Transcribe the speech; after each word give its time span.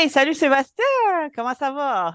Hey, 0.00 0.08
salut 0.08 0.32
Sébastien, 0.32 0.84
comment 1.34 1.54
ça 1.54 1.72
va? 1.72 2.14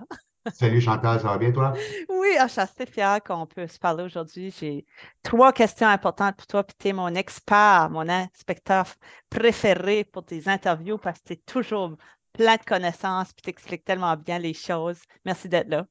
Salut 0.54 0.80
Chantal, 0.80 1.20
ça 1.20 1.28
va 1.28 1.38
bien 1.38 1.52
toi? 1.52 1.74
Oui, 2.08 2.30
ah, 2.40 2.48
je 2.48 2.54
suis 2.54 2.62
assez 2.62 2.86
fière 2.86 3.22
qu'on 3.22 3.46
peut 3.46 3.68
se 3.68 3.78
parler 3.78 4.06
aujourd'hui. 4.06 4.56
J'ai 4.58 4.86
trois 5.22 5.52
questions 5.52 5.88
importantes 5.88 6.38
pour 6.38 6.48
toi, 6.48 6.64
puis 6.64 6.78
tu 6.80 6.88
es 6.88 6.94
mon 6.94 7.14
expert, 7.14 7.90
mon 7.92 8.08
inspecteur 8.08 8.86
préféré 9.30 10.06
pour 10.06 10.24
tes 10.24 10.48
interviews 10.48 10.98
parce 10.98 11.20
que 11.20 11.26
tu 11.26 11.34
es 11.34 11.42
toujours 11.46 11.98
plein 12.32 12.56
de 12.56 12.64
connaissances, 12.64 13.34
puis 13.34 13.42
tu 13.42 13.50
expliques 13.50 13.84
tellement 13.84 14.16
bien 14.16 14.40
les 14.40 14.54
choses. 14.54 15.02
Merci 15.26 15.50
d'être 15.50 15.68
là. 15.68 15.86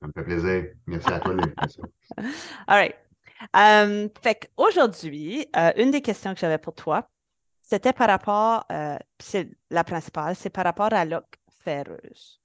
Ça 0.00 0.08
me 0.08 0.12
fait 0.12 0.24
plaisir. 0.24 0.64
Merci 0.86 1.10
à 1.10 1.20
toi 1.20 1.32
de 1.32 1.40
l'invitation. 1.40 1.84
All 2.18 2.76
right. 2.76 2.96
Um, 3.54 4.10
fait 4.22 4.50
qu'aujourd'hui, 4.58 5.46
euh, 5.56 5.72
une 5.78 5.90
des 5.90 6.02
questions 6.02 6.34
que 6.34 6.40
j'avais 6.40 6.58
pour 6.58 6.74
toi, 6.74 7.08
c'était 7.74 7.92
par 7.92 8.06
rapport, 8.06 8.64
euh, 8.70 8.96
c'est 9.18 9.48
la 9.70 9.82
principale, 9.82 10.36
c'est 10.36 10.50
par 10.50 10.62
rapport 10.62 10.92
à 10.92 11.04
l'oc 11.04 11.24
ferreuse. 11.64 12.40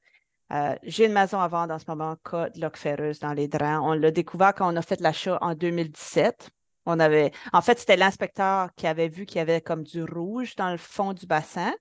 Euh, 0.51 0.75
j'ai 0.81 1.05
une 1.05 1.13
maison 1.13 1.39
à 1.39 1.47
vendre 1.47 1.71
en 1.71 1.77
ce 1.77 1.85
moment, 1.87 2.15
cas 2.27 2.49
de 2.49 2.59
l'oc 2.59 2.77
ferreuse 2.77 3.19
dans 3.19 3.33
les 3.33 3.47
drains. 3.47 3.79
On 3.81 3.93
l'a 3.93 4.09
découvert 4.09 4.55
quand 4.55 4.73
on 4.73 4.75
a 4.75 4.81
fait 4.81 4.99
l'achat 5.01 5.37
en 5.41 5.53
2017. 5.53 6.49
On 6.87 6.99
avait, 6.99 7.31
en 7.53 7.61
fait, 7.61 7.77
c'était 7.77 7.95
l'inspecteur 7.95 8.69
qui 8.75 8.87
avait 8.87 9.07
vu 9.07 9.27
qu'il 9.27 9.37
y 9.37 9.41
avait 9.41 9.61
comme 9.61 9.83
du 9.83 10.03
rouge 10.03 10.55
dans 10.55 10.71
le 10.71 10.77
fond 10.77 11.13
du 11.13 11.27
bassin. 11.27 11.71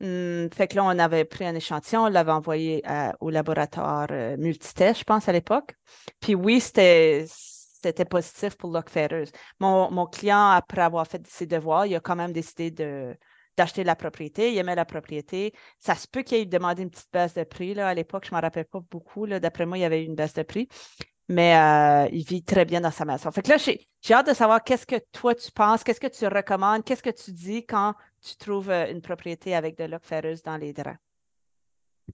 Hum, 0.00 0.48
fait 0.52 0.66
que 0.66 0.74
là, 0.74 0.84
on 0.84 0.98
avait 0.98 1.24
pris 1.24 1.46
un 1.46 1.54
échantillon, 1.54 2.06
on 2.06 2.08
l'avait 2.08 2.32
envoyé 2.32 2.82
euh, 2.90 3.12
au 3.20 3.30
laboratoire 3.30 4.08
multitest, 4.36 4.98
je 4.98 5.04
pense, 5.04 5.28
à 5.28 5.32
l'époque. 5.32 5.76
Puis 6.18 6.34
oui, 6.34 6.60
c'était 6.60 7.24
c'était 7.84 8.04
positif 8.04 8.56
pour 8.56 8.70
Lock 8.70 8.90
Mon, 9.60 9.90
mon, 9.90 10.06
client, 10.06 10.50
après 10.50 10.80
avoir 10.80 11.06
fait 11.06 11.26
ses 11.26 11.46
devoirs, 11.46 11.86
il 11.86 11.94
a 11.94 12.00
quand 12.00 12.16
même 12.16 12.32
décidé 12.32 12.70
de, 12.70 13.14
d'acheter 13.56 13.84
la 13.84 13.94
propriété. 13.94 14.52
Il 14.52 14.58
aimait 14.58 14.74
la 14.74 14.86
propriété. 14.86 15.52
Ça 15.78 15.94
se 15.94 16.08
peut 16.08 16.22
qu'il 16.22 16.38
ait 16.38 16.46
demandé 16.46 16.82
une 16.82 16.90
petite 16.90 17.12
baisse 17.12 17.34
de 17.34 17.44
prix. 17.44 17.74
Là. 17.74 17.88
À 17.88 17.94
l'époque, 17.94 18.24
je 18.26 18.34
ne 18.34 18.36
me 18.38 18.42
rappelle 18.42 18.64
pas 18.64 18.80
beaucoup. 18.90 19.26
D'après 19.26 19.66
moi, 19.66 19.76
il 19.78 19.82
y 19.82 19.84
avait 19.84 20.02
eu 20.02 20.06
une 20.06 20.14
baisse 20.14 20.34
de 20.34 20.42
prix. 20.42 20.68
Mais 21.28 21.56
euh, 21.56 22.08
il 22.12 22.24
vit 22.24 22.42
très 22.42 22.64
bien 22.64 22.80
dans 22.80 22.90
sa 22.90 23.04
maison. 23.04 23.30
Fait 23.30 23.42
que 23.42 23.50
là, 23.50 23.56
j'ai, 23.56 23.86
hâte 24.12 24.28
de 24.28 24.34
savoir 24.34 24.62
qu'est-ce 24.62 24.86
que 24.86 24.96
toi 25.12 25.34
tu 25.34 25.50
penses, 25.52 25.82
qu'est-ce 25.82 26.00
que 26.00 26.06
tu 26.06 26.26
recommandes, 26.26 26.84
qu'est-ce 26.84 27.02
que 27.02 27.10
tu 27.10 27.32
dis 27.32 27.64
quand 27.64 27.94
tu 28.20 28.36
trouves 28.36 28.68
euh, 28.68 28.90
une 28.90 29.00
propriété 29.00 29.54
avec 29.54 29.78
de 29.78 29.84
l'oc 29.84 30.04
ferreuse 30.04 30.42
dans 30.42 30.58
les 30.58 30.74
draps? 30.74 30.98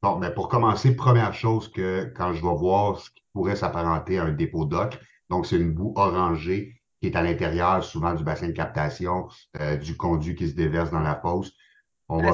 Bon, 0.00 0.16
mais 0.16 0.32
pour 0.32 0.48
commencer, 0.48 0.94
première 0.94 1.34
chose 1.34 1.68
que 1.72 2.04
quand 2.16 2.32
je 2.34 2.42
vais 2.42 2.54
voir 2.54 3.00
ce 3.00 3.10
qui 3.10 3.24
pourrait 3.32 3.56
s'apparenter 3.56 4.18
à 4.18 4.24
un 4.24 4.32
dépôt 4.32 4.64
d'oc, 4.64 4.96
donc, 5.30 5.46
c'est 5.46 5.56
une 5.56 5.72
boue 5.72 5.92
orangée 5.96 6.74
qui 7.00 7.06
est 7.06 7.16
à 7.16 7.22
l'intérieur 7.22 7.82
souvent 7.82 8.14
du 8.14 8.24
bassin 8.24 8.48
de 8.48 8.52
captation, 8.52 9.28
euh, 9.60 9.76
du 9.76 9.96
conduit 9.96 10.34
qui 10.34 10.48
se 10.48 10.54
déverse 10.54 10.90
dans 10.90 11.00
la 11.00 11.14
fosse. 11.14 11.52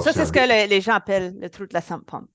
ça, 0.01 0.13
c'est 0.13 0.25
ce 0.25 0.33
que 0.33 0.69
les 0.69 0.81
gens 0.81 0.95
appellent 0.95 1.39
le 1.39 1.49
trou 1.49 1.67
de 1.67 1.75
la 1.75 1.83
pump. 1.83 2.29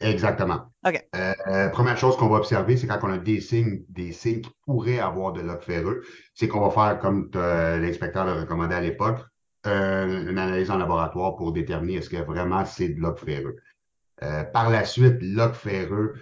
Exactement. 0.00 0.66
OK. 0.86 1.02
Euh, 1.16 1.32
euh, 1.46 1.68
première 1.70 1.96
chose 1.96 2.16
qu'on 2.16 2.28
va 2.28 2.36
observer, 2.36 2.76
c'est 2.76 2.86
quand 2.86 2.98
on 3.02 3.10
a 3.10 3.18
des 3.18 3.40
signes, 3.40 3.84
des 3.88 4.12
signes 4.12 4.42
qui 4.42 4.52
pourraient 4.66 4.98
avoir 4.98 5.32
de 5.32 5.40
l'oc 5.40 5.62
ferreux, 5.62 6.02
c'est 6.34 6.46
qu'on 6.46 6.60
va 6.60 6.70
faire, 6.70 6.98
comme 6.98 7.30
l'inspecteur 7.32 8.26
le 8.26 8.40
recommandait 8.40 8.74
à 8.74 8.80
l'époque, 8.80 9.20
une 9.64 10.36
analyse 10.38 10.70
en 10.70 10.76
laboratoire 10.76 11.36
pour 11.36 11.52
déterminer 11.52 11.98
est-ce 11.98 12.10
que 12.10 12.16
vraiment 12.18 12.66
c'est 12.66 12.90
de 12.90 13.00
l'oc 13.00 13.18
ferreux. 13.18 13.56
par 14.52 14.68
la 14.68 14.84
suite, 14.84 15.16
l'oc 15.22 15.54
ferreux, 15.54 16.14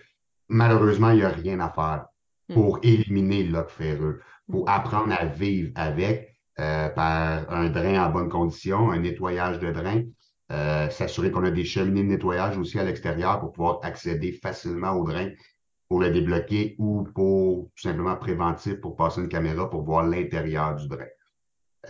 malheureusement, 0.48 1.10
il 1.10 1.16
n'y 1.16 1.25
a 1.25 1.30
rien 1.30 1.58
à 1.58 1.70
faire. 1.70 2.06
Hmm. 2.48 2.55
pour 2.55 2.81
éliminer 2.83 3.45
le 3.45 3.65
ferreux, 3.65 4.21
pour 4.51 4.65
hmm. 4.65 4.69
apprendre 4.69 5.15
à 5.19 5.27
vivre 5.27 5.71
avec 5.75 6.37
euh, 6.61 6.89
par 6.91 7.51
un 7.51 7.71
drain 7.71 8.07
en 8.07 8.11
bonne 8.11 8.29
condition, 8.29 8.91
un 8.91 8.99
nettoyage 8.99 9.59
de 9.59 9.73
drain, 9.73 10.03
euh, 10.51 10.91
s'assurer 10.91 11.31
qu'on 11.31 11.45
a 11.45 11.51
des 11.51 11.65
cheminées 11.65 12.03
de 12.03 12.09
nettoyage 12.09 12.59
aussi 12.59 12.79
à 12.79 12.84
l'extérieur 12.84 13.41
pour 13.41 13.53
pouvoir 13.53 13.81
accéder 13.83 14.33
facilement 14.33 14.93
au 14.93 15.05
drain 15.05 15.31
pour 15.89 16.01
le 16.01 16.11
débloquer 16.11 16.75
ou 16.79 17.05
pour 17.15 17.71
tout 17.75 17.83
simplement 17.83 18.17
préventif 18.17 18.81
pour 18.81 18.97
passer 18.97 19.21
une 19.21 19.29
caméra 19.29 19.71
pour 19.71 19.83
voir 19.83 20.06
l'intérieur 20.06 20.75
du 20.77 20.89
drain. 20.89 21.06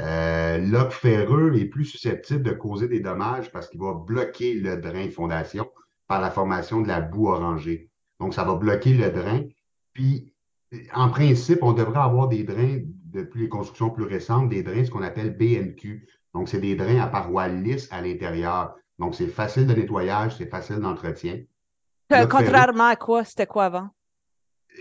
Euh, 0.00 0.58
L'oc 0.58 0.92
ferreux 0.92 1.54
est 1.56 1.66
plus 1.66 1.84
susceptible 1.84 2.42
de 2.42 2.52
causer 2.52 2.88
des 2.88 3.00
dommages 3.00 3.50
parce 3.50 3.68
qu'il 3.68 3.80
va 3.80 3.94
bloquer 3.94 4.54
le 4.54 4.76
drain 4.76 5.10
fondation 5.10 5.68
par 6.06 6.20
la 6.20 6.30
formation 6.30 6.80
de 6.80 6.88
la 6.88 7.00
boue 7.00 7.28
orangée. 7.28 7.90
Donc, 8.20 8.34
ça 8.34 8.44
va 8.44 8.54
bloquer 8.54 8.94
le 8.94 9.10
drain. 9.10 9.42
Puis, 9.92 10.31
en 10.94 11.08
principe, 11.08 11.58
on 11.62 11.72
devrait 11.72 12.00
avoir 12.00 12.28
des 12.28 12.42
drains, 12.44 12.80
depuis 13.06 13.42
les 13.42 13.48
constructions 13.48 13.90
plus 13.90 14.04
récentes, 14.04 14.48
des 14.48 14.62
drains, 14.62 14.84
ce 14.84 14.90
qu'on 14.90 15.02
appelle 15.02 15.36
BNQ. 15.36 16.08
Donc, 16.34 16.48
c'est 16.48 16.60
des 16.60 16.74
drains 16.74 17.00
à 17.00 17.06
parois 17.06 17.48
lisses 17.48 17.88
à 17.90 18.00
l'intérieur. 18.00 18.74
Donc, 18.98 19.14
c'est 19.14 19.26
facile 19.26 19.66
de 19.66 19.74
nettoyage, 19.74 20.36
c'est 20.38 20.48
facile 20.48 20.76
d'entretien. 20.76 21.40
Euh, 22.12 22.26
contrairement 22.26 22.88
à 22.88 22.96
quoi? 22.96 23.24
C'était 23.24 23.46
quoi 23.46 23.64
avant? 23.64 23.88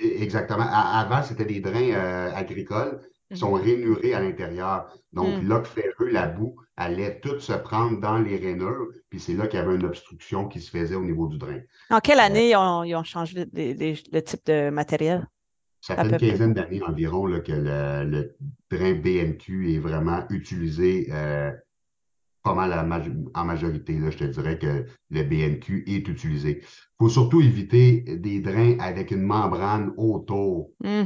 E, 0.02 0.22
exactement. 0.22 0.66
avant, 0.72 1.24
c'était 1.24 1.46
des 1.46 1.60
drains 1.60 1.92
euh, 1.92 2.32
agricoles 2.34 3.02
qui 3.30 3.38
sont 3.38 3.56
mhm. 3.56 3.64
rainurés 3.64 4.14
à 4.14 4.22
l'intérieur. 4.22 4.94
Donc, 5.14 5.44
mmh. 5.44 5.64
ferreux, 5.66 6.10
la 6.10 6.28
boue, 6.28 6.56
allait 6.78 7.20
tout 7.20 7.40
se 7.40 7.54
prendre 7.54 8.00
dans 8.00 8.18
les 8.18 8.38
rainures, 8.38 8.88
puis 9.10 9.20
c'est 9.20 9.34
là 9.34 9.48
qu'il 9.48 9.60
y 9.60 9.62
avait 9.62 9.76
une 9.76 9.86
obstruction 9.86 10.48
qui 10.48 10.60
se 10.60 10.72
faisait 10.72 10.96
au 10.96 11.04
niveau 11.04 11.28
du 11.28 11.38
drain. 11.38 11.60
En 11.90 12.00
quelle 12.00 12.20
euh, 12.20 12.24
année 12.24 12.50
ils 12.52 12.96
ont 12.96 13.04
changé 13.04 13.46
le 13.54 14.20
type 14.22 14.46
de 14.46 14.70
matériel? 14.70 15.28
Ça 15.82 15.96
fait 15.96 16.10
une 16.10 16.18
quinzaine 16.18 16.54
d'années 16.54 16.82
environ 16.84 17.26
là, 17.26 17.40
que 17.40 17.52
le, 17.52 18.36
drain 18.70 18.94
BNQ 18.94 19.74
est 19.74 19.80
vraiment 19.80 20.24
utilisé 20.30 21.10
euh, 21.12 21.52
pas 22.44 22.54
mal 22.54 22.74
en 23.34 23.46
majorité. 23.46 24.00
Là, 24.00 24.12
je 24.12 24.18
te 24.18 24.24
dirais 24.26 24.58
que 24.58 24.86
le 25.10 25.24
BNQ 25.24 25.84
est 25.88 26.08
utilisé. 26.08 26.60
Il 26.62 27.06
faut 27.06 27.10
surtout 27.10 27.42
éviter 27.42 28.02
des 28.02 28.40
drains 28.40 28.78
avec 28.80 29.12
une 29.12 29.24
membrane 29.24 29.92
autour. 29.98 30.72
Mm 30.84 31.02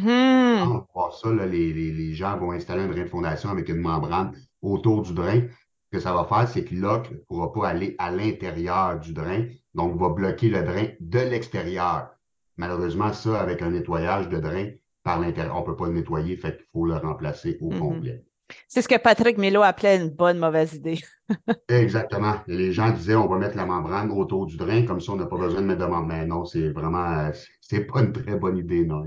ça, 1.12 1.30
les, 1.46 1.74
les, 1.74 2.13
gens 2.13 2.38
vont 2.38 2.52
installer 2.52 2.84
un 2.84 2.88
drain 2.88 3.03
de 3.03 3.09
fondation 3.09 3.50
avec 3.50 3.69
une 3.69 3.80
membrane 3.80 4.34
autour 4.62 5.02
du 5.03 5.13
drain. 5.13 5.42
Ce 5.86 5.97
que 5.97 6.00
ça 6.00 6.13
va 6.13 6.25
faire, 6.25 6.47
c'est 6.47 6.66
que 6.66 6.75
l'oc 6.75 7.12
ne 7.12 7.18
pourra 7.18 7.53
pas 7.53 7.69
aller 7.69 7.96
à 8.00 8.12
l'intérieur 8.12 9.00
du 9.00 9.13
drain, 9.13 9.46
donc 9.74 9.97
va 10.00 10.09
bloquer 10.09 10.50
le 10.50 10.63
drain 10.63 10.88
de 11.00 11.19
l'extérieur. 11.19 12.09
Malheureusement, 12.57 13.13
ça, 13.13 13.39
avec 13.39 13.61
un 13.61 13.71
nettoyage 13.71 14.29
de 14.29 14.39
drain 14.39 14.69
par 15.03 15.19
l'intérieur, 15.19 15.55
on 15.55 15.61
ne 15.61 15.66
peut 15.66 15.75
pas 15.75 15.88
le 15.88 15.93
nettoyer, 15.93 16.38
fait 16.38 16.57
qu'il 16.57 16.66
faut 16.71 16.85
le 16.85 16.95
remplacer 16.95 17.57
au 17.61 17.71
mm-hmm. 17.71 17.79
complet. 17.79 18.23
C'est 18.67 18.81
ce 18.81 18.88
que 18.88 18.97
Patrick 18.97 19.38
Milo 19.38 19.63
appelait 19.63 19.97
une 19.97 20.09
bonne 20.09 20.38
mauvaise 20.38 20.73
idée. 20.73 20.99
Exactement. 21.69 22.35
Les 22.47 22.71
gens 22.71 22.91
disaient 22.91 23.15
on 23.15 23.27
va 23.27 23.38
mettre 23.38 23.57
la 23.57 23.65
membrane 23.65 24.11
autour 24.11 24.45
du 24.45 24.55
drain, 24.55 24.85
comme 24.85 25.01
ça 25.01 25.13
on 25.13 25.15
n'a 25.15 25.25
pas 25.25 25.38
besoin 25.38 25.61
de 25.61 25.65
mettre 25.65 25.81
de 25.81 25.85
membrane. 25.85 26.19
Mais 26.19 26.25
non, 26.25 26.45
c'est 26.45 26.69
vraiment, 26.69 27.31
c'est 27.61 27.85
pas 27.85 28.01
une 28.01 28.11
très 28.11 28.35
bonne 28.35 28.57
idée, 28.57 28.85
non, 28.85 29.03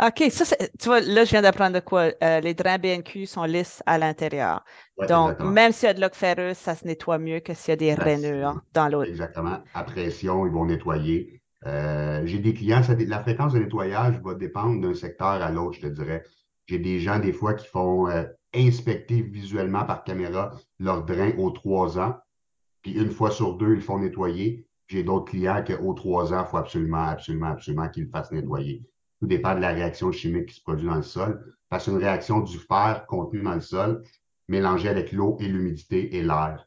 OK, 0.00 0.30
ça, 0.30 0.56
tu 0.78 0.88
vois, 0.88 1.00
là, 1.00 1.24
je 1.24 1.30
viens 1.30 1.42
d'apprendre 1.42 1.74
de 1.74 1.80
quoi. 1.80 2.12
Euh, 2.22 2.38
les 2.38 2.54
drains 2.54 2.78
BNQ 2.78 3.26
sont 3.26 3.42
lisses 3.42 3.82
à 3.84 3.98
l'intérieur. 3.98 4.64
Donc, 5.08 5.40
même 5.40 5.72
s'il 5.72 5.88
y 5.88 5.90
a 5.90 5.94
de 5.94 6.00
l'eau 6.00 6.06
ferreuse, 6.12 6.56
ça 6.56 6.76
se 6.76 6.86
nettoie 6.86 7.18
mieux 7.18 7.40
que 7.40 7.52
s'il 7.52 7.70
y 7.70 7.72
a 7.72 7.76
des 7.76 7.94
rainures 7.94 8.60
dans 8.72 8.86
l'eau. 8.86 9.02
Exactement. 9.02 9.58
À 9.74 9.82
pression, 9.82 10.46
ils 10.46 10.52
vont 10.52 10.66
nettoyer. 10.66 11.37
Euh, 11.66 12.22
j'ai 12.24 12.38
des 12.38 12.54
clients, 12.54 12.82
la 13.06 13.20
fréquence 13.20 13.52
de 13.52 13.58
nettoyage 13.58 14.20
va 14.20 14.34
dépendre 14.34 14.80
d'un 14.80 14.94
secteur 14.94 15.28
à 15.28 15.50
l'autre, 15.50 15.76
je 15.76 15.82
te 15.82 15.86
dirais. 15.86 16.24
J'ai 16.66 16.78
des 16.78 17.00
gens, 17.00 17.18
des 17.18 17.32
fois, 17.32 17.54
qui 17.54 17.66
font 17.66 18.08
euh, 18.08 18.24
inspecter 18.54 19.22
visuellement 19.22 19.84
par 19.84 20.04
caméra 20.04 20.52
leur 20.78 21.04
drain 21.04 21.32
aux 21.38 21.50
trois 21.50 21.98
ans. 21.98 22.16
Puis 22.82 22.92
une 22.92 23.10
fois 23.10 23.30
sur 23.30 23.56
deux, 23.56 23.74
ils 23.74 23.80
font 23.80 23.98
nettoyer. 23.98 24.66
J'ai 24.86 25.02
d'autres 25.02 25.30
clients 25.30 25.64
qu'aux 25.64 25.94
trois 25.94 26.32
ans, 26.32 26.44
il 26.46 26.50
faut 26.50 26.56
absolument, 26.56 27.08
absolument, 27.08 27.48
absolument 27.48 27.88
qu'ils 27.88 28.04
le 28.04 28.10
fassent 28.10 28.32
nettoyer. 28.32 28.84
Tout 29.20 29.26
dépend 29.26 29.54
de 29.54 29.60
la 29.60 29.70
réaction 29.70 30.12
chimique 30.12 30.46
qui 30.46 30.54
se 30.56 30.62
produit 30.62 30.86
dans 30.86 30.94
le 30.94 31.02
sol. 31.02 31.54
Parce 31.68 31.84
qu'une 31.84 31.96
réaction 31.96 32.40
du 32.40 32.58
fer 32.58 33.04
contenu 33.06 33.42
dans 33.42 33.54
le 33.54 33.60
sol, 33.60 34.02
mélangé 34.46 34.88
avec 34.88 35.12
l'eau 35.12 35.36
et 35.40 35.48
l'humidité 35.48 36.16
et 36.16 36.22
l'air. 36.22 36.66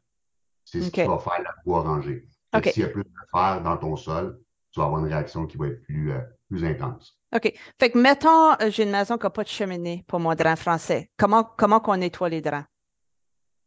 C'est 0.65 0.81
ce 0.81 0.91
qui 0.91 1.03
va 1.03 1.17
faire 1.17 1.41
la 1.43 1.53
boue 1.65 1.75
orangée. 1.75 2.27
S'il 2.65 2.83
y 2.83 2.85
a 2.85 2.89
plus 2.89 3.03
de 3.03 3.09
fer 3.31 3.61
dans 3.63 3.77
ton 3.77 3.95
sol, 3.95 4.39
tu 4.71 4.79
vas 4.79 4.85
avoir 4.85 5.05
une 5.05 5.11
réaction 5.11 5.45
qui 5.45 5.57
va 5.57 5.67
être 5.67 5.81
plus, 5.83 6.11
euh, 6.11 6.19
plus 6.49 6.63
intense. 6.63 7.17
OK. 7.35 7.53
Fait 7.79 7.89
que, 7.89 7.97
mettons, 7.97 8.51
euh, 8.53 8.69
j'ai 8.69 8.83
une 8.83 8.91
maison 8.91 9.17
qui 9.17 9.25
n'a 9.25 9.29
pas 9.29 9.43
de 9.43 9.49
cheminée 9.49 10.03
pour 10.07 10.19
mon 10.19 10.33
drain 10.35 10.55
français. 10.55 11.09
Comment, 11.17 11.43
comment 11.43 11.79
qu'on 11.79 11.97
nettoie 11.97 12.29
les 12.29 12.41
drains? 12.41 12.65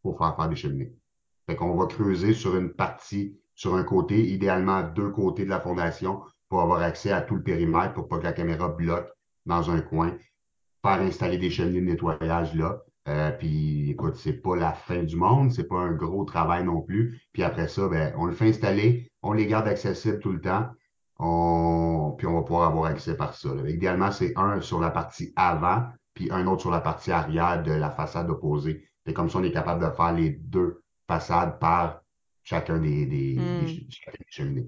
Pour 0.02 0.18
faire 0.18 0.36
faire 0.36 0.48
des 0.48 0.56
cheminées. 0.56 0.94
Fait 1.48 1.56
qu'on 1.56 1.76
va 1.76 1.86
creuser 1.86 2.32
sur 2.32 2.56
une 2.56 2.72
partie, 2.72 3.38
sur 3.54 3.74
un 3.74 3.84
côté, 3.84 4.26
idéalement 4.26 4.82
deux 4.82 5.10
côtés 5.10 5.44
de 5.44 5.50
la 5.50 5.60
fondation 5.60 6.22
pour 6.48 6.62
avoir 6.62 6.82
accès 6.82 7.12
à 7.12 7.20
tout 7.20 7.36
le 7.36 7.42
périmètre 7.42 7.94
pour 7.94 8.08
pas 8.08 8.18
que 8.18 8.24
la 8.24 8.32
caméra 8.32 8.68
bloque 8.68 9.10
dans 9.46 9.70
un 9.70 9.80
coin. 9.80 10.16
Faire 10.82 11.00
installer 11.00 11.38
des 11.38 11.50
cheminées 11.50 11.80
de 11.80 11.86
nettoyage 11.86 12.54
là. 12.54 12.82
Euh, 13.06 13.30
puis 13.32 13.90
écoute, 13.90 14.16
c'est 14.16 14.40
pas 14.40 14.56
la 14.56 14.72
fin 14.72 15.02
du 15.02 15.16
monde, 15.16 15.52
c'est 15.52 15.68
pas 15.68 15.76
un 15.76 15.92
gros 15.92 16.24
travail 16.24 16.64
non 16.64 16.80
plus. 16.80 17.20
Puis 17.32 17.42
après 17.42 17.68
ça, 17.68 17.88
ben, 17.88 18.14
on 18.16 18.24
le 18.24 18.32
fait 18.32 18.48
installer, 18.48 19.10
on 19.22 19.32
les 19.32 19.46
garde 19.46 19.68
accessibles 19.68 20.20
tout 20.20 20.32
le 20.32 20.40
temps 20.40 20.68
on, 21.18 22.14
puis 22.18 22.26
on 22.26 22.34
va 22.34 22.42
pouvoir 22.42 22.68
avoir 22.68 22.86
accès 22.86 23.16
par 23.16 23.34
ça. 23.34 23.48
Idéalement, 23.68 24.10
c'est 24.10 24.32
un 24.36 24.60
sur 24.60 24.80
la 24.80 24.90
partie 24.90 25.32
avant, 25.36 25.84
puis 26.12 26.30
un 26.30 26.46
autre 26.46 26.62
sur 26.62 26.70
la 26.70 26.80
partie 26.80 27.12
arrière 27.12 27.62
de 27.62 27.72
la 27.72 27.90
façade 27.90 28.28
opposée. 28.30 28.88
Et 29.06 29.12
comme 29.12 29.28
ça, 29.30 29.38
on 29.38 29.42
est 29.44 29.52
capable 29.52 29.84
de 29.84 29.90
faire 29.94 30.12
les 30.12 30.30
deux 30.30 30.82
façades 31.06 31.58
par 31.58 32.00
chacun 32.42 32.78
des, 32.78 33.06
des, 33.06 33.36
Hmm. 33.36 33.64
des- 33.64 33.86
chacun 33.90 34.18
des 34.18 34.26
cheminées. 34.28 34.66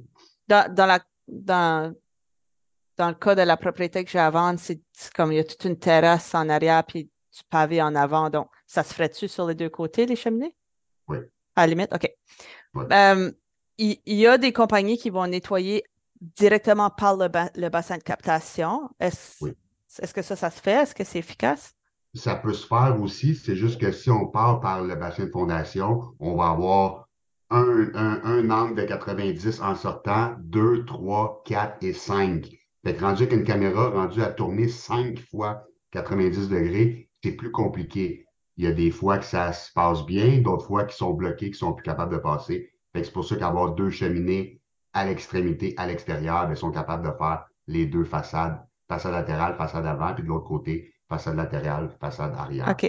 Dans, 0.49 0.73
dans 0.73 0.87
la, 0.87 1.01
dans, 1.27 1.95
dans 2.97 3.09
le 3.09 3.15
cas 3.15 3.35
de 3.35 3.43
la 3.43 3.57
propriété 3.57 4.05
que 4.05 4.11
j'ai 4.11 4.19
à 4.19 4.31
vendre, 4.31 4.59
c'est 4.61 4.81
comme 5.15 5.33
il 5.33 5.37
y 5.37 5.41
a 5.41 5.45
toute 5.45 5.65
une 5.65 5.79
terrasse 5.79 6.35
en 6.35 6.49
arrière 6.49 6.85
puis 6.85 7.05
du 7.05 7.43
pavé 7.51 7.83
en 7.83 7.95
avant. 7.95 8.31
Donc, 8.31 8.49
ça 8.67 8.83
se 8.83 8.95
ferait-tu 8.95 9.29
sur 9.29 9.47
les 9.47 9.55
deux 9.55 9.69
côtés, 9.69 10.07
les 10.07 10.17
cheminées? 10.17 10.55
Oui. 11.09 11.19
À 11.57 11.63
la 11.63 11.67
limite, 11.69 11.93
OK. 11.95 12.11
Ouais. 12.75 12.85
Euh, 12.93 13.33
il 13.79 13.99
y 14.07 14.27
a 14.27 14.39
des 14.39 14.53
compagnies 14.53 14.97
qui 14.97 15.11
vont 15.11 15.27
nettoyer 15.27 15.85
directement 16.21 16.91
par 16.91 17.17
le, 17.17 17.29
ba- 17.29 17.51
le 17.57 17.69
bassin 17.69 17.99
de 17.99 18.03
captation. 18.03 18.91
Est-ce 19.01 19.35
Oui. 19.41 19.57
que 20.15 20.23
ça, 20.23 20.37
ça 20.37 20.51
se 20.51 20.61
fait? 20.61 20.83
Est-ce 20.83 20.95
que 20.95 21.05
c'est 21.05 21.19
efficace? 21.19 21.75
Ça 22.15 22.35
peut 22.35 22.53
se 22.53 22.67
faire 22.67 23.01
aussi, 23.01 23.37
c'est 23.37 23.55
juste 23.55 23.81
que 23.81 23.93
si 23.93 24.11
on 24.11 24.27
part 24.27 24.59
par 24.61 24.83
le 24.83 24.97
bassin 24.97 25.27
de 25.27 25.31
fondation, 25.31 26.15
on 26.19 26.35
va 26.35 26.49
avoir 26.51 27.09
un, 27.51 27.91
un, 27.95 28.21
un 28.25 28.51
angle 28.51 28.75
de 28.75 28.85
90 28.87 29.61
en 29.61 29.77
sortant, 29.77 30.35
2, 30.41 30.85
3, 30.85 31.43
4 31.45 31.85
et 31.85 31.93
5. 31.93 32.49
Fait 32.85 32.97
que 32.97 33.05
rendu 33.05 33.23
avec 33.23 33.35
une 33.35 33.45
caméra 33.45 33.91
rendue 33.91 34.21
à 34.23 34.31
tourner 34.33 34.67
5 34.69 35.21
fois 35.31 35.63
90 35.93 36.49
degrés, 36.49 37.09
c'est 37.23 37.33
plus 37.33 37.53
compliqué. 37.53 38.27
Il 38.57 38.65
y 38.65 38.67
a 38.67 38.73
des 38.73 38.91
fois 38.91 39.19
que 39.19 39.25
ça 39.25 39.53
se 39.53 39.73
passe 39.73 40.05
bien, 40.07 40.39
d'autres 40.41 40.67
fois 40.67 40.87
qui 40.87 40.97
sont 40.97 41.13
bloqués, 41.15 41.53
qui 41.53 41.59
sont 41.59 41.73
plus 41.75 41.85
capables 41.85 42.15
de 42.15 42.19
passer. 42.19 42.73
Fait 42.93 43.01
que 43.03 43.07
c'est 43.07 43.13
pour 43.13 43.25
ça 43.25 43.37
qu'avoir 43.37 43.75
deux 43.77 43.91
cheminées 43.91 44.61
à 44.97 45.05
l'extrémité, 45.05 45.75
à 45.77 45.87
l'extérieur, 45.87 46.49
ils 46.51 46.57
sont 46.57 46.71
capables 46.73 47.07
de 47.07 47.13
faire 47.17 47.47
les 47.67 47.87
deux 47.87 48.05
façades, 48.05 48.59
façade 48.89 49.13
latérale, 49.13 49.57
façade 49.57 49.87
avant, 49.87 50.15
puis 50.15 50.23
de 50.25 50.29
l'autre 50.29 50.49
côté, 50.49 50.93
façade 51.09 51.37
latérale, 51.37 51.91
façade 52.01 52.35
arrière. 52.37 52.67
OK. 52.71 52.81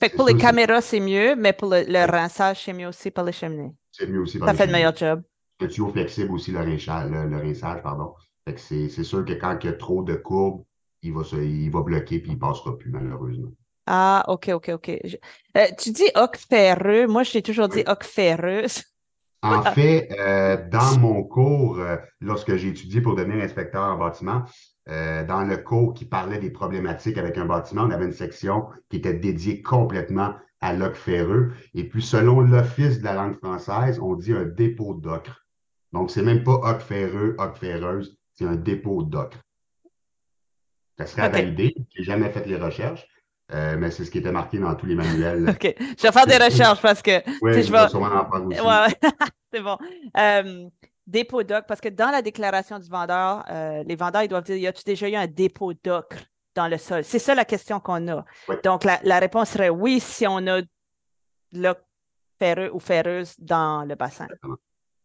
Fait 0.00 0.10
que 0.10 0.16
pour 0.16 0.26
les 0.26 0.34
caméras, 0.34 0.80
c'est 0.82 1.00
mieux, 1.00 1.36
mais 1.36 1.52
pour 1.52 1.70
le, 1.70 1.84
le 1.86 2.10
rinçage, 2.10 2.64
c'est 2.64 2.72
mieux 2.72 2.88
aussi 2.88 3.10
pour 3.10 3.24
les 3.24 3.32
cheminées. 3.32 3.72
C'est 3.90 4.06
mieux 4.06 4.20
aussi 4.20 4.38
par 4.38 4.48
Ça 4.48 4.52
les 4.52 4.58
fait 4.58 4.66
le 4.66 4.72
meilleur 4.72 4.96
job. 4.96 5.22
Le 5.60 5.68
tuyau 5.68 5.90
flexible 5.90 6.32
aussi, 6.32 6.52
le 6.52 6.60
rinçage, 6.60 7.10
le, 7.10 7.28
le 7.28 7.36
rinçage, 7.38 7.82
pardon. 7.82 8.14
Fait 8.46 8.54
que 8.54 8.60
c'est 8.60 9.04
sûr 9.04 9.24
que 9.24 9.34
quand 9.34 9.58
il 9.62 9.66
y 9.66 9.70
a 9.70 9.74
trop 9.74 10.02
de 10.02 10.14
courbes, 10.14 10.64
il 11.02 11.12
va, 11.12 11.24
se, 11.24 11.36
il 11.36 11.70
va 11.70 11.82
bloquer 11.82 12.20
puis 12.20 12.32
il 12.32 12.38
passera 12.38 12.76
plus, 12.78 12.90
malheureusement. 12.90 13.50
Ah, 13.86 14.24
OK, 14.28 14.48
OK, 14.52 14.68
OK. 14.70 14.90
Je- 15.04 15.16
euh, 15.56 15.66
tu 15.78 15.90
dis 15.92 16.08
oc 16.16 16.36
ferreux. 16.36 17.06
Moi, 17.06 17.22
j'ai 17.22 17.42
toujours 17.42 17.68
dit 17.68 17.82
oc 17.86 18.04
ferreuse. 18.04 18.82
En 19.42 19.62
fait, 19.62 20.08
euh, 20.18 20.68
dans 20.68 20.98
mon 20.98 21.22
cours, 21.22 21.78
euh, 21.78 21.96
lorsque 22.20 22.56
j'ai 22.56 22.68
étudié 22.68 23.00
pour 23.00 23.14
devenir 23.14 23.42
inspecteur 23.42 23.82
en 23.82 23.96
bâtiment, 23.96 24.44
euh, 24.88 25.24
dans 25.24 25.42
le 25.44 25.56
cours 25.56 25.94
qui 25.94 26.04
parlait 26.04 26.38
des 26.38 26.50
problématiques 26.50 27.18
avec 27.18 27.38
un 27.38 27.44
bâtiment, 27.44 27.82
on 27.82 27.90
avait 27.90 28.06
une 28.06 28.12
section 28.12 28.66
qui 28.88 28.96
était 28.96 29.14
dédiée 29.14 29.62
complètement 29.62 30.34
à 30.60 30.72
l'oc 30.72 30.94
ferreux. 30.94 31.52
Et 31.74 31.88
puis, 31.88 32.02
selon 32.02 32.40
l'Office 32.40 33.00
de 33.00 33.04
la 33.04 33.14
langue 33.14 33.36
française, 33.36 34.00
on 34.00 34.14
dit 34.14 34.32
un 34.32 34.44
dépôt 34.44 34.94
d'ocre. 34.94 35.44
Donc, 35.92 36.10
c'est 36.10 36.22
même 36.22 36.42
pas 36.42 36.54
oc 36.54 36.80
ferreux, 36.80 37.36
oc 37.38 37.56
ferreuse, 37.56 38.18
c'est 38.34 38.46
un 38.46 38.56
dépôt 38.56 39.02
d'ocre. 39.02 39.38
Ça 40.98 41.06
serait 41.06 41.22
à 41.22 41.28
OK. 41.28 41.32
valider. 41.32 41.74
J'ai 41.94 42.04
jamais 42.04 42.30
fait 42.30 42.46
les 42.46 42.56
recherches, 42.56 43.06
euh, 43.52 43.76
mais 43.78 43.90
c'est 43.90 44.04
ce 44.04 44.10
qui 44.10 44.18
était 44.18 44.32
marqué 44.32 44.58
dans 44.58 44.74
tous 44.74 44.86
les 44.86 44.94
manuels. 44.94 45.48
OK. 45.50 45.74
Je 45.78 46.02
vais 46.02 46.12
faire 46.12 46.26
des 46.26 46.36
recherches 46.44 46.82
parce 46.82 47.02
que 47.02 47.22
Oui, 47.42 47.62
je 47.62 47.70
vais 47.70 47.88
sûrement 47.88 48.06
en 48.06 48.46
aussi. 48.46 48.60
Ouais, 48.60 49.10
c'est 49.52 49.62
bon. 49.62 49.78
Euh, 50.16 50.68
dépôt 51.06 51.42
d'ocre, 51.42 51.66
parce 51.66 51.80
que 51.80 51.88
dans 51.88 52.10
la 52.10 52.22
déclaration 52.22 52.78
du 52.78 52.88
vendeur, 52.88 53.44
euh, 53.50 53.84
les 53.84 53.94
vendeurs, 53.94 54.22
ils 54.22 54.28
doivent 54.28 54.44
dire, 54.44 54.56
y 54.56 54.66
a-tu 54.66 54.82
déjà 54.84 55.08
eu 55.08 55.14
un 55.14 55.28
dépôt 55.28 55.72
d'ocre 55.72 56.18
dans 56.54 56.66
le 56.66 56.78
sol? 56.78 57.04
C'est 57.04 57.20
ça 57.20 57.34
la 57.34 57.44
question 57.44 57.78
qu'on 57.78 58.08
a. 58.08 58.24
Oui. 58.48 58.56
Donc, 58.64 58.84
la, 58.84 58.98
la 59.04 59.20
réponse 59.20 59.50
serait 59.50 59.68
oui 59.68 60.00
si 60.00 60.26
on 60.26 60.38
a 60.46 60.62
de 60.62 60.68
l'ocre 61.52 61.82
ferreux 62.38 62.70
ou 62.72 62.80
ferreuse 62.80 63.34
dans 63.38 63.84
le 63.84 63.94
bassin. 63.94 64.24
Exactement. 64.24 64.56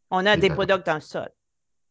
On 0.09 0.25
a 0.25 0.31
un 0.31 0.37
dépôt 0.37 0.65
d'ocre 0.65 0.83
dans 0.83 0.95
le 0.95 1.01
sol. 1.01 1.29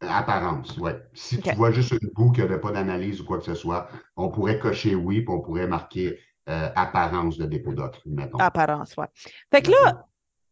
Apparence, 0.03 0.76
oui. 0.79 0.93
Si 1.12 1.41
tu 1.41 1.55
vois 1.55 1.73
juste 1.73 1.93
une 1.93 2.11
boue 2.14 2.32
qui 2.32 2.41
n'avait 2.41 2.58
pas 2.58 2.73
d'analyse 2.73 3.20
ou 3.20 3.25
quoi 3.25 3.38
que 3.38 3.44
ce 3.44 3.55
soit, 3.55 3.88
on 4.17 4.31
pourrait 4.31 4.58
cocher 4.58 4.94
oui, 4.94 5.20
puis 5.20 5.35
on 5.35 5.41
pourrait 5.41 5.67
marquer 5.67 6.19
euh, 6.50 6.69
apparence 6.75 7.38
de 7.38 7.47
dépôt 7.47 7.73
d'ocre, 7.73 8.00
mettons. 8.06 8.38
Apparence, 8.38 8.97
ouais. 8.97 9.06
Fait 9.50 9.62
que 9.62 9.70
là, 9.70 10.06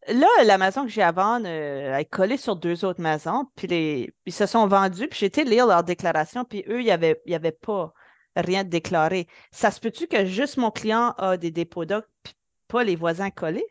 là, 0.07 0.27
la 0.45 0.57
maison 0.57 0.83
que 0.83 0.89
j'ai 0.89 1.01
à 1.01 1.11
vendre, 1.11 1.45
euh, 1.47 1.97
est 1.97 2.05
collée 2.05 2.37
sur 2.37 2.55
deux 2.55 2.85
autres 2.85 3.01
maisons, 3.01 3.45
puis 3.55 3.67
les, 3.67 4.13
ils 4.25 4.33
se 4.33 4.45
sont 4.45 4.67
vendus, 4.67 5.07
puis 5.07 5.19
j'ai 5.19 5.25
été 5.25 5.43
lire 5.43 5.67
leur 5.67 5.83
déclaration, 5.83 6.45
puis 6.45 6.63
eux, 6.67 6.79
il 6.79 6.85
n'y 6.85 6.91
avait, 6.91 7.21
y 7.25 7.35
avait 7.35 7.51
pas 7.51 7.93
rien 8.35 8.63
de 8.63 8.69
déclaré. 8.69 9.27
Ça 9.51 9.71
se 9.71 9.79
peut-tu 9.79 10.07
que 10.07 10.25
juste 10.25 10.57
mon 10.57 10.71
client 10.71 11.13
a 11.17 11.37
des 11.37 11.51
dépôts 11.51 11.85
d'ocre, 11.85 12.07
puis 12.23 12.33
pas 12.67 12.83
les 12.83 12.95
voisins 12.95 13.29
collés? 13.29 13.67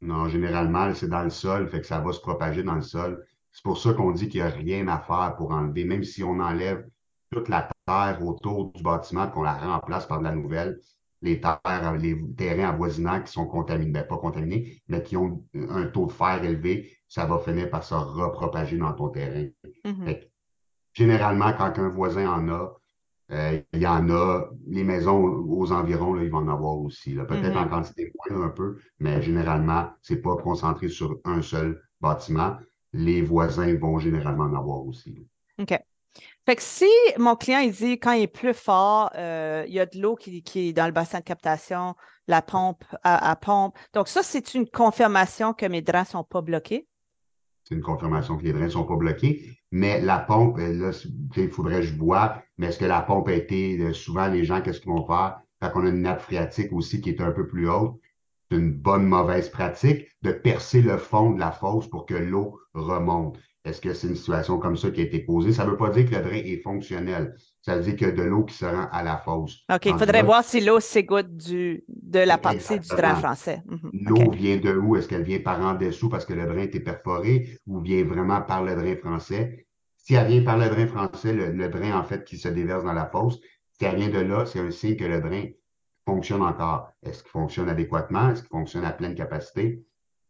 Non, 0.00 0.28
généralement, 0.28 0.92
c'est 0.94 1.08
dans 1.08 1.22
le 1.22 1.30
sol, 1.30 1.68
fait 1.68 1.80
que 1.80 1.86
ça 1.86 2.00
va 2.00 2.12
se 2.12 2.20
propager 2.20 2.62
dans 2.62 2.74
le 2.74 2.82
sol. 2.82 3.24
C'est 3.52 3.62
pour 3.62 3.78
ça 3.78 3.92
qu'on 3.92 4.12
dit 4.12 4.28
qu'il 4.28 4.40
n'y 4.40 4.46
a 4.46 4.50
rien 4.50 4.88
à 4.88 4.98
faire 4.98 5.34
pour 5.36 5.52
enlever, 5.52 5.84
même 5.84 6.04
si 6.04 6.24
on 6.24 6.40
enlève 6.40 6.86
toute 7.30 7.48
la 7.48 7.68
terre 7.86 8.18
autour 8.24 8.72
du 8.72 8.82
bâtiment, 8.82 9.28
qu'on 9.28 9.42
la 9.42 9.54
remplace 9.54 10.06
par 10.06 10.18
de 10.18 10.24
la 10.24 10.32
nouvelle, 10.32 10.78
les 11.22 11.40
terres, 11.40 11.96
les 11.98 12.20
terrains 12.36 12.70
avoisinants 12.70 13.22
qui 13.22 13.32
sont 13.32 13.46
contaminés, 13.46 13.90
ben, 13.92 14.04
pas 14.06 14.18
contaminés, 14.18 14.82
mais 14.88 15.02
qui 15.02 15.16
ont 15.16 15.44
un 15.54 15.86
taux 15.86 16.06
de 16.06 16.12
fer 16.12 16.42
élevé, 16.44 16.92
ça 17.08 17.26
va 17.26 17.38
finir 17.38 17.70
par 17.70 17.84
se 17.84 17.94
repropager 17.94 18.76
dans 18.78 18.92
ton 18.92 19.08
terrain. 19.10 19.46
Fait 20.04 20.20
que, 20.20 20.24
généralement, 20.94 21.52
quand 21.54 21.78
un 21.78 21.88
voisin 21.88 22.28
en 22.30 22.48
a, 22.48 22.76
euh, 23.32 23.60
il 23.72 23.80
y 23.80 23.86
en 23.86 24.10
a, 24.10 24.50
les 24.68 24.84
maisons 24.84 25.22
aux 25.24 25.72
environs, 25.72 26.14
là, 26.14 26.24
ils 26.24 26.30
vont 26.30 26.38
en 26.38 26.48
avoir 26.48 26.76
aussi. 26.78 27.14
là. 27.14 27.24
Peut-être 27.24 27.54
Mhm. 27.54 27.56
en 27.56 27.68
quantité 27.68 28.12
moindre 28.28 28.44
un 28.44 28.50
peu, 28.50 28.78
mais 28.98 29.22
généralement, 29.22 29.90
c'est 30.02 30.20
pas 30.20 30.36
concentré 30.36 30.88
sur 30.88 31.18
un 31.24 31.40
seul 31.42 31.80
bâtiment. 32.00 32.56
Les 32.92 33.22
voisins 33.22 33.74
vont 33.78 33.98
généralement 33.98 34.44
en 34.44 34.54
avoir 34.54 34.84
aussi. 34.86 35.14
là. 35.14 35.20
OK. 35.60 35.82
Fait 36.44 36.56
que 36.56 36.62
si 36.62 36.88
mon 37.18 37.36
client, 37.36 37.60
il 37.60 37.70
dit 37.70 38.00
quand 38.00 38.12
il 38.12 38.26
pleut 38.26 38.52
fort, 38.52 39.10
euh, 39.14 39.64
il 39.68 39.74
y 39.74 39.80
a 39.80 39.86
de 39.86 40.00
l'eau 40.00 40.16
qui, 40.16 40.42
est 40.56 40.72
dans 40.72 40.86
le 40.86 40.92
bassin 40.92 41.20
de 41.20 41.24
captation, 41.24 41.94
la 42.26 42.42
pompe 42.42 42.84
à, 43.04 43.36
pompe. 43.36 43.76
Donc, 43.94 44.08
ça, 44.08 44.22
c'est 44.24 44.54
une 44.54 44.68
confirmation 44.68 45.52
que 45.52 45.66
mes 45.66 45.82
drains 45.82 46.00
ne 46.00 46.06
sont 46.06 46.24
pas 46.24 46.42
bloqués? 46.42 46.88
C'est 47.62 47.76
une 47.76 47.82
confirmation 47.82 48.36
que 48.36 48.42
les 48.42 48.52
drains 48.52 48.64
ne 48.64 48.70
sont 48.70 48.84
pas 48.84 48.96
bloqués. 48.96 49.56
Mais 49.70 50.00
la 50.00 50.18
pompe, 50.18 50.58
euh, 50.58 50.72
là, 50.72 50.90
il 51.36 51.50
faudrait 51.50 51.80
que 51.80 51.86
je 51.86 51.94
vois, 51.94 52.42
mais 52.58 52.66
est-ce 52.66 52.78
que 52.78 52.84
la 52.86 53.02
pompe 53.02 53.28
a 53.28 53.34
été, 53.34 53.78
euh, 53.78 53.92
souvent, 53.92 54.26
les 54.26 54.44
gens, 54.44 54.60
qu'est-ce 54.62 54.80
qu'ils 54.80 54.90
vont 54.90 55.06
faire? 55.06 55.40
Quand 55.60 55.70
on 55.76 55.86
a 55.86 55.90
une 55.90 56.02
nappe 56.02 56.22
phréatique 56.22 56.72
aussi 56.72 57.00
qui 57.00 57.10
est 57.10 57.20
un 57.20 57.30
peu 57.30 57.46
plus 57.46 57.70
haute, 57.70 58.00
c'est 58.50 58.58
une 58.58 58.72
bonne, 58.72 59.06
mauvaise 59.06 59.48
pratique 59.48 60.08
de 60.22 60.32
percer 60.32 60.82
le 60.82 60.98
fond 60.98 61.30
de 61.30 61.38
la 61.38 61.52
fosse 61.52 61.88
pour 61.88 62.04
que 62.04 62.14
l'eau 62.14 62.58
remonte. 62.74 63.38
Est-ce 63.64 63.80
que 63.80 63.94
c'est 63.94 64.08
une 64.08 64.16
situation 64.16 64.58
comme 64.58 64.76
ça 64.76 64.90
qui 64.90 65.00
a 65.00 65.04
été 65.04 65.20
posée? 65.20 65.52
Ça 65.52 65.64
ne 65.64 65.70
veut 65.70 65.76
pas 65.76 65.90
dire 65.90 66.08
que 66.10 66.16
le 66.16 66.20
drain 66.20 66.34
est 66.34 66.62
fonctionnel. 66.62 67.36
Ça 67.60 67.76
veut 67.76 67.82
dire 67.82 67.94
qu'il 67.94 68.08
y 68.08 68.10
a 68.10 68.12
de 68.12 68.22
l'eau 68.22 68.44
qui 68.44 68.54
se 68.54 68.64
rend 68.64 68.88
à 68.90 69.04
la 69.04 69.18
fosse. 69.18 69.60
OK, 69.72 69.86
il 69.86 69.92
faudrait 69.92 70.22
là, 70.22 70.22
voir 70.24 70.42
si 70.42 70.60
l'eau 70.60 70.80
s'égoutte 70.80 71.36
du, 71.36 71.84
de 71.88 72.18
la 72.18 72.38
partie 72.38 72.80
du 72.80 72.88
drain 72.88 73.14
français. 73.14 73.62
Mhm. 73.66 73.90
L'eau 73.92 74.30
vient 74.32 74.56
de 74.56 74.74
où? 74.74 74.96
Est-ce 74.96 75.06
qu'elle 75.06 75.22
vient 75.22 75.38
par 75.38 75.60
en 75.60 75.74
dessous 75.74 76.08
parce 76.08 76.24
que 76.24 76.32
le 76.32 76.44
drain 76.46 76.62
était 76.62 76.80
perforé 76.80 77.60
ou 77.68 77.78
vient 77.80 78.04
vraiment 78.04 78.40
par 78.42 78.64
le 78.64 78.74
drain 78.74 78.96
français? 78.96 79.66
Si 79.96 80.14
elle 80.14 80.26
vient 80.26 80.42
par 80.42 80.58
le 80.58 80.68
drain 80.68 80.88
français, 80.88 81.32
le, 81.32 81.52
le 81.52 81.68
drain, 81.68 81.96
en 81.96 82.02
fait, 82.02 82.24
qui 82.24 82.38
se 82.38 82.48
déverse 82.48 82.82
dans 82.82 82.92
la 82.92 83.06
fosse, 83.06 83.38
si 83.78 83.84
elle 83.84 83.94
vient 83.96 84.10
de 84.10 84.18
là, 84.18 84.44
c'est 84.44 84.58
un 84.58 84.72
signe 84.72 84.96
que 84.96 85.04
le 85.04 85.20
drain 85.20 85.44
fonctionne 86.04 86.42
encore. 86.42 86.90
Est-ce 87.04 87.22
qu'il 87.22 87.30
fonctionne 87.30 87.68
adéquatement? 87.68 88.30
Est-ce 88.30 88.40
qu'il 88.42 88.50
fonctionne 88.50 88.84
à 88.84 88.90
pleine 88.92 89.14
capacité? 89.14 89.84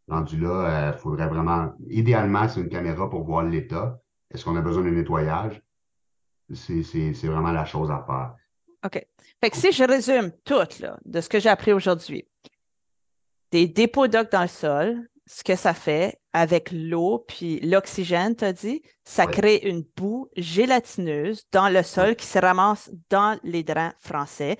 Rendu 0.07 0.37
là, 0.39 0.91
il 0.93 0.99
faudrait 0.99 1.27
vraiment, 1.27 1.73
idéalement, 1.87 2.47
c'est 2.47 2.61
une 2.61 2.69
caméra 2.69 3.09
pour 3.09 3.23
voir 3.23 3.43
l'état. 3.43 3.99
Est-ce 4.31 4.43
qu'on 4.43 4.55
a 4.55 4.61
besoin 4.61 4.83
de 4.83 4.89
nettoyage? 4.89 5.61
C'est 6.53 7.13
vraiment 7.23 7.51
la 7.51 7.65
chose 7.65 7.89
à 7.89 8.03
faire. 8.05 8.35
OK. 8.85 9.05
Fait 9.39 9.49
que 9.49 9.57
si 9.57 9.71
je 9.71 9.83
résume 9.83 10.31
tout 10.43 10.55
là, 10.81 10.97
de 11.05 11.21
ce 11.21 11.29
que 11.29 11.39
j'ai 11.39 11.49
appris 11.49 11.71
aujourd'hui, 11.71 12.27
des 13.51 13.67
dépôts 13.67 14.07
d'ocre 14.07 14.31
dans 14.31 14.41
le 14.41 14.47
sol, 14.47 15.07
ce 15.25 15.43
que 15.43 15.55
ça 15.55 15.73
fait 15.73 16.19
avec 16.33 16.69
l'eau 16.71 17.23
puis 17.27 17.61
l'oxygène, 17.61 18.35
tu 18.35 18.43
as 18.43 18.51
dit, 18.51 18.81
ça 19.05 19.25
crée 19.25 19.61
une 19.63 19.85
boue 19.95 20.27
gélatineuse 20.35 21.43
dans 21.51 21.69
le 21.69 21.81
sol 21.81 22.15
qui 22.17 22.25
se 22.25 22.39
ramasse 22.39 22.91
dans 23.09 23.39
les 23.43 23.63
drains 23.63 23.93
français. 23.99 24.57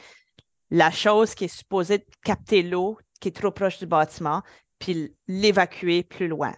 La 0.70 0.90
chose 0.90 1.36
qui 1.36 1.46
est 1.46 1.56
supposée 1.56 2.06
capter 2.24 2.64
l'eau 2.64 2.98
qui 3.20 3.28
est 3.28 3.36
trop 3.36 3.52
proche 3.52 3.80
du 3.80 3.88
bâtiment, 3.88 4.42
puis 4.84 5.16
l'évacuer 5.28 6.04
plus 6.04 6.28
loin. 6.28 6.54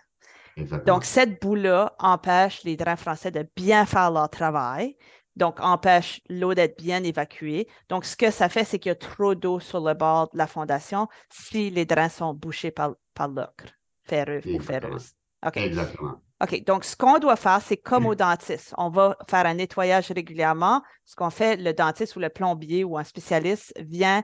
Exactement. 0.57 0.95
Donc, 0.95 1.05
cette 1.05 1.39
boue-là 1.41 1.95
empêche 1.99 2.63
les 2.63 2.75
drains 2.75 2.95
français 2.95 3.29
de 3.29 3.47
bien 3.55 3.85
faire 3.85 4.09
leur 4.09 4.29
travail, 4.29 4.97
donc 5.35 5.59
empêche 5.59 6.21
l'eau 6.27 6.55
d'être 6.55 6.81
bien 6.81 7.03
évacuée. 7.03 7.67
Donc, 7.87 8.03
ce 8.03 8.15
que 8.15 8.31
ça 8.31 8.49
fait, 8.49 8.63
c'est 8.63 8.79
qu'il 8.79 8.89
y 8.89 8.93
a 8.93 8.95
trop 8.95 9.35
d'eau 9.35 9.59
sur 9.59 9.79
le 9.81 9.93
bord 9.93 10.29
de 10.33 10.39
la 10.39 10.47
fondation 10.47 11.07
si 11.29 11.69
les 11.69 11.85
drains 11.85 12.09
sont 12.09 12.33
bouchés 12.33 12.71
par, 12.71 12.95
par 13.13 13.27
l'ocre, 13.27 13.65
ferreux 14.05 14.41
ou 14.47 14.59
ferreuse. 14.59 15.11
OK. 15.45 15.57
Exactement. 15.57 16.15
OK. 16.41 16.63
Donc, 16.63 16.83
ce 16.83 16.95
qu'on 16.95 17.19
doit 17.19 17.35
faire, 17.35 17.61
c'est 17.61 17.77
comme 17.77 18.07
au 18.07 18.15
dentiste. 18.15 18.73
On 18.77 18.89
va 18.89 19.17
faire 19.29 19.45
un 19.45 19.53
nettoyage 19.53 20.11
régulièrement. 20.11 20.81
Ce 21.03 21.15
qu'on 21.15 21.29
fait, 21.29 21.57
le 21.57 21.73
dentiste 21.73 22.15
ou 22.15 22.19
le 22.19 22.29
plombier 22.29 22.83
ou 22.83 22.97
un 22.97 23.03
spécialiste 23.03 23.73
vient, 23.77 24.23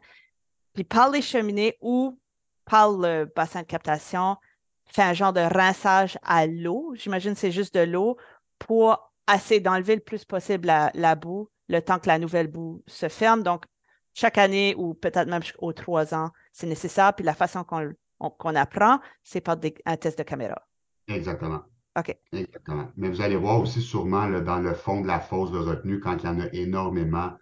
puis 0.73 0.85
par 0.85 1.11
les 1.11 1.21
cheminées 1.21 1.77
ou 1.81 2.17
par 2.71 2.89
le 2.89 3.25
bassin 3.35 3.63
de 3.63 3.67
captation, 3.67 4.37
fait 4.85 5.01
un 5.01 5.11
genre 5.11 5.33
de 5.33 5.41
rinçage 5.41 6.17
à 6.23 6.47
l'eau. 6.47 6.93
J'imagine 6.95 7.33
que 7.33 7.39
c'est 7.39 7.51
juste 7.51 7.75
de 7.75 7.81
l'eau 7.81 8.15
pour 8.59 9.11
essayer 9.33 9.59
d'enlever 9.59 9.95
le 9.95 10.01
plus 10.01 10.23
possible 10.23 10.71
la, 10.93 11.15
boue 11.15 11.49
le 11.67 11.81
temps 11.81 11.99
que 11.99 12.07
la 12.07 12.17
nouvelle 12.17 12.47
boue 12.47 12.81
se 12.87 13.09
ferme. 13.09 13.43
Donc, 13.43 13.65
chaque 14.13 14.37
année 14.37 14.73
ou 14.77 14.93
peut-être 14.93 15.27
même 15.27 15.41
aux 15.59 15.73
trois 15.73 16.13
ans, 16.13 16.31
c'est 16.53 16.65
nécessaire. 16.65 17.13
Puis 17.13 17.25
la 17.25 17.33
façon 17.33 17.65
qu'on 17.65 18.55
apprend, 18.55 18.99
c'est 19.21 19.41
par 19.41 19.57
un 19.85 19.97
test 19.97 20.17
de 20.17 20.23
caméra. 20.23 20.65
Exactement. 21.09 21.63
OK. 21.99 22.17
Exactement. 22.31 22.87
Mais 22.95 23.09
vous 23.09 23.19
allez 23.19 23.35
voir 23.35 23.59
aussi 23.59 23.81
sûrement 23.81 24.29
dans 24.29 24.59
le 24.59 24.73
fond 24.75 25.01
de 25.01 25.07
la 25.07 25.19
fosse 25.19 25.51
de 25.51 25.59
retenue, 25.59 25.99
quand 25.99 26.23
il 26.23 26.25
y 26.25 26.29
en 26.29 26.39
a 26.39 26.47
énormément 26.53 27.33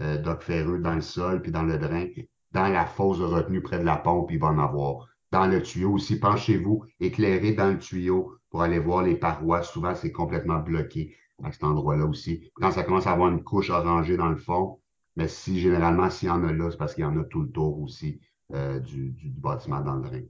euh, 0.00 0.36
ferreux 0.40 0.78
dans 0.78 0.94
le 0.94 1.02
sol 1.02 1.42
puis 1.42 1.52
dans 1.52 1.64
le 1.64 1.76
drain, 1.76 2.06
dans 2.52 2.68
la 2.68 2.86
fosse 2.86 3.18
de 3.18 3.24
retenue 3.24 3.62
près 3.62 3.78
de 3.78 3.84
la 3.84 3.96
pompe, 3.96 4.30
il 4.30 4.38
va 4.38 4.48
en 4.48 4.58
avoir. 4.58 5.08
Dans 5.30 5.46
le 5.46 5.62
tuyau 5.62 5.92
aussi, 5.92 6.18
penchez-vous, 6.18 6.84
éclairez 7.00 7.52
dans 7.52 7.70
le 7.70 7.78
tuyau 7.78 8.32
pour 8.50 8.62
aller 8.62 8.78
voir 8.78 9.02
les 9.02 9.16
parois. 9.16 9.62
Souvent, 9.62 9.94
c'est 9.94 10.12
complètement 10.12 10.58
bloqué 10.58 11.14
à 11.42 11.52
cet 11.52 11.64
endroit-là 11.64 12.06
aussi. 12.06 12.50
Quand 12.54 12.70
ça 12.70 12.82
commence 12.82 13.06
à 13.06 13.12
avoir 13.12 13.28
une 13.28 13.44
couche 13.44 13.70
orangée 13.70 14.16
dans 14.16 14.30
le 14.30 14.36
fond, 14.36 14.78
mais 15.16 15.28
si 15.28 15.60
généralement, 15.60 16.10
s'il 16.10 16.28
y 16.28 16.30
en 16.30 16.44
a 16.44 16.52
là, 16.52 16.70
c'est 16.70 16.78
parce 16.78 16.94
qu'il 16.94 17.02
y 17.02 17.06
en 17.06 17.18
a 17.18 17.24
tout 17.24 17.42
le 17.42 17.50
tour 17.50 17.80
aussi 17.80 18.20
euh, 18.54 18.78
du, 18.80 19.14
bâtiment 19.36 19.80
dans 19.80 19.96
le 19.96 20.02
drain. 20.02 20.22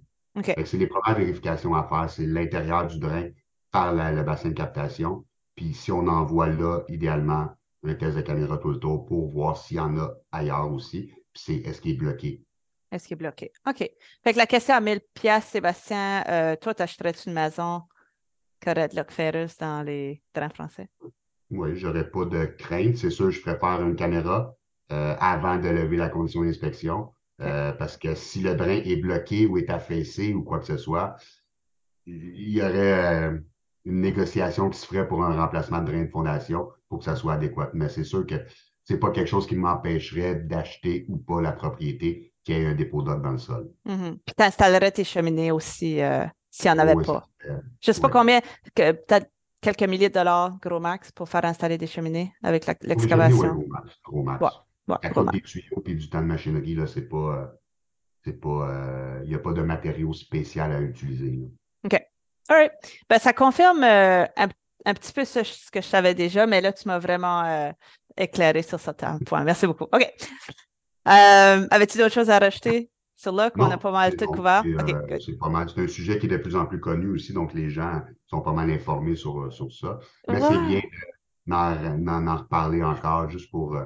C'est 0.65 0.79
les 0.79 0.87
premières 0.87 1.19
vérifications 1.19 1.75
à 1.75 1.85
faire, 1.85 2.09
c'est 2.11 2.27
l'intérieur 2.27 2.87
du 2.87 2.99
drain 2.99 3.29
par 3.71 3.95
le 3.95 4.23
bassin 4.23 4.49
de 4.49 4.55
captation. 4.55 5.25
Puis 5.57 5.75
si 5.75 5.93
on 5.93 6.07
envoie 6.07 6.49
là, 6.49 6.83
idéalement, 6.89 7.49
un 7.85 7.95
test 7.95 8.17
de 8.17 8.23
caméra 8.23 8.59
tout 8.59 8.71
le 8.71 8.79
tour 8.79 9.07
pour 9.07 9.29
voir 9.29 9.57
s'il 9.57 9.77
y 9.77 9.81
en 9.81 9.97
a 9.99 10.11
ailleurs 10.33 10.73
aussi. 10.73 11.13
C'est 11.45 11.57
est-ce 11.57 11.81
qu'il 11.81 11.93
est 11.93 11.99
bloqué? 11.99 12.45
Est-ce 12.91 13.07
qu'il 13.07 13.15
est 13.15 13.19
bloqué? 13.19 13.53
OK. 13.67 13.79
Fait 13.79 14.33
que 14.33 14.39
la 14.39 14.47
question 14.47 14.75
à 14.75 14.81
1000 14.81 15.01
pièces, 15.15 15.47
Sébastien, 15.47 16.25
euh, 16.29 16.57
toi, 16.57 16.75
t'achèterais-tu 16.75 17.29
une 17.29 17.35
maison 17.35 17.83
qui 18.61 18.71
aurait 18.71 18.89
de 18.89 18.97
l'ocferus 18.97 19.57
dans 19.59 19.83
les 19.83 20.23
trains 20.33 20.49
français? 20.49 20.89
Oui, 21.51 21.77
j'aurais 21.77 22.11
pas 22.11 22.25
de 22.25 22.47
crainte. 22.47 22.97
C'est 22.97 23.11
sûr, 23.11 23.31
je 23.31 23.41
préfère 23.41 23.83
une 23.83 23.97
caméra 23.97 24.55
euh, 24.91 25.15
avant 25.19 25.59
de 25.59 25.69
lever 25.69 25.97
la 25.97 26.09
condition 26.09 26.43
d'inspection. 26.43 27.13
Euh, 27.41 27.73
parce 27.73 27.97
que 27.97 28.15
si 28.15 28.41
le 28.41 28.57
drain 28.57 28.81
est 28.85 28.97
bloqué 28.97 29.47
ou 29.47 29.59
est 29.59 29.71
affaissé 29.71 30.35
ou 30.35 30.43
quoi 30.43 30.59
que 30.59 30.67
ce 30.67 30.77
soit, 30.77 31.15
il 32.07 32.49
y 32.51 32.61
aurait 32.61 33.31
une 33.85 34.01
négociation 34.01 34.71
qui 34.71 34.79
se 34.79 34.87
ferait 34.87 35.07
pour 35.07 35.25
un 35.25 35.37
remplacement 35.41 35.81
de 35.81 35.87
drain 35.87 36.03
de 36.03 36.11
fondation 36.11 36.69
pour 36.89 36.99
que 36.99 37.05
ça 37.05 37.15
soit 37.15 37.35
adéquat. 37.35 37.71
Mais 37.75 37.89
c'est 37.89 38.05
sûr 38.05 38.27
que 38.27 38.35
c'est 38.89 38.99
pas 38.99 39.11
quelque 39.11 39.29
chose 39.29 39.47
qui 39.47 39.55
m'empêcherait 39.55 40.35
d'acheter 40.35 41.05
ou 41.09 41.19
pas 41.19 41.43
la 41.43 41.53
propriété 41.53 42.33
qui 42.43 42.53
ait 42.53 42.65
un 42.65 42.75
dépôt 42.75 43.03
d'eau 43.03 43.17
dans 43.17 43.33
le 43.33 43.39
sol. 43.39 43.71
Mm-hmm. 43.87 44.17
Puis 44.25 44.35
tu 44.35 44.43
installerais 44.43 44.91
tes 44.91 45.05
cheminées 45.05 45.51
aussi 45.51 46.01
euh, 46.01 46.25
s'il 46.51 46.73
n'y 46.73 46.79
en 46.79 46.83
avait 46.83 46.95
pas. 47.05 47.29
Je 47.45 47.91
ne 47.91 47.93
sais 47.93 48.01
pas 48.01 48.09
combien, 48.09 48.41
peut-être 48.75 49.31
quelques 49.61 49.83
milliers 49.83 50.09
de 50.09 50.15
dollars, 50.15 50.57
gros 50.63 50.81
max, 50.81 51.13
pour 51.13 51.29
faire 51.29 51.45
installer 51.45 51.77
des 51.77 51.87
cheminées 51.87 52.33
avec 52.43 52.65
l'excavation. 52.81 53.55
Gros 53.55 53.67
max. 53.69 54.01
Gros 54.03 54.23
max. 54.23 55.05
à 55.05 55.11
cause 55.11 55.27
des 55.33 55.43
tuyaux 55.43 55.83
et 55.85 55.95
du 55.95 56.09
temps 56.09 56.23
de 56.23 56.27
machinerie, 56.27 56.75
là, 56.75 56.87
c'est 56.87 57.09
pas. 57.09 57.17
Euh, 57.17 57.47
c'est 58.25 58.41
pas. 58.41 58.71
Euh, 58.71 59.21
il 59.25 59.29
n'y 59.29 59.35
a 59.35 59.39
pas 59.39 59.53
de 59.53 59.61
matériaux 59.61 60.15
spécial 60.15 60.73
à 60.73 60.81
utiliser. 60.81 61.39
OK. 61.85 61.93
All 62.49 62.57
right. 62.57 62.73
Ben, 63.11 63.19
ça 63.19 63.35
confirme 63.35 63.85
euh, 63.85 64.25
un, 64.37 64.95
petit 64.95 65.13
peu 65.13 65.27
ce, 65.27 65.41
que 65.71 65.83
je 65.83 65.87
savais 65.87 66.15
déjà, 66.15 66.47
mais 66.47 66.63
là, 66.63 66.73
tu 66.73 66.89
m'as 66.89 66.99
vraiment 66.99 67.45
euh, 67.45 67.71
éclairé 68.19 68.63
sur 68.63 68.81
ce 68.81 68.91
point. 69.25 69.45
Merci 69.45 69.67
beaucoup. 69.67 69.85
OK. 69.85 70.13
Euh, 71.09 71.67
avais-tu 71.71 71.99
d'autres 71.99 72.15
choses 72.15 72.31
à 72.31 72.39
rajouter 72.39 72.91
sur 73.17 73.33
là 73.33 73.51
qu'on 73.51 73.71
a 73.71 73.79
pas 73.79 73.91
mal 73.91 74.17
tout 74.17 74.27
couvert? 74.27 74.63
c'est 75.25 75.39
pas 75.39 75.49
mal. 75.49 75.69
C'est 75.75 75.83
un 75.83 75.89
sujet 75.89 76.19
qui 76.19 76.27
est 76.27 76.31
de 76.31 76.37
plus 76.37 76.57
en 76.57 76.67
plus 76.67 76.81
connu 76.81 77.09
aussi, 77.09 77.33
donc 77.33 77.55
les 77.55 77.71
gens 77.71 78.03
sont 78.27 78.41
pas 78.41 78.53
mal 78.53 78.71
informés 78.71 79.17
sur, 79.17 79.53
sur 79.53 79.73
ça. 79.73 79.99
Mais 80.29 80.41
c'est 80.41 80.67
bien 80.67 80.83
d'en 81.47 82.37
reparler 82.37 82.83
encore 82.83 83.31
juste 83.31 83.51
pour. 83.51 83.77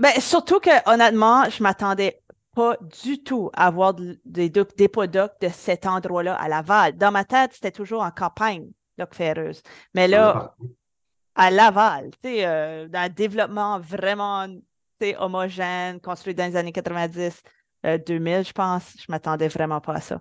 Ben, 0.00 0.12
surtout 0.20 0.58
que 0.58 0.70
honnêtement, 0.90 1.48
je 1.48 1.62
m'attendais 1.62 2.22
pas 2.54 2.76
du 3.04 3.22
tout 3.22 3.50
avoir 3.54 3.94
des 3.94 4.50
dépôts 4.50 5.06
d'eau 5.06 5.28
de 5.40 5.48
cet 5.48 5.86
endroit-là 5.86 6.34
à 6.34 6.48
Laval. 6.48 6.96
Dans 6.96 7.10
ma 7.10 7.24
tête, 7.24 7.52
c'était 7.54 7.70
toujours 7.70 8.02
en 8.02 8.10
campagne, 8.10 8.70
Loc 8.98 9.14
Ferreuse. 9.14 9.62
Mais 9.94 10.08
là, 10.08 10.54
à 11.34 11.50
Laval, 11.50 12.10
tu 12.22 12.28
sais, 12.28 12.46
euh, 12.46 12.88
dans 12.88 13.00
un 13.00 13.08
développement 13.08 13.80
vraiment 13.80 14.46
homogène, 15.18 16.00
construit 16.00 16.34
dans 16.34 16.48
les 16.48 16.56
années 16.56 16.72
90, 16.72 17.42
2000, 18.06 18.34
euh, 18.34 18.42
je 18.44 18.52
pense, 18.52 18.94
je 18.98 19.06
m'attendais 19.08 19.48
vraiment 19.48 19.80
pas 19.80 19.94
à 19.94 20.00
ça. 20.00 20.20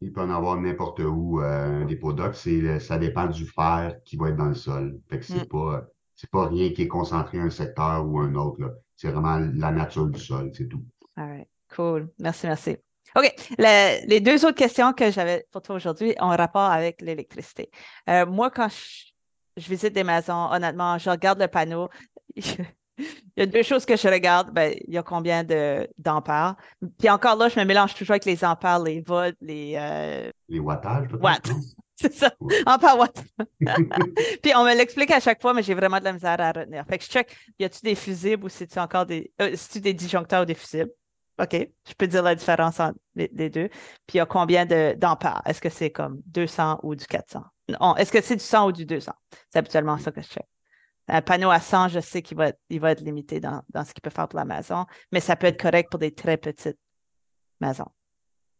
Il 0.00 0.12
peut 0.12 0.20
en 0.20 0.30
avoir 0.30 0.60
n'importe 0.60 1.00
où 1.00 1.40
euh, 1.40 1.82
un 1.82 1.84
dépôt 1.86 2.12
d'oc, 2.12 2.36
ça 2.36 2.98
dépend 2.98 3.26
du 3.26 3.46
fer 3.46 3.96
qui 4.04 4.16
va 4.16 4.28
être 4.28 4.36
dans 4.36 4.46
le 4.46 4.54
sol. 4.54 5.00
Fait 5.08 5.18
que 5.18 5.24
c'est 5.24 5.44
mm. 5.44 5.48
pas 5.48 5.86
pas 6.30 6.48
rien 6.48 6.72
qui 6.72 6.82
est 6.82 6.88
concentré 6.88 7.38
un 7.38 7.50
secteur 7.50 8.06
ou 8.06 8.18
un 8.20 8.34
autre. 8.34 8.80
C'est 8.96 9.10
vraiment 9.10 9.38
la 9.54 9.70
nature 9.70 10.06
du 10.06 10.20
sol, 10.20 10.50
c'est 10.52 10.68
tout. 10.68 10.84
All 11.16 11.28
right. 11.28 11.48
Cool. 11.74 12.08
Merci, 12.18 12.46
merci. 12.46 12.76
OK. 13.16 13.34
les 13.58 14.20
deux 14.20 14.44
autres 14.44 14.56
questions 14.56 14.92
que 14.92 15.10
j'avais 15.10 15.46
pour 15.50 15.62
toi 15.62 15.76
aujourd'hui 15.76 16.14
ont 16.20 16.28
rapport 16.28 16.70
avec 16.70 17.00
l'électricité. 17.00 17.70
Euh, 18.08 18.26
moi, 18.26 18.50
quand 18.50 18.68
je, 18.68 19.07
visite 19.66 19.94
des 19.94 20.04
maisons, 20.04 20.50
honnêtement, 20.50 20.98
je 20.98 21.10
regarde 21.10 21.40
le 21.40 21.48
panneau. 21.48 21.88
il 22.36 22.64
y 23.36 23.42
a 23.42 23.46
deux 23.46 23.62
choses 23.62 23.86
que 23.86 23.96
je 23.96 24.08
regarde. 24.08 24.52
Ben, 24.52 24.74
il 24.86 24.94
y 24.94 24.98
a 24.98 25.02
combien 25.02 25.44
d'ampères. 25.98 26.56
Puis 26.98 27.08
encore 27.08 27.36
là, 27.36 27.48
je 27.48 27.58
me 27.58 27.64
mélange 27.64 27.94
toujours 27.94 28.12
avec 28.12 28.24
les 28.24 28.44
ampères, 28.44 28.80
les 28.80 29.00
volts, 29.00 29.36
les. 29.40 29.74
Euh, 29.76 30.30
les 30.48 30.58
wattages. 30.58 31.08
Watts. 31.20 31.50
C'est 32.00 32.14
ça. 32.14 32.32
En 32.66 32.78
power. 32.78 33.08
Puis 34.42 34.52
on 34.54 34.64
me 34.64 34.76
l'explique 34.76 35.10
à 35.10 35.18
chaque 35.18 35.42
fois, 35.42 35.52
mais 35.52 35.64
j'ai 35.64 35.74
vraiment 35.74 35.98
de 35.98 36.04
la 36.04 36.12
misère 36.12 36.40
à 36.40 36.52
retenir. 36.52 36.84
Fait 36.88 36.96
que 36.96 37.04
je 37.04 37.10
check, 37.10 37.36
y 37.58 37.64
a-tu 37.64 37.80
des 37.82 37.96
fusibles 37.96 38.44
ou 38.44 38.48
c'est-tu 38.48 38.78
encore 38.78 39.04
des. 39.04 39.32
Euh, 39.42 39.56
tu 39.72 39.80
des 39.80 39.94
disjoncteurs 39.94 40.42
ou 40.42 40.44
des 40.44 40.54
fusibles? 40.54 40.92
OK. 41.40 41.54
Je 41.54 41.94
peux 41.96 42.06
dire 42.06 42.22
la 42.22 42.34
différence 42.34 42.78
entre 42.78 42.98
les, 43.14 43.50
deux. 43.50 43.68
Puis 44.06 44.14
il 44.14 44.16
y 44.18 44.20
a 44.20 44.26
combien 44.26 44.66
d'ampères? 44.66 45.42
Est-ce 45.44 45.60
que 45.60 45.68
c'est 45.68 45.90
comme 45.90 46.20
200 46.26 46.80
ou 46.82 46.94
du 46.94 47.06
400? 47.06 47.42
Est-ce 47.96 48.12
que 48.12 48.20
c'est 48.20 48.36
du 48.36 48.44
100 48.44 48.68
ou 48.68 48.72
du 48.72 48.86
200? 48.86 49.12
C'est 49.50 49.58
habituellement 49.58 49.98
ça 49.98 50.10
que 50.10 50.22
je 50.22 50.28
check. 50.28 50.46
Un 51.08 51.22
panneau 51.22 51.50
à 51.50 51.60
100, 51.60 51.88
je 51.88 52.00
sais 52.00 52.22
qu'il 52.22 52.36
va 52.36 52.48
être, 52.48 52.60
il 52.68 52.80
va 52.80 52.90
être 52.90 53.00
limité 53.00 53.40
dans, 53.40 53.62
ce 53.74 53.94
qu'il 53.94 54.02
peut 54.02 54.10
faire 54.10 54.28
pour 54.28 54.38
la 54.38 54.44
maison, 54.44 54.84
mais 55.10 55.20
ça 55.20 55.36
peut 55.36 55.46
être 55.46 55.60
correct 55.60 55.90
pour 55.90 55.98
des 55.98 56.12
très 56.12 56.36
petites 56.36 56.78
maisons. 57.60 57.88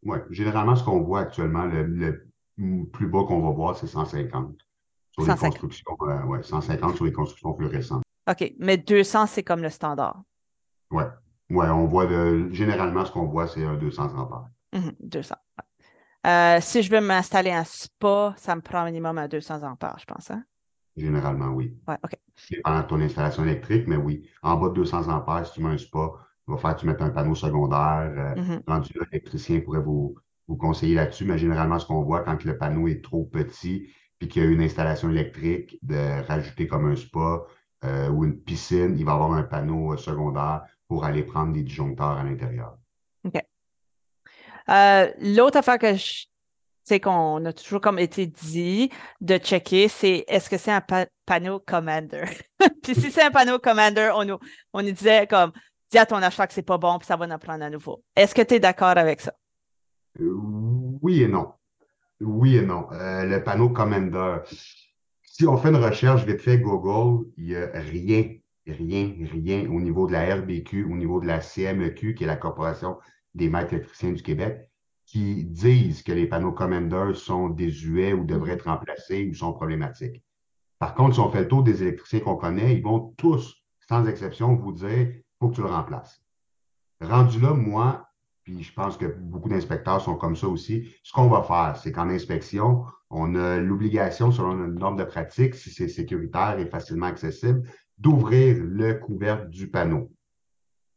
Oui, 0.03 0.17
généralement, 0.31 0.75
ce 0.75 0.83
qu'on 0.83 1.01
voit 1.01 1.21
actuellement, 1.21 1.65
le 1.65 2.29
plus 2.91 3.07
bas 3.07 3.23
qu'on 3.27 3.41
va 3.41 3.51
voir, 3.51 3.77
c'est 3.77 3.87
150. 3.87 4.55
Sur 5.11 5.27
les 5.27 5.35
constructions, 5.35 5.97
euh, 6.01 6.23
ouais, 6.25 6.43
150 6.43 6.95
sur 6.95 7.05
les 7.05 7.11
constructions 7.11 7.53
plus 7.53 7.67
récentes. 7.67 8.03
OK, 8.29 8.53
mais 8.59 8.77
200, 8.77 9.25
c'est 9.27 9.43
comme 9.43 9.61
le 9.61 9.69
standard. 9.69 10.21
Oui. 10.91 11.03
Ouais, 11.49 11.67
on 11.67 11.85
voit 11.85 12.07
généralement, 12.51 13.05
ce 13.05 13.11
qu'on 13.11 13.25
voit, 13.25 13.47
c'est 13.47 13.63
un 13.63 13.75
200 13.75 14.15
ampères. 14.15 14.49
200. 14.99 15.35
Euh, 16.27 16.57
si 16.61 16.83
je 16.83 16.91
veux 16.91 17.01
m'installer 17.01 17.51
un 17.51 17.63
spa, 17.63 18.33
ça 18.37 18.55
me 18.55 18.61
prend 18.61 18.85
minimum 18.85 19.17
un 19.17 19.27
200 19.27 19.63
ampères, 19.63 19.97
je 19.99 20.05
pense. 20.05 20.31
Hein? 20.31 20.43
Généralement, 20.97 21.49
oui. 21.49 21.77
Ouais, 21.87 21.97
OK. 22.03 22.17
Pendant 22.63 22.83
ton 22.83 23.01
installation 23.01 23.43
électrique, 23.43 23.85
mais 23.87 23.95
oui. 23.95 24.27
En 24.41 24.57
bas 24.57 24.69
de 24.69 24.73
200 24.73 25.07
ampères, 25.07 25.45
si 25.45 25.53
tu 25.53 25.63
mets 25.63 25.73
un 25.73 25.77
spa, 25.77 26.11
il 26.47 26.51
va 26.51 26.57
faire 26.57 26.75
que 26.75 26.81
tu 26.81 26.87
mettes 26.87 27.01
un 27.01 27.09
panneau 27.09 27.35
secondaire. 27.35 28.11
Euh, 28.17 28.35
mm-hmm. 28.35 28.61
Rendu 28.67 28.93
l'électricien 28.99 29.61
pourrait 29.61 29.81
vous, 29.81 30.15
vous 30.47 30.57
conseiller 30.57 30.95
là-dessus, 30.95 31.25
mais 31.25 31.37
généralement, 31.37 31.79
ce 31.79 31.85
qu'on 31.85 32.03
voit 32.03 32.21
quand 32.21 32.43
le 32.43 32.57
panneau 32.57 32.87
est 32.87 33.03
trop 33.03 33.23
petit, 33.23 33.87
puis 34.17 34.27
qu'il 34.27 34.43
y 34.43 34.45
a 34.45 34.49
une 34.49 34.61
installation 34.61 35.09
électrique, 35.09 35.79
de 35.83 36.25
rajouter 36.27 36.67
comme 36.67 36.91
un 36.91 36.95
spa 36.95 37.43
euh, 37.85 38.09
ou 38.09 38.25
une 38.25 38.41
piscine, 38.41 38.95
il 38.97 39.05
va 39.05 39.11
y 39.11 39.15
avoir 39.15 39.31
un 39.33 39.43
panneau 39.43 39.93
euh, 39.93 39.97
secondaire 39.97 40.63
pour 40.87 41.05
aller 41.05 41.23
prendre 41.23 41.53
des 41.53 41.63
disjoncteurs 41.63 42.17
à 42.17 42.23
l'intérieur. 42.23 42.77
Euh, 44.69 45.11
l'autre 45.19 45.57
affaire 45.57 45.79
que 45.79 45.95
je 45.95 46.25
sais 46.83 46.99
qu'on 46.99 47.43
a 47.45 47.53
toujours 47.53 47.81
comme 47.81 47.99
été 47.99 48.27
dit 48.27 48.89
de 49.21 49.37
checker, 49.37 49.87
c'est 49.87 50.25
est-ce 50.27 50.49
que 50.49 50.57
c'est 50.57 50.71
un 50.71 50.83
panneau 51.25 51.59
commander? 51.59 52.25
puis 52.83 52.95
si 52.95 53.11
c'est 53.11 53.23
un 53.23 53.31
panneau 53.31 53.59
commander, 53.59 54.11
on 54.15 54.25
nous, 54.25 54.39
on 54.73 54.81
nous 54.81 54.91
disait 54.91 55.27
comme 55.27 55.51
dis 55.91 55.97
à 55.97 56.05
ton 56.05 56.17
acheteur 56.17 56.47
que 56.47 56.53
c'est 56.53 56.61
pas 56.61 56.77
bon, 56.77 56.99
puis 56.99 57.07
ça 57.07 57.15
va 57.15 57.25
en 57.25 57.39
prendre 57.39 57.63
à 57.63 57.69
nouveau. 57.69 58.03
Est-ce 58.15 58.35
que 58.35 58.41
tu 58.41 58.55
es 58.55 58.59
d'accord 58.59 58.97
avec 58.97 59.21
ça? 59.21 59.33
Oui 60.19 61.23
et 61.23 61.27
non. 61.27 61.53
Oui 62.19 62.57
et 62.57 62.61
non. 62.61 62.87
Euh, 62.91 63.25
le 63.25 63.43
panneau 63.43 63.69
Commander. 63.69 64.37
Si 65.23 65.47
on 65.47 65.57
fait 65.57 65.69
une 65.69 65.77
recherche 65.77 66.25
vite 66.25 66.41
fait 66.41 66.59
Google, 66.59 67.27
il 67.37 67.45
n'y 67.45 67.55
a 67.55 67.69
rien, 67.73 68.35
rien, 68.67 69.13
rien 69.31 69.69
au 69.69 69.79
niveau 69.79 70.05
de 70.05 70.11
la 70.11 70.35
RBQ, 70.35 70.85
au 70.85 70.95
niveau 70.95 71.21
de 71.21 71.27
la 71.27 71.39
CMEQ, 71.39 72.13
qui 72.13 72.23
est 72.25 72.27
la 72.27 72.35
Corporation 72.35 72.97
des 73.35 73.49
maîtres 73.49 73.73
électriciens 73.73 74.11
du 74.11 74.23
Québec, 74.23 74.69
qui 75.05 75.43
disent 75.45 76.03
que 76.03 76.11
les 76.11 76.27
panneaux 76.27 76.51
Commander 76.51 77.13
sont 77.15 77.49
désuets 77.49 78.13
ou 78.13 78.25
devraient 78.25 78.53
être 78.53 78.69
remplacés 78.69 79.27
ou 79.27 79.33
sont 79.33 79.53
problématiques. 79.53 80.23
Par 80.77 80.93
contre, 80.93 81.15
si 81.15 81.19
on 81.19 81.31
fait 81.31 81.41
le 81.41 81.47
tour 81.47 81.63
des 81.63 81.81
électriciens 81.81 82.19
qu'on 82.19 82.35
connaît, 82.35 82.75
ils 82.75 82.83
vont 82.83 83.13
tous, 83.17 83.55
sans 83.87 84.05
exception, 84.07 84.55
vous 84.55 84.71
dire 84.71 85.13
faut 85.39 85.49
que 85.49 85.55
tu 85.55 85.61
le 85.61 85.67
remplaces. 85.67 86.21
Rendu 87.01 87.39
là, 87.39 87.53
moi, 87.53 88.09
puis 88.43 88.63
je 88.63 88.73
pense 88.73 88.97
que 88.97 89.05
beaucoup 89.05 89.49
d'inspecteurs 89.49 90.01
sont 90.01 90.15
comme 90.15 90.35
ça 90.35 90.47
aussi. 90.47 90.89
Ce 91.03 91.13
qu'on 91.13 91.27
va 91.27 91.43
faire, 91.43 91.77
c'est 91.81 91.91
qu'en 91.91 92.09
inspection, 92.09 92.83
on 93.09 93.35
a 93.35 93.57
l'obligation, 93.57 94.31
selon 94.31 94.51
une 94.51 94.75
norme 94.75 94.97
de 94.97 95.03
pratique, 95.03 95.55
si 95.55 95.69
c'est 95.71 95.87
sécuritaire 95.87 96.59
et 96.59 96.65
facilement 96.65 97.07
accessible, 97.07 97.63
d'ouvrir 97.97 98.57
le 98.59 98.93
couvercle 98.93 99.49
du 99.49 99.69
panneau. 99.69 100.11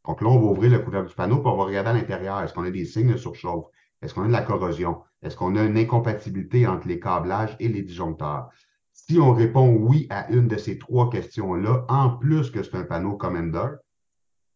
Donc 0.06 0.20
là, 0.20 0.28
on 0.28 0.38
va 0.38 0.46
ouvrir 0.46 0.70
le 0.70 0.78
couvercle 0.80 1.08
du 1.08 1.14
panneau, 1.14 1.38
pour 1.38 1.54
on 1.54 1.58
va 1.58 1.64
regarder 1.64 1.90
à 1.90 1.92
l'intérieur. 1.92 2.40
Est-ce 2.40 2.52
qu'on 2.52 2.64
a 2.64 2.70
des 2.70 2.84
signes 2.84 3.12
de 3.12 3.16
surchauffe? 3.16 3.66
Est-ce 4.00 4.14
qu'on 4.14 4.24
a 4.24 4.26
de 4.26 4.32
la 4.32 4.42
corrosion? 4.42 5.02
Est-ce 5.22 5.36
qu'on 5.36 5.54
a 5.56 5.62
une 5.62 5.78
incompatibilité 5.78 6.66
entre 6.66 6.88
les 6.88 6.98
câblages 6.98 7.56
et 7.60 7.68
les 7.68 7.82
disjoncteurs? 7.82 8.50
Si 8.92 9.18
on 9.20 9.32
répond 9.32 9.68
oui 9.68 10.06
à 10.10 10.28
une 10.30 10.48
de 10.48 10.56
ces 10.56 10.78
trois 10.78 11.08
questions-là, 11.08 11.84
en 11.88 12.10
plus 12.10 12.50
que 12.50 12.62
c'est 12.62 12.76
un 12.76 12.84
panneau 12.84 13.16
Commander, 13.16 13.76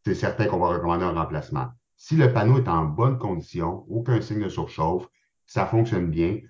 c'est 0.05 0.15
certain 0.15 0.47
qu'on 0.47 0.59
va 0.59 0.69
recommander 0.69 1.05
un 1.05 1.13
remplacement. 1.13 1.69
Si 1.97 2.17
le 2.17 2.33
panneau 2.33 2.59
est 2.59 2.69
en 2.69 2.85
bonne 2.85 3.19
condition, 3.19 3.85
aucun 3.89 4.21
signe 4.21 4.43
de 4.43 4.49
surchauffe, 4.49 5.09
ça 5.47 5.67
fonctionne 5.67 6.11
bien, 6.11 6.41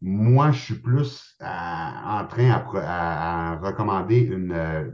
moi, 0.00 0.52
je 0.52 0.60
suis 0.60 0.74
plus 0.74 1.36
en 1.40 2.26
train 2.28 2.50
à, 2.50 3.58
recommander 3.60 4.20
une 4.20 4.52
euh, 4.52 4.90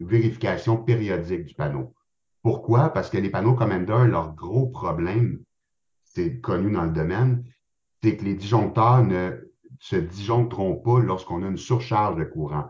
vérification 0.00 0.76
périodique 0.76 1.46
du 1.46 1.54
panneau. 1.54 1.94
Pourquoi? 2.44 2.90
Parce 2.90 3.08
que 3.08 3.16
les 3.16 3.30
panneaux 3.30 3.54
Commander, 3.54 4.06
leur 4.06 4.34
gros 4.34 4.66
problème, 4.66 5.40
c'est 6.04 6.40
connu 6.40 6.70
dans 6.70 6.84
le 6.84 6.92
domaine, 6.92 7.42
c'est 8.02 8.18
que 8.18 8.24
les 8.24 8.34
disjoncteurs 8.34 9.02
ne 9.02 9.50
se 9.80 9.96
disjoncteront 9.96 10.76
pas 10.76 11.00
lorsqu'on 11.00 11.42
a 11.42 11.48
une 11.48 11.56
surcharge 11.56 12.16
de 12.16 12.24
courant. 12.24 12.66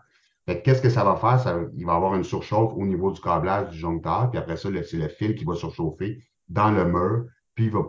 Qu'est-ce 0.46 0.80
que 0.80 0.90
ça 0.90 1.02
va 1.04 1.16
faire? 1.16 1.68
Il 1.74 1.86
va 1.86 1.94
avoir 1.96 2.14
une 2.14 2.22
surchauffe 2.22 2.72
au 2.74 2.86
niveau 2.86 3.10
du 3.10 3.20
câblage 3.20 3.70
du 3.70 3.74
disjoncteur, 3.74 4.30
puis 4.30 4.38
après 4.38 4.56
ça, 4.56 4.68
c'est 4.84 4.96
le 4.96 5.08
fil 5.08 5.34
qui 5.34 5.44
va 5.44 5.54
surchauffer 5.54 6.22
dans 6.48 6.70
le 6.70 6.84
mur, 6.84 7.24
puis 7.56 7.64
il 7.64 7.72
va 7.72 7.82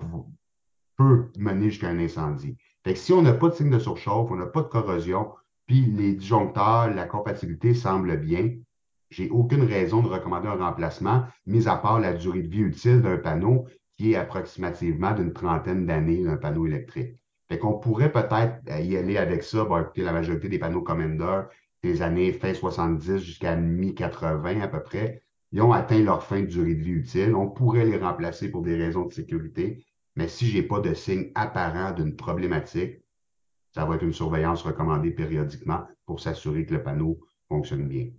peut 0.97 1.31
mener 1.37 1.69
jusqu'à 1.69 1.89
un 1.89 1.99
incendie. 1.99 2.57
Fait 2.83 2.93
que 2.93 2.99
si 2.99 3.13
on 3.13 3.21
n'a 3.21 3.33
pas 3.33 3.49
de 3.49 3.53
signe 3.53 3.69
de 3.69 3.79
surchauffe, 3.79 4.31
on 4.31 4.37
n'a 4.37 4.47
pas 4.47 4.61
de 4.61 4.69
corrosion, 4.69 5.33
puis 5.67 5.81
les 5.81 6.13
disjoncteurs, 6.13 6.89
la 6.89 7.05
compatibilité 7.05 7.75
semble 7.75 8.17
bien, 8.17 8.55
j'ai 9.15 9.29
aucune 9.29 9.63
raison 9.63 10.01
de 10.01 10.09
recommander 10.09 10.49
un 10.49 10.55
remplacement, 10.57 11.23
mis 11.45 11.69
à 11.69 11.77
part 11.77 12.01
la 12.01 12.11
durée 12.11 12.41
de 12.41 12.49
vie 12.49 12.63
utile 12.63 13.01
d'un 13.01 13.15
panneau 13.15 13.65
qui 13.95 14.11
est 14.11 14.17
approximativement 14.17 15.13
d'une 15.13 15.31
trentaine 15.31 15.85
d'années 15.85 16.21
d'un 16.21 16.35
panneau 16.35 16.67
électrique. 16.67 17.15
Fait 17.47 17.57
qu'on 17.57 17.79
pourrait 17.79 18.11
peut-être 18.11 18.59
y 18.67 18.97
aller 18.97 19.17
avec 19.17 19.43
ça. 19.43 19.63
Bon, 19.63 19.79
écoutez, 19.79 20.01
la 20.01 20.11
majorité 20.11 20.49
des 20.49 20.59
panneaux 20.59 20.81
Commander 20.81 21.43
des 21.81 22.01
années 22.01 22.33
fin 22.33 22.53
70 22.53 23.19
jusqu'à 23.19 23.55
mi-80 23.55 24.61
à 24.61 24.67
peu 24.67 24.83
près, 24.83 25.21
ils 25.53 25.61
ont 25.61 25.71
atteint 25.71 26.03
leur 26.03 26.21
fin 26.21 26.41
de 26.41 26.47
durée 26.47 26.75
de 26.75 26.83
vie 26.83 26.91
utile. 26.91 27.35
On 27.35 27.47
pourrait 27.47 27.85
les 27.85 27.97
remplacer 27.97 28.51
pour 28.51 28.63
des 28.63 28.75
raisons 28.75 29.05
de 29.05 29.13
sécurité, 29.13 29.85
mais 30.17 30.27
si 30.27 30.45
je 30.47 30.57
n'ai 30.57 30.63
pas 30.63 30.81
de 30.81 30.93
signe 30.93 31.31
apparent 31.35 31.93
d'une 31.93 32.17
problématique, 32.17 32.99
ça 33.73 33.85
va 33.85 33.95
être 33.95 34.03
une 34.03 34.11
surveillance 34.11 34.63
recommandée 34.63 35.11
périodiquement 35.11 35.87
pour 36.05 36.19
s'assurer 36.19 36.65
que 36.65 36.73
le 36.73 36.83
panneau 36.83 37.19
fonctionne 37.47 37.87
bien. 37.87 38.09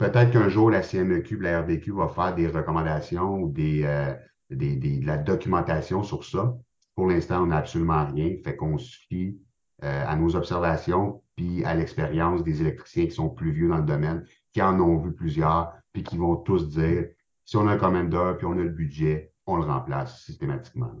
Peut-être 0.00 0.30
qu'un 0.30 0.48
jour, 0.48 0.70
la 0.70 0.80
CMEQ, 0.80 1.40
la 1.40 1.60
RDQ 1.60 1.92
va 1.92 2.08
faire 2.08 2.34
des 2.34 2.48
recommandations 2.48 3.34
ou 3.34 3.54
euh, 3.58 4.14
des, 4.48 4.76
de 4.76 5.06
la 5.06 5.18
documentation 5.18 6.02
sur 6.02 6.24
ça. 6.24 6.56
Pour 6.94 7.06
l'instant, 7.06 7.42
on 7.42 7.48
n'a 7.48 7.58
absolument 7.58 8.06
rien. 8.06 8.34
Fait 8.42 8.56
qu'on 8.56 8.78
se 8.78 8.96
fie 9.08 9.38
euh, 9.84 10.04
à 10.06 10.16
nos 10.16 10.34
observations 10.36 11.22
puis 11.36 11.62
à 11.66 11.74
l'expérience 11.74 12.42
des 12.42 12.62
électriciens 12.62 13.04
qui 13.04 13.10
sont 13.10 13.28
plus 13.28 13.50
vieux 13.50 13.68
dans 13.68 13.76
le 13.76 13.84
domaine, 13.84 14.24
qui 14.54 14.62
en 14.62 14.80
ont 14.80 14.96
vu 14.96 15.12
plusieurs, 15.12 15.74
puis 15.92 16.02
qui 16.02 16.16
vont 16.16 16.36
tous 16.36 16.70
dire 16.70 17.08
si 17.44 17.58
on 17.58 17.68
a 17.68 17.72
un 17.72 17.76
commander 17.76 18.32
puis 18.38 18.46
on 18.46 18.52
a 18.52 18.62
le 18.62 18.70
budget, 18.70 19.34
on 19.44 19.56
le 19.56 19.64
remplace 19.64 20.24
systématiquement. 20.24 20.92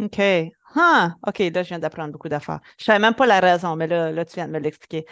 OK. 0.00 0.20
OK, 1.26 1.38
là, 1.38 1.62
je 1.62 1.68
viens 1.68 1.78
d'apprendre 1.78 2.12
beaucoup 2.12 2.28
d'affaires. 2.28 2.60
Je 2.78 2.82
ne 2.82 2.86
savais 2.86 2.98
même 2.98 3.14
pas 3.14 3.26
la 3.26 3.38
raison, 3.38 3.76
mais 3.76 3.86
là, 3.86 4.10
là 4.10 4.24
tu 4.24 4.34
viens 4.34 4.48
de 4.48 4.52
me 4.52 4.58
l'expliquer. 4.58 5.06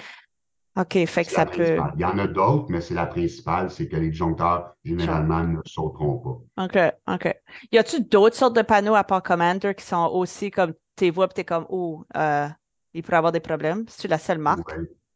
OK, 0.79 1.07
fait 1.07 1.25
que 1.25 1.31
ça 1.31 1.45
peut. 1.45 1.77
Il 1.97 2.01
y 2.01 2.05
en 2.05 2.19
a 2.19 2.27
d'autres, 2.29 2.67
mais 2.69 2.81
c'est 2.81 2.95
la 2.95 3.07
principale, 3.07 3.71
c'est 3.71 3.89
que 3.89 3.97
les 3.97 4.11
disjoncteurs, 4.11 4.75
généralement, 4.85 5.43
ne 5.43 5.59
sauteront 5.64 6.19
pas. 6.19 6.64
OK, 6.64 6.79
OK. 7.09 7.35
Y 7.73 7.79
a-tu 7.79 8.03
d'autres 8.03 8.37
sortes 8.37 8.55
de 8.55 8.62
panneaux 8.62 8.95
à 8.95 9.03
part 9.03 9.23
Commander 9.23 9.75
qui 9.75 9.85
sont 9.85 10.09
aussi 10.12 10.51
comme 10.51 10.75
tes 10.95 11.11
voix, 11.11 11.29
tu 11.29 11.41
es 11.41 11.45
comme, 11.45 11.67
oh, 11.69 12.05
euh, 12.17 12.47
il 12.95 13.03
pourrait 13.03 13.17
avoir 13.17 13.33
des 13.33 13.41
problèmes? 13.41 13.85
C'est 13.88 14.09
la 14.09 14.19
seule 14.19 14.38
marque? 14.38 14.73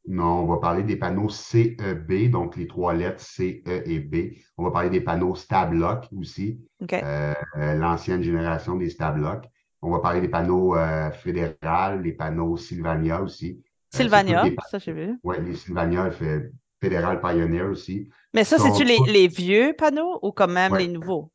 Non, 0.09 0.40
on 0.40 0.46
va 0.46 0.57
parler 0.57 0.83
des 0.83 0.96
panneaux 0.96 1.29
CEB, 1.29 2.29
donc 2.31 2.57
les 2.57 2.66
trois 2.66 2.92
lettres 2.92 3.20
C, 3.20 3.62
E 3.68 3.83
et 3.87 4.01
B. 4.01 4.35
On 4.59 4.64
va 4.64 4.72
parler 4.72 4.90
des 4.90 5.01
panneaux 5.01 5.37
Stablock 5.37 6.09
aussi, 6.18 6.61
euh, 6.92 7.35
euh, 7.57 7.75
l'ancienne 7.75 8.22
génération 8.22 8.75
des 8.75 8.90
Stablock. 8.90 9.44
On 9.81 9.90
va 9.90 10.01
parler 10.01 10.20
des 10.20 10.29
panneaux 10.29 10.77
euh, 10.77 11.11
fédéral, 11.12 12.03
les 12.03 12.12
panneaux 12.12 12.57
Sylvania 12.57 13.22
aussi. 13.22 13.62
Euh, 13.94 13.98
Sylvania, 13.98 14.44
ça 14.70 14.78
j'ai 14.78 14.92
vu. 14.92 15.18
Oui, 15.22 15.37
les 15.44 15.55
Sylvania 15.55 16.11
fait 16.11 16.50
Fédéral 16.81 17.20
Pioneer 17.20 17.62
aussi. 17.62 18.09
Mais 18.35 18.44
ça, 18.44 18.59
c'est-tu 18.59 18.85
les, 18.85 19.28
vieux 19.28 19.74
panneaux 19.76 20.18
ou 20.22 20.33
quand 20.33 20.48
même 20.48 20.76
les 20.76 20.88
nouveaux? 20.88 21.31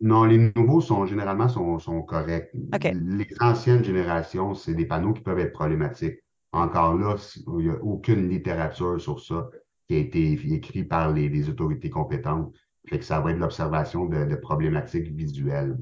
Non, 0.00 0.24
les 0.24 0.52
nouveaux 0.54 0.82
sont 0.82 1.06
généralement 1.06 1.48
sont, 1.48 1.78
sont 1.78 2.02
corrects. 2.02 2.50
Les 2.82 3.26
anciennes 3.40 3.82
générations, 3.82 4.54
c'est 4.54 4.74
des 4.74 4.84
panneaux 4.84 5.14
qui 5.14 5.22
peuvent 5.22 5.38
être 5.38 5.52
problématiques. 5.52 6.20
Encore 6.52 6.94
là, 6.96 7.16
il 7.58 7.64
n'y 7.64 7.70
a 7.70 7.82
aucune 7.82 8.28
littérature 8.28 9.00
sur 9.00 9.20
ça 9.20 9.48
qui 9.88 9.94
a 9.94 9.98
été 9.98 10.32
écrite 10.52 10.88
par 10.88 11.12
les, 11.12 11.48
autorités 11.48 11.90
compétentes. 11.90 12.54
Fait 12.88 12.98
que 12.98 13.04
ça 13.04 13.20
va 13.20 13.32
être 13.32 13.38
l'observation 13.38 14.04
de 14.04 14.36
problématiques 14.36 15.08
visuelles. 15.08 15.76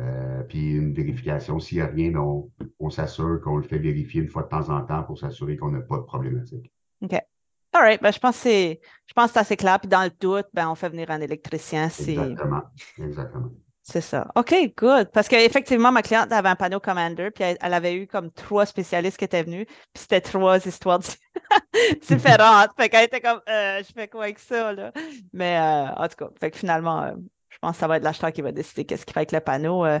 Euh, 0.00 0.42
puis 0.42 0.72
une 0.72 0.92
vérification. 0.92 1.60
S'il 1.60 1.78
n'y 1.78 1.82
a 1.84 1.86
rien, 1.86 2.14
on, 2.16 2.50
on 2.80 2.90
s'assure 2.90 3.40
qu'on 3.42 3.58
le 3.58 3.62
fait 3.62 3.78
vérifier 3.78 4.22
une 4.22 4.28
fois 4.28 4.42
de 4.42 4.48
temps 4.48 4.68
en 4.70 4.82
temps 4.82 5.04
pour 5.04 5.18
s'assurer 5.18 5.56
qu'on 5.56 5.70
n'a 5.70 5.80
pas 5.80 5.98
de 5.98 6.02
problématique. 6.02 6.72
OK. 7.02 7.12
All 7.72 7.82
right. 7.82 8.02
Ben, 8.02 8.12
je 8.12 8.18
pense 8.18 8.36
que 8.36 8.42
c'est 8.42 8.80
je 9.06 9.12
pense 9.14 9.36
assez 9.36 9.56
clair. 9.56 9.78
Puis 9.80 9.88
dans 9.88 10.02
le 10.02 10.10
doute, 10.10 10.46
ben, 10.52 10.68
on 10.68 10.74
fait 10.74 10.88
venir 10.88 11.10
un 11.10 11.20
électricien. 11.20 11.84
Exactement. 11.84 12.62
Exactement. 12.98 13.50
C'est 13.86 14.00
ça. 14.00 14.26
OK, 14.34 14.54
good. 14.78 15.10
Parce 15.12 15.28
qu'effectivement, 15.28 15.92
ma 15.92 16.00
cliente 16.00 16.32
avait 16.32 16.48
un 16.48 16.56
panneau 16.56 16.80
Commander, 16.80 17.30
puis 17.30 17.44
elle, 17.44 17.74
avait 17.74 17.94
eu 17.94 18.06
comme 18.06 18.30
trois 18.30 18.64
spécialistes 18.64 19.18
qui 19.18 19.26
étaient 19.26 19.42
venus, 19.42 19.66
puis 19.66 20.00
c'était 20.00 20.22
trois 20.22 20.66
histoires 20.66 21.00
différentes. 22.08 22.70
fait 22.78 22.88
qu'elle 22.88 23.04
était 23.04 23.20
comme, 23.20 23.42
euh, 23.46 23.82
je 23.86 23.92
fais 23.92 24.08
quoi 24.08 24.24
avec 24.24 24.38
ça, 24.38 24.72
là? 24.72 24.90
Mais 25.34 25.58
euh, 25.58 25.92
en 25.96 26.08
tout 26.08 26.16
cas, 26.16 26.30
fait 26.40 26.50
que 26.50 26.56
finalement, 26.56 27.02
euh, 27.02 27.12
je 27.54 27.58
pense 27.60 27.72
que 27.72 27.80
ça 27.80 27.86
va 27.86 27.96
être 27.96 28.02
l'acheteur 28.02 28.32
qui 28.32 28.42
va 28.42 28.52
décider 28.52 28.84
qu'est-ce 28.84 29.06
qu'il 29.06 29.14
fait 29.14 29.20
avec 29.20 29.32
le 29.32 29.40
panneau. 29.40 29.84
Euh, 29.84 29.98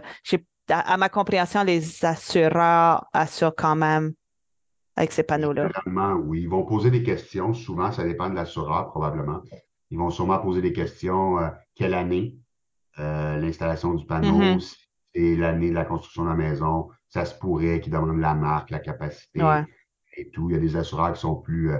à, 0.68 0.96
ma 0.96 1.08
compréhension, 1.08 1.62
les 1.62 2.04
assureurs 2.04 3.06
assurent 3.12 3.54
quand 3.56 3.76
même 3.76 4.12
avec 4.96 5.12
ces 5.12 5.22
panneaux-là. 5.22 5.70
oui. 6.24 6.42
Ils 6.42 6.48
vont 6.48 6.64
poser 6.64 6.90
des 6.90 7.02
questions. 7.02 7.52
Souvent, 7.52 7.92
ça 7.92 8.04
dépend 8.04 8.30
de 8.30 8.34
l'assureur, 8.34 8.88
probablement. 8.90 9.42
Ils 9.90 9.98
vont 9.98 10.10
sûrement 10.10 10.38
poser 10.38 10.62
des 10.62 10.72
questions. 10.72 11.38
Euh, 11.38 11.48
quelle 11.74 11.94
année 11.94 12.36
euh, 12.98 13.36
l'installation 13.38 13.94
du 13.94 14.06
panneau? 14.06 14.38
Mm-hmm. 14.38 14.76
C'est 15.14 15.36
l'année 15.36 15.70
de 15.70 15.74
la 15.74 15.84
construction 15.84 16.24
de 16.24 16.30
la 16.30 16.34
maison. 16.34 16.88
Ça 17.08 17.24
se 17.24 17.38
pourrait 17.38 17.80
qu'ils 17.80 17.92
demandent 17.92 18.18
la 18.18 18.34
marque, 18.34 18.70
la 18.70 18.80
capacité 18.80 19.40
et 20.16 20.30
tout. 20.30 20.50
Il 20.50 20.54
y 20.54 20.56
a 20.56 20.60
des 20.60 20.76
assureurs 20.76 21.12
qui 21.12 21.20
sont 21.20 21.36
plus 21.36 21.70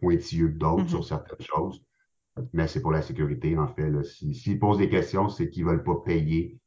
pointilleux 0.00 0.48
que 0.48 0.58
d'autres 0.58 0.84
mm-hmm. 0.84 0.88
sur 0.88 1.04
certaines 1.04 1.44
choses 1.44 1.82
mais 2.52 2.68
c'est 2.68 2.80
pour 2.80 2.92
la 2.92 3.02
sécurité, 3.02 3.56
en 3.58 3.68
fait. 3.68 3.90
S'ils 4.04 4.58
posent 4.58 4.78
des 4.78 4.88
questions, 4.88 5.28
c'est 5.28 5.48
qu'ils 5.48 5.64
ne 5.64 5.70
veulent 5.70 5.84
pas 5.84 5.96
payer 6.04 6.58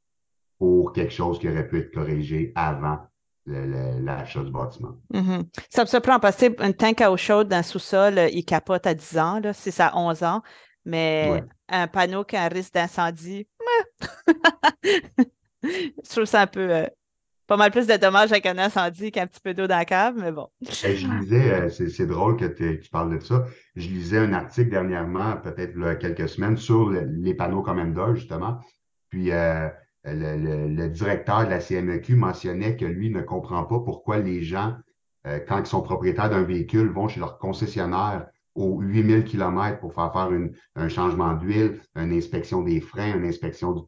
pour 0.57 0.93
quelque 0.93 1.13
chose 1.13 1.39
qui 1.39 1.47
aurait 1.47 1.67
pu 1.67 1.79
être 1.79 1.93
corrigé 1.93 2.51
avant 2.55 2.99
l'achat 3.45 4.43
du 4.43 4.51
bâtiment. 4.51 4.97
Mm-hmm. 5.13 5.45
Ça 5.69 5.83
me 5.83 5.87
surprend 5.87 6.19
parce 6.19 6.37
que 6.37 6.61
un 6.61 6.71
tank 6.71 7.01
à 7.01 7.11
eau 7.11 7.17
chaude 7.17 7.47
dans 7.47 7.57
le 7.57 7.63
sous-sol, 7.63 8.17
euh, 8.17 8.29
il 8.29 8.45
capote 8.45 8.85
à 8.85 8.93
10 8.93 9.17
ans, 9.17 9.39
là, 9.39 9.53
si 9.53 9.71
ça 9.71 9.87
a 9.87 9.97
11 9.97 10.23
ans, 10.23 10.41
mais 10.85 11.43
un 11.67 11.87
panneau 11.87 12.23
qui 12.23 12.35
a 12.35 12.43
un 12.43 12.47
risque 12.47 12.73
d'incendie, 12.73 13.47
je 15.63 16.09
trouve 16.09 16.25
ça 16.25 16.41
un 16.41 16.47
peu 16.47 16.71
euh, 16.71 16.85
pas 17.49 17.57
mal 17.57 17.71
plus 17.71 17.87
de 17.87 17.97
dommages 17.97 18.31
avec 18.31 18.45
un 18.45 18.59
incendie 18.59 19.11
qu'un 19.11 19.25
petit 19.25 19.39
peu 19.41 19.55
d'eau 19.55 19.65
dans 19.65 19.77
la 19.77 19.83
cave, 19.83 20.13
mais 20.15 20.31
bon. 20.31 20.47
Je 20.61 21.07
lisais, 21.19 21.51
euh, 21.51 21.69
c'est 21.69 22.05
drôle 22.05 22.37
que 22.37 22.45
tu 22.45 22.89
parles 22.91 23.17
de 23.17 23.23
ça. 23.23 23.43
Je 23.75 23.87
lisais 23.87 24.19
un 24.19 24.33
article 24.33 24.69
dernièrement, 24.69 25.35
peut-être 25.37 25.97
quelques 25.97 26.29
semaines, 26.29 26.57
sur 26.57 26.91
les 26.91 27.33
panneaux 27.33 27.63
Commander, 27.63 28.13
justement. 28.13 28.59
Puis 29.09 29.31
euh, 29.31 29.67
le, 30.05 30.87
directeur 30.89 31.45
de 31.45 31.49
la 31.49 31.59
CMEQ 31.59 32.15
mentionnait 32.15 32.77
que 32.77 32.85
lui 32.85 33.09
ne 33.09 33.21
comprend 33.21 33.63
pas 33.63 33.79
pourquoi 33.79 34.19
les 34.19 34.43
gens, 34.43 34.75
euh, 35.25 35.39
quand 35.39 35.57
ils 35.57 35.65
sont 35.65 35.81
propriétaires 35.81 36.29
d'un 36.29 36.43
véhicule, 36.43 36.91
vont 36.91 37.07
chez 37.07 37.19
leur 37.19 37.39
concessionnaire 37.39 38.27
aux 38.53 38.79
8000 38.79 39.23
km 39.23 39.79
pour 39.79 39.95
faire 39.95 40.13
faire 40.13 40.29
un 40.75 40.87
changement 40.87 41.33
d'huile, 41.33 41.79
une 41.95 42.13
inspection 42.13 42.61
des 42.61 42.79
freins, 42.79 43.17
une 43.17 43.25
inspection 43.25 43.71
du 43.71 43.81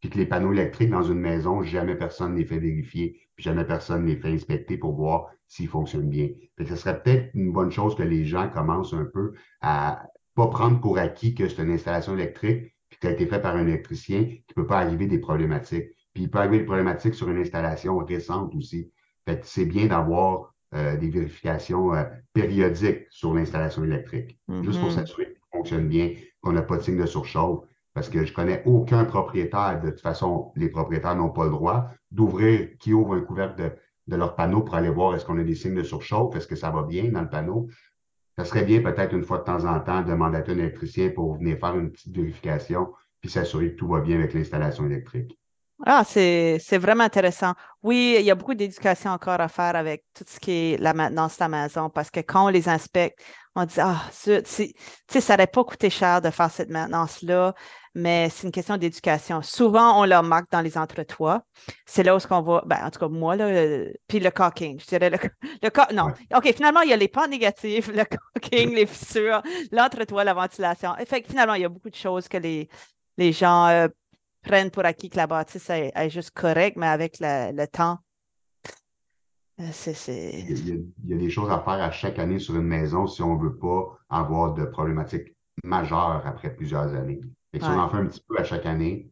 puis 0.00 0.10
que 0.10 0.18
les 0.18 0.26
panneaux 0.26 0.52
électriques 0.52 0.90
dans 0.90 1.02
une 1.02 1.18
maison, 1.20 1.62
jamais 1.62 1.96
personne 1.96 2.32
ne 2.34 2.38
les 2.38 2.44
fait 2.44 2.58
vérifier, 2.58 3.20
puis 3.34 3.44
jamais 3.44 3.64
personne 3.64 4.02
ne 4.04 4.08
les 4.08 4.16
fait 4.16 4.30
inspecter 4.32 4.76
pour 4.76 4.94
voir 4.94 5.30
s'ils 5.46 5.68
fonctionnent 5.68 6.08
bien. 6.10 6.28
Fait 6.56 6.64
que 6.64 6.70
ce 6.70 6.76
serait 6.76 7.02
peut-être 7.02 7.30
une 7.34 7.52
bonne 7.52 7.70
chose 7.70 7.94
que 7.96 8.02
les 8.02 8.24
gens 8.24 8.48
commencent 8.48 8.94
un 8.94 9.04
peu 9.06 9.32
à 9.60 10.06
pas 10.34 10.46
prendre 10.48 10.80
pour 10.80 10.98
acquis 10.98 11.34
que 11.34 11.48
c'est 11.48 11.62
une 11.62 11.72
installation 11.72 12.14
électrique, 12.14 12.74
puis 12.88 12.98
qui 13.00 13.06
a 13.06 13.10
été 13.10 13.26
faite 13.26 13.42
par 13.42 13.56
un 13.56 13.66
électricien, 13.66 14.24
qui 14.24 14.54
peut 14.54 14.66
pas 14.66 14.78
arriver 14.78 15.06
des 15.06 15.18
problématiques. 15.18 15.88
Puis 16.14 16.24
il 16.24 16.30
peut 16.30 16.38
arriver 16.38 16.58
des 16.58 16.64
problématiques 16.64 17.14
sur 17.14 17.28
une 17.28 17.38
installation 17.38 17.98
récente 17.98 18.54
aussi. 18.54 18.92
Fait 19.26 19.40
que 19.40 19.46
c'est 19.46 19.66
bien 19.66 19.86
d'avoir 19.86 20.54
euh, 20.74 20.96
des 20.96 21.10
vérifications 21.10 21.94
euh, 21.94 22.04
périodiques 22.32 23.06
sur 23.10 23.34
l'installation 23.34 23.84
électrique, 23.84 24.38
juste 24.60 24.80
pour 24.80 24.90
Mhm. 24.90 24.92
s'assurer 24.92 25.26
que 25.26 25.34
tout 25.34 25.46
fonctionne 25.52 25.88
bien, 25.88 26.14
qu'on 26.40 26.52
n'a 26.52 26.62
pas 26.62 26.76
de 26.76 26.82
signe 26.82 26.98
de 26.98 27.06
surchauffe. 27.06 27.64
Parce 27.98 28.10
que 28.10 28.24
je 28.24 28.32
connais 28.32 28.62
aucun 28.64 29.04
propriétaire, 29.04 29.80
de 29.82 29.90
toute 29.90 30.02
façon, 30.02 30.52
les 30.54 30.68
propriétaires 30.68 31.16
n'ont 31.16 31.30
pas 31.30 31.46
le 31.46 31.50
droit 31.50 31.90
d'ouvrir, 32.12 32.68
qui 32.78 32.94
ouvre 32.94 33.14
un 33.14 33.20
couvercle 33.22 33.76
de, 34.06 34.16
leur 34.16 34.36
panneau 34.36 34.60
pour 34.62 34.76
aller 34.76 34.88
voir 34.88 35.16
est-ce 35.16 35.24
qu'on 35.24 35.36
a 35.36 35.42
des 35.42 35.56
signes 35.56 35.74
de 35.74 35.82
surchauffe, 35.82 36.36
est-ce 36.36 36.46
que 36.46 36.54
ça 36.54 36.70
va 36.70 36.84
bien 36.84 37.10
dans 37.10 37.22
le 37.22 37.28
panneau. 37.28 37.66
Ça 38.36 38.44
serait 38.44 38.64
bien 38.64 38.82
peut-être 38.82 39.14
une 39.14 39.24
fois 39.24 39.38
de 39.38 39.42
temps 39.42 39.64
en 39.64 39.80
temps 39.80 40.02
de 40.02 40.14
mandater 40.14 40.52
un 40.52 40.58
électricien 40.58 41.10
pour 41.10 41.38
venir 41.38 41.58
faire 41.58 41.76
une 41.76 41.90
petite 41.90 42.14
vérification 42.14 42.86
puis 43.20 43.28
s'assurer 43.28 43.72
que 43.72 43.76
tout 43.78 43.88
va 43.88 44.00
bien 44.00 44.14
avec 44.14 44.32
l'installation 44.32 44.86
électrique. 44.86 45.36
Ah, 45.86 46.02
c'est, 46.04 46.58
c'est 46.60 46.78
vraiment 46.78 47.04
intéressant. 47.04 47.54
Oui, 47.84 48.16
il 48.18 48.24
y 48.24 48.30
a 48.32 48.34
beaucoup 48.34 48.54
d'éducation 48.54 49.10
encore 49.12 49.40
à 49.40 49.48
faire 49.48 49.76
avec 49.76 50.04
tout 50.12 50.24
ce 50.26 50.40
qui 50.40 50.50
est 50.72 50.76
la 50.78 50.92
maintenance 50.92 51.36
de 51.38 51.44
la 51.44 51.48
maison 51.48 51.88
parce 51.88 52.10
que 52.10 52.18
quand 52.20 52.46
on 52.46 52.48
les 52.48 52.68
inspecte, 52.68 53.20
on 53.54 53.64
dit, 53.64 53.80
ah, 53.80 54.02
zut, 54.12 54.46
c'est- 54.46 54.72
tu 54.74 54.82
sais, 55.08 55.20
ça 55.20 55.34
n'aurait 55.34 55.46
pas 55.46 55.62
coûté 55.64 55.88
cher 55.88 56.20
de 56.20 56.30
faire 56.30 56.50
cette 56.50 56.68
maintenance-là, 56.70 57.54
mais 57.94 58.28
c'est 58.30 58.46
une 58.46 58.52
question 58.52 58.76
d'éducation. 58.76 59.40
Souvent, 59.42 60.00
on 60.00 60.04
leur 60.04 60.22
marque 60.24 60.50
dans 60.50 60.60
les 60.60 60.76
entretoits. 60.76 61.42
C'est 61.86 62.02
là 62.02 62.16
où 62.16 62.18
on 62.30 62.42
va, 62.42 62.62
ben, 62.66 62.84
en 62.84 62.90
tout 62.90 62.98
cas, 63.00 63.08
moi, 63.08 63.36
là, 63.36 63.46
euh, 63.46 63.92
puis 64.08 64.18
le 64.20 64.30
caulking, 64.30 64.80
je 64.80 64.86
dirais 64.86 65.10
le, 65.10 65.18
le 65.62 65.70
ca- 65.74 65.88
non. 65.94 66.08
OK, 66.34 66.52
finalement, 66.54 66.80
il 66.82 66.90
y 66.90 66.92
a 66.92 66.96
les 66.96 67.08
pans 67.08 67.26
négatifs, 67.28 67.88
le 67.88 68.04
caulking, 68.04 68.74
les 68.74 68.86
fissures, 68.86 69.42
l'entretoit, 69.72 70.24
la 70.24 70.34
ventilation. 70.34 70.94
Fait 71.06 71.22
que 71.22 71.28
finalement, 71.28 71.54
il 71.54 71.62
y 71.62 71.64
a 71.64 71.68
beaucoup 71.68 71.90
de 71.90 71.94
choses 71.94 72.26
que 72.28 72.36
les, 72.36 72.68
les 73.16 73.32
gens 73.32 73.66
euh, 73.68 73.88
prennent 74.42 74.70
pour 74.70 74.84
acquis 74.84 75.10
que 75.10 75.16
la 75.16 75.26
bâtisse 75.26 75.68
est, 75.70 75.92
est 75.94 76.10
juste 76.10 76.30
correcte, 76.30 76.76
mais 76.76 76.86
avec 76.86 77.18
le, 77.20 77.52
le 77.52 77.66
temps, 77.66 77.98
euh, 79.60 79.68
c'est. 79.72 80.44
Il 80.48 80.68
y, 80.68 80.72
a, 80.72 80.74
il 81.04 81.10
y 81.10 81.14
a 81.14 81.16
des 81.18 81.30
choses 81.30 81.50
à 81.50 81.58
faire 81.60 81.82
à 81.82 81.90
chaque 81.90 82.18
année 82.18 82.38
sur 82.38 82.54
une 82.54 82.62
maison 82.66 83.06
si 83.06 83.22
on 83.22 83.36
ne 83.36 83.42
veut 83.42 83.56
pas 83.56 83.98
avoir 84.08 84.54
de 84.54 84.64
problématiques 84.64 85.34
majeures 85.64 86.22
après 86.24 86.54
plusieurs 86.54 86.94
années. 86.94 87.20
Que 87.52 87.58
si 87.58 87.64
Ouais. 87.64 87.74
on 87.74 87.80
en 87.80 87.88
fait 87.88 87.96
un 87.96 88.06
petit 88.06 88.22
peu 88.28 88.38
à 88.38 88.44
chaque 88.44 88.66
année, 88.66 89.10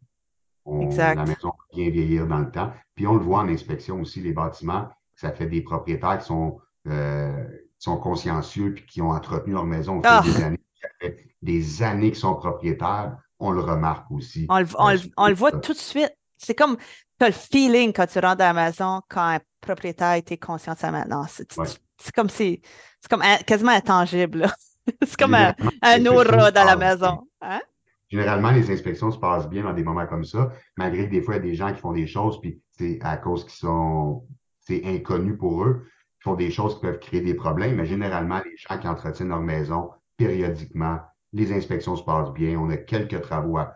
on- 0.65 0.83
Exact. 0.83 1.17
la 1.17 1.25
maison 1.25 1.49
va 1.49 1.65
bien 1.77 1.91
vieillir 1.91 2.27
dans 2.27 2.39
le 2.39 2.51
temps. 2.51 2.73
Puis 2.95 3.07
on 3.07 3.15
le 3.15 3.21
voit 3.25 3.41
en 3.41 3.49
inspection 3.49 4.01
aussi, 4.01 4.21
les 4.21 4.33
bâtiments, 4.33 4.89
ça 5.17 5.33
fait 5.33 5.47
des 5.47 5.62
propriétaires 5.62 6.19
qui 6.19 6.27
sont, 6.27 6.61
euh, 6.87 7.45
qui 7.79 7.85
sont 7.85 7.97
consciencieux 7.99 8.75
puis 8.75 8.87
qui 8.87 9.03
ont 9.03 9.11
entretenu 9.11 9.55
leur 9.55 9.65
maison 9.65 9.99
au 9.99 10.03
fil 10.03 10.11
Ah! 10.11 10.23
des 10.25 10.43
années. 10.43 10.61
Ça 10.81 10.89
fait 11.01 11.29
des 11.43 11.83
années 11.83 12.11
qu'ils 12.11 12.21
sont 12.21 12.35
propriétaires, 12.37 13.17
on 13.38 13.51
le 13.51 13.61
remarque 13.61 14.11
aussi. 14.11 14.46
On 14.49 14.59
le, 14.61 14.66
on 14.79 14.88
Euh, 14.88 14.92
le- 14.94 15.11
on 15.16 15.29
le 15.29 15.35
voit 15.35 15.53
tout 15.53 15.72
de 15.72 15.79
suite. 15.79 16.12
C'est 16.37 16.55
comme, 16.55 16.77
tu 16.77 17.25
as 17.25 17.29
le 17.29 17.33
feeling 17.35 17.92
quand 17.92 18.07
tu 18.07 18.18
rentres 18.18 18.42
à 18.42 18.53
la 18.53 18.66
maison, 18.66 19.01
quand 19.09 19.22
un 19.37 19.38
propriétaire 19.61 20.14
était 20.14 20.37
conscient 20.38 20.75
de 20.75 20.79
sa 20.79 20.90
maintenance. 20.90 21.42
C'est 21.49 21.59
Ouais. 21.59 21.66
comme, 22.14 22.29
si- 22.31 22.61
c'est 23.01 23.11
comme 23.11 23.22
un- 23.22 23.38
quasiment 23.38 23.72
intangible. 23.72 24.46
c'est 25.03 25.18
comme 25.18 25.35
un, 25.35 25.55
aura 26.07 26.51
dans 26.51 26.64
la 26.64 26.77
maison. 26.77 27.27
Hein? 27.40 27.61
Généralement, 28.09 28.53
les 28.53 28.70
inspections 28.70 29.11
se 29.11 29.18
passent 29.18 29.49
bien 29.49 29.64
dans 29.64 29.72
des 29.72 29.83
moments 29.83 30.07
comme 30.07 30.25
ça, 30.25 30.53
malgré 30.77 31.07
que 31.07 31.11
des 31.11 31.22
fois, 31.22 31.35
il 31.35 31.38
y 31.38 31.40
a 31.40 31.51
des 31.51 31.55
gens 31.57 31.72
qui 31.75 31.81
font 31.81 31.92
des 31.92 32.07
choses, 32.07 32.40
puis 32.40 32.61
c'est 32.70 33.01
à 33.03 33.16
cause 33.16 33.42
qu'ils 33.44 33.55
sont, 33.55 34.25
c'est 34.61 34.85
inconnu 34.85 35.37
pour 35.37 35.64
eux, 35.64 35.87
qui 36.16 36.22
font 36.22 36.35
des 36.35 36.51
choses 36.53 36.77
qui 36.77 36.83
peuvent 36.83 37.01
créer 37.01 37.20
des 37.20 37.35
problèmes, 37.35 37.75
mais 37.75 37.87
généralement, 37.87 38.40
les 38.44 38.57
gens 38.57 38.79
qui 38.79 38.87
entretiennent 38.87 39.29
leur 39.31 39.40
maison 39.40 39.90
périodiquement, 40.16 41.01
les 41.33 41.53
inspections 41.53 41.97
se 41.97 42.05
passent 42.05 42.33
bien, 42.33 42.59
on 42.59 42.71
a 42.71 42.77
quelques 42.77 43.21
travaux 43.21 43.59
à, 43.59 43.75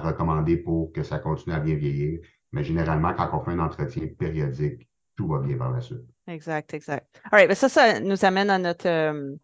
recommander 0.00 0.56
pour 0.56 0.90
que 0.92 1.02
ça 1.02 1.18
continue 1.18 1.54
à 1.54 1.60
bien 1.60 1.74
vieillir, 1.74 2.20
mais 2.52 2.64
généralement, 2.64 3.12
quand 3.12 3.28
on 3.34 3.40
fait 3.44 3.50
un 3.50 3.58
entretien 3.58 4.06
périodique, 4.18 4.88
tout 5.16 5.28
va 5.28 5.38
bien 5.40 5.58
par 5.58 5.70
la 5.70 5.82
suite. 5.82 6.00
Exact, 6.26 6.72
exact. 6.72 7.06
All 7.24 7.40
right, 7.40 7.48
ben 7.48 7.54
ça, 7.54 7.68
ça 7.68 8.00
nous 8.00 8.24
amène 8.24 8.48
à 8.48 8.58
notre 8.58 8.88
euh, 8.88 9.34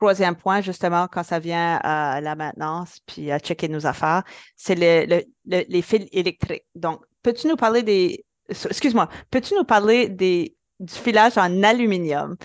troisième 0.00 0.34
point, 0.34 0.60
justement, 0.60 1.06
quand 1.06 1.22
ça 1.22 1.38
vient 1.38 1.76
à 1.84 2.20
la 2.20 2.34
maintenance, 2.34 2.98
puis 3.06 3.30
à 3.30 3.38
checker 3.38 3.68
nos 3.68 3.86
affaires, 3.86 4.24
c'est 4.56 4.74
le, 4.74 5.06
le- 5.06 5.24
le- 5.46 5.64
les 5.68 5.82
fils 5.82 6.08
électriques. 6.10 6.66
Donc, 6.74 7.04
peux-tu 7.22 7.46
nous 7.46 7.56
parler 7.56 7.82
des... 7.84 8.24
Excuse-moi, 8.48 9.08
peux-tu 9.30 9.54
nous 9.54 9.64
parler 9.64 10.08
du 10.08 10.48
filage 10.88 11.38
en 11.38 11.62
aluminium 11.62 12.36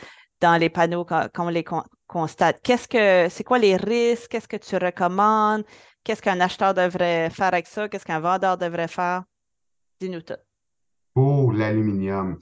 dans 0.41 0.57
les 0.57 0.69
panneaux 0.69 1.05
quand, 1.05 1.27
on 1.39 1.49
les 1.49 1.63
constate? 2.07 2.61
Qu'est-ce 2.61 2.87
que, 2.87 3.29
c'est 3.29 3.43
quoi 3.43 3.59
les 3.59 3.75
risques? 3.75 4.31
Qu'est-ce 4.31 4.47
que 4.47 4.57
tu 4.57 4.77
recommandes? 4.77 5.63
Qu'est-ce 6.03 6.21
qu'un 6.21 6.39
acheteur 6.39 6.73
devrait 6.73 7.29
faire 7.29 7.47
avec 7.47 7.67
ça? 7.67 7.89
Qu'est-ce 7.89 8.05
qu'un 8.05 8.19
vendeur 8.19 8.57
devrait 8.57 8.87
faire? 8.87 9.23
Dis-nous 9.99 10.21
tout. 10.21 10.33
Pour 11.13 11.53
l'aluminium, 11.53 12.37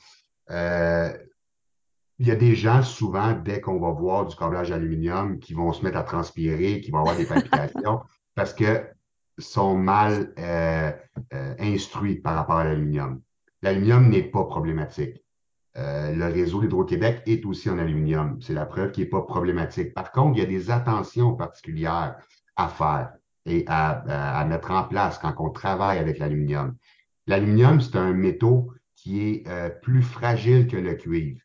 euh, 0.50 1.14
il 2.20 2.28
y 2.28 2.32
a 2.32 2.36
des 2.36 2.56
gens, 2.56 2.82
souvent, 2.84 3.34
dès 3.34 3.62
qu'on 3.62 3.80
va 3.80 3.92
voir 3.92 4.26
du 4.26 4.36
câblage 4.36 4.72
aluminium, 4.72 5.40
qui 5.40 5.54
vont 5.54 5.72
se 5.74 5.84
mettre 5.84 5.98
à 5.98 6.04
transpirer, 6.04 6.82
qui 6.82 6.92
vont 6.92 7.00
avoir 7.00 7.16
des 7.16 7.26
palpitations, 7.26 8.02
parce 8.36 8.54
que 8.54 8.86
sont 9.40 9.76
mal 9.76 10.34
euh, 10.38 10.92
euh, 11.34 11.56
instruits 11.60 12.16
par 12.16 12.36
rapport 12.36 12.58
à 12.58 12.66
l'aluminium. 12.66 13.22
L'aluminium 13.62 14.10
n'est 14.10 14.24
pas 14.24 14.44
problématique. 14.44 15.23
Euh, 15.78 16.12
le 16.14 16.26
réseau 16.26 16.62
d'Hydro-Québec 16.62 17.24
est 17.26 17.46
aussi 17.46 17.70
en 17.70 17.80
aluminium. 17.80 18.40
C'est 18.42 18.54
la 18.54 18.66
preuve 18.66 18.92
qu'il 18.92 19.04
n'est 19.06 19.10
pas 19.10 19.22
problématique. 19.24 19.94
Par 19.94 20.12
contre, 20.12 20.38
il 20.38 20.42
y 20.42 20.44
a 20.44 20.48
des 20.48 20.70
attentions 20.70 21.36
particulières 21.36 22.18
à 22.56 22.68
faire 22.68 23.14
et 23.46 23.64
à, 23.68 23.90
à- 24.08 24.40
à 24.42 24.46
mettre 24.46 24.72
en 24.72 24.84
place 24.84 25.18
quand 25.18 25.34
on 25.40 25.50
travaille 25.50 25.98
avec 25.98 26.20
l'aluminium. 26.20 26.76
L'aluminium, 27.28 27.82
c'est 27.82 27.98
un 27.98 28.14
métaux 28.14 28.72
qui 28.96 29.22
est 29.22 29.48
euh, 29.48 29.70
plus 29.70 30.02
fragile 30.04 30.68
que 30.68 30.78
le 30.78 30.94
cuivre. 30.94 31.40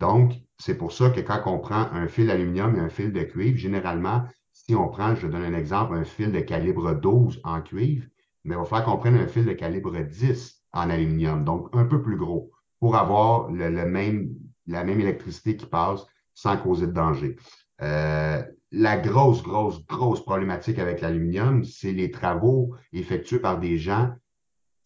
Donc, 0.00 0.32
c'est 0.58 0.76
pour 0.78 0.92
ça 0.92 1.10
que 1.10 1.20
quand 1.20 1.42
on 1.46 1.58
prend 1.58 1.88
un 1.92 2.08
fil 2.08 2.26
d'aluminium 2.28 2.76
et 2.76 2.80
un 2.80 2.88
fil 2.88 3.12
de 3.12 3.22
cuivre, 3.22 3.58
généralement, 3.58 4.24
si 4.52 4.74
on 4.74 4.88
prend, 4.88 5.14
je 5.14 5.26
donne 5.26 5.42
un 5.44 5.54
exemple, 5.54 5.94
un 5.94 6.04
fil 6.04 6.32
de 6.32 6.40
calibre 6.40 6.94
12 6.94 7.40
en 7.44 7.60
cuivre, 7.60 8.06
mais 8.44 8.54
il 8.54 8.58
va 8.58 8.64
falloir 8.64 8.84
qu'on 8.86 8.98
prenne 8.98 9.16
un 9.16 9.26
fil 9.26 9.44
de 9.44 9.52
calibre 9.52 9.98
10 10.00 10.62
en 10.72 10.88
aluminium, 10.90 11.44
donc 11.44 11.68
un 11.74 11.84
peu 11.84 12.02
plus 12.02 12.16
gros, 12.16 12.52
pour 12.80 12.96
avoir 12.96 13.50
le, 13.50 13.70
même, 13.86 14.30
la 14.66 14.84
même 14.84 15.00
électricité 15.00 15.56
qui 15.56 15.66
passe 15.66 16.06
sans 16.34 16.56
causer 16.56 16.86
de 16.86 16.92
danger. 16.92 17.36
Euh, 17.82 18.42
la 18.72 18.96
grosse, 18.98 19.42
grosse, 19.42 19.84
grosse 19.86 20.24
problématique 20.24 20.78
avec 20.78 21.00
l'aluminium, 21.00 21.64
c'est 21.64 21.92
les 21.92 22.10
travaux 22.10 22.74
effectués 22.92 23.38
par 23.38 23.58
des 23.58 23.78
gens 23.78 24.12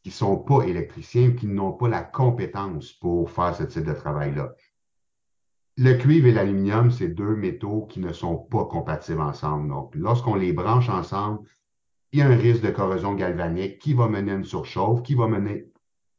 qui 0.02 0.10
ne 0.10 0.14
sont 0.14 0.36
pas 0.36 0.62
électriciens, 0.62 1.32
qui 1.32 1.46
n'ont 1.46 1.72
pas 1.72 1.88
la 1.88 2.02
compétence 2.02 2.92
pour 2.92 3.30
faire 3.30 3.54
ce 3.54 3.64
type 3.64 3.84
de 3.84 3.92
travail-là. 3.92 4.54
Le 5.76 5.94
cuivre 5.94 6.26
et 6.26 6.32
l'aluminium, 6.32 6.90
c'est 6.90 7.08
deux 7.08 7.36
métaux 7.36 7.86
qui 7.86 8.00
ne 8.00 8.12
sont 8.12 8.36
pas 8.36 8.64
compatibles 8.66 9.20
ensemble. 9.20 9.68
Donc, 9.68 9.94
lorsqu'on 9.94 10.34
les 10.34 10.52
branche 10.52 10.88
ensemble, 10.88 11.40
il 12.12 12.18
y 12.18 12.22
a 12.22 12.26
un 12.26 12.36
risque 12.36 12.62
de 12.62 12.70
corrosion 12.70 13.14
galvanique 13.14 13.78
qui 13.78 13.94
va 13.94 14.08
mener 14.08 14.32
une 14.32 14.44
surchauffe, 14.44 15.02
qui 15.02 15.14
va 15.14 15.26
mener 15.26 15.69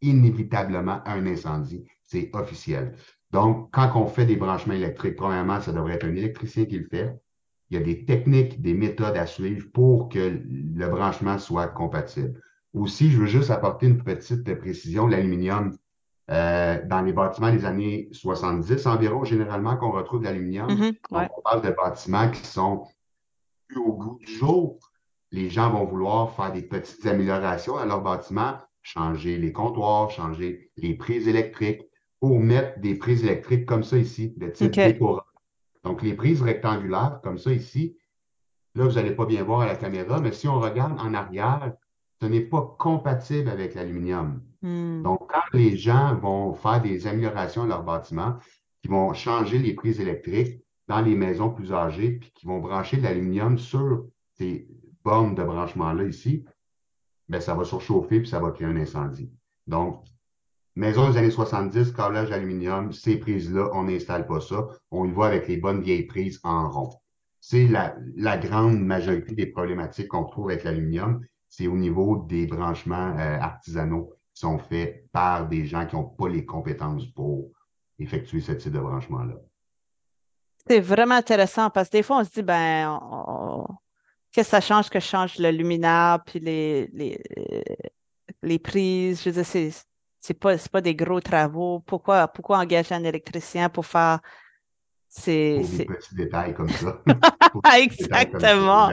inévitablement 0.01 1.01
à 1.05 1.13
un 1.13 1.25
incendie. 1.25 1.85
C'est 2.03 2.29
officiel. 2.33 2.95
Donc, 3.31 3.69
quand 3.71 3.91
on 3.95 4.07
fait 4.07 4.25
des 4.25 4.35
branchements 4.35 4.73
électriques, 4.73 5.15
premièrement, 5.15 5.61
ça 5.61 5.71
devrait 5.71 5.93
être 5.93 6.05
un 6.05 6.15
électricien 6.15 6.65
qui 6.65 6.77
le 6.77 6.87
fait. 6.89 7.17
Il 7.69 7.79
y 7.79 7.81
a 7.81 7.83
des 7.83 8.03
techniques, 8.03 8.61
des 8.61 8.73
méthodes 8.73 9.15
à 9.15 9.25
suivre 9.25 9.67
pour 9.73 10.09
que 10.09 10.19
le 10.19 10.87
branchement 10.89 11.37
soit 11.37 11.67
compatible. 11.67 12.41
Aussi, 12.73 13.09
je 13.09 13.19
veux 13.19 13.27
juste 13.27 13.49
apporter 13.49 13.87
une 13.87 14.03
petite 14.03 14.53
précision. 14.59 15.07
L'aluminium, 15.07 15.77
euh, 16.29 16.81
dans 16.85 17.01
les 17.01 17.13
bâtiments 17.13 17.51
des 17.51 17.65
années 17.65 18.09
70 18.11 18.85
environ, 18.87 19.23
généralement, 19.23 19.77
qu'on 19.77 19.91
retrouve 19.91 20.19
de 20.19 20.25
l'aluminium. 20.25 20.67
Donc, 20.67 20.95
ouais. 21.11 21.27
on 21.37 21.41
parle 21.41 21.61
de 21.61 21.71
bâtiments 21.71 22.29
qui 22.29 22.45
sont 22.45 22.83
plus 23.67 23.79
au 23.79 23.93
goût 23.93 24.17
du 24.19 24.31
jour. 24.31 24.77
Les 25.31 25.49
gens 25.49 25.69
vont 25.69 25.85
vouloir 25.85 26.35
faire 26.35 26.51
des 26.51 26.61
petites 26.61 27.05
améliorations 27.05 27.77
à 27.77 27.85
leur 27.85 28.01
bâtiment, 28.01 28.57
changer 28.81 29.37
les 29.37 29.51
comptoirs, 29.51 30.09
changer 30.11 30.71
les 30.77 30.93
prises 30.93 31.27
électriques 31.27 31.81
pour 32.19 32.39
mettre 32.39 32.79
des 32.79 32.95
prises 32.95 33.23
électriques 33.23 33.65
comme 33.65 33.83
ça 33.83 33.97
ici, 33.97 34.33
de 34.37 34.47
type 34.47 34.67
OK. 34.67 34.75
décorant. 34.75 35.21
Donc, 35.83 36.03
les 36.03 36.13
prises 36.13 36.41
rectangulaires 36.41 37.19
comme 37.23 37.37
ça 37.37 37.51
ici, 37.51 37.97
là, 38.75 38.85
vous 38.85 38.95
n'allez 38.95 39.15
pas 39.15 39.25
bien 39.25 39.43
voir 39.43 39.61
à 39.61 39.65
la 39.65 39.75
caméra, 39.75 40.19
mais 40.19 40.31
si 40.31 40.47
on 40.47 40.59
regarde 40.59 40.99
en 40.99 41.13
arrière, 41.13 41.73
ce 42.21 42.27
n'est 42.27 42.41
pas 42.41 42.75
compatible 42.77 43.49
avec 43.49 43.73
l'aluminium. 43.73 44.41
Hmm. 44.61 45.01
Donc, 45.01 45.31
quand 45.31 45.57
les 45.57 45.75
gens 45.75 46.15
vont 46.15 46.53
faire 46.53 46.81
des 46.81 47.07
améliorations 47.07 47.63
à 47.63 47.67
leur 47.67 47.83
bâtiment, 47.83 48.37
qui 48.81 48.87
vont 48.87 49.13
changer 49.13 49.59
les 49.59 49.73
prises 49.73 49.99
électriques 49.99 50.63
dans 50.87 51.01
les 51.01 51.15
maisons 51.15 51.49
plus 51.49 51.73
âgées, 51.73 52.11
puis 52.11 52.31
qui 52.33 52.45
vont 52.45 52.59
brancher 52.59 52.97
de 52.97 53.03
l'aluminium 53.03 53.57
sur 53.57 54.05
ces 54.37 54.67
bornes 55.03 55.35
de 55.35 55.43
branchement-là 55.43 56.03
ici, 56.03 56.45
ben, 57.31 57.39
ça 57.39 57.55
va 57.55 57.63
surchauffer 57.63 58.19
puis 58.19 58.27
ça 58.27 58.39
va 58.39 58.51
créer 58.51 58.67
un 58.67 58.75
incendie. 58.75 59.31
Donc, 59.65 60.03
maison 60.75 61.09
des 61.09 61.17
années 61.17 61.31
70, 61.31 61.93
câblage 61.93 62.29
aluminium, 62.29 62.91
ces 62.91 63.17
prises-là, 63.17 63.69
on 63.73 63.85
n'installe 63.85 64.27
pas 64.27 64.41
ça. 64.41 64.67
On 64.91 65.05
y 65.05 65.11
va 65.11 65.27
avec 65.27 65.47
les 65.47 65.55
bonnes 65.55 65.81
vieilles 65.81 66.05
prises 66.05 66.41
en 66.43 66.69
rond. 66.69 66.89
C'est 67.39 67.67
la, 67.67 68.37
grande 68.37 68.81
majorité 68.81 69.33
des 69.33 69.45
problématiques 69.45 70.09
qu'on 70.09 70.25
trouve 70.25 70.49
avec 70.49 70.65
l'aluminium, 70.65 71.21
c'est 71.47 71.67
au 71.67 71.77
niveau 71.77 72.25
des 72.27 72.47
branchements 72.47 73.15
euh, 73.17 73.39
artisanaux 73.39 74.13
sont 74.33 74.57
faits 74.57 75.05
par 75.11 75.47
des 75.47 75.65
gens 75.65 75.85
qui 75.85 75.95
n'ont 75.95 76.03
pas 76.03 76.27
les 76.27 76.45
compétences 76.45 77.05
pour 77.07 77.49
effectuer 77.97 78.41
ce 78.41 78.51
type 78.51 78.73
de 78.73 78.79
branchement-là. 78.79 79.35
C'est 80.67 80.79
vraiment 80.79 81.15
intéressant 81.15 81.69
parce 81.69 81.89
que 81.89 81.97
des 81.97 82.03
fois, 82.03 82.19
on 82.19 82.23
se 82.23 82.31
dit, 82.31 82.43
ben, 82.43 82.99
que 84.33 84.43
ça 84.43 84.61
change 84.61 84.89
que 84.89 84.99
je 84.99 85.05
change 85.05 85.37
le 85.37 85.51
luminaire 85.51 86.19
puis 86.25 86.39
les, 86.39 86.89
les, 86.93 87.21
les 88.41 88.59
prises? 88.59 89.21
Je 89.23 89.29
veux 89.29 89.35
dire, 89.35 89.45
c'est, 89.45 89.71
c'est 90.19 90.33
pas, 90.33 90.55
pas 90.71 90.81
des 90.81 90.95
gros 90.95 91.19
travaux. 91.19 91.79
Pourquoi, 91.81 92.27
pourquoi 92.27 92.59
engager 92.59 92.95
un 92.95 93.03
électricien 93.03 93.69
pour 93.69 93.85
faire 93.85 94.19
ces, 95.07 95.59
des 95.77 95.85
petits 95.85 96.15
détails 96.15 96.53
comme 96.53 96.69
ça? 96.69 97.01
exactement. 97.77 98.91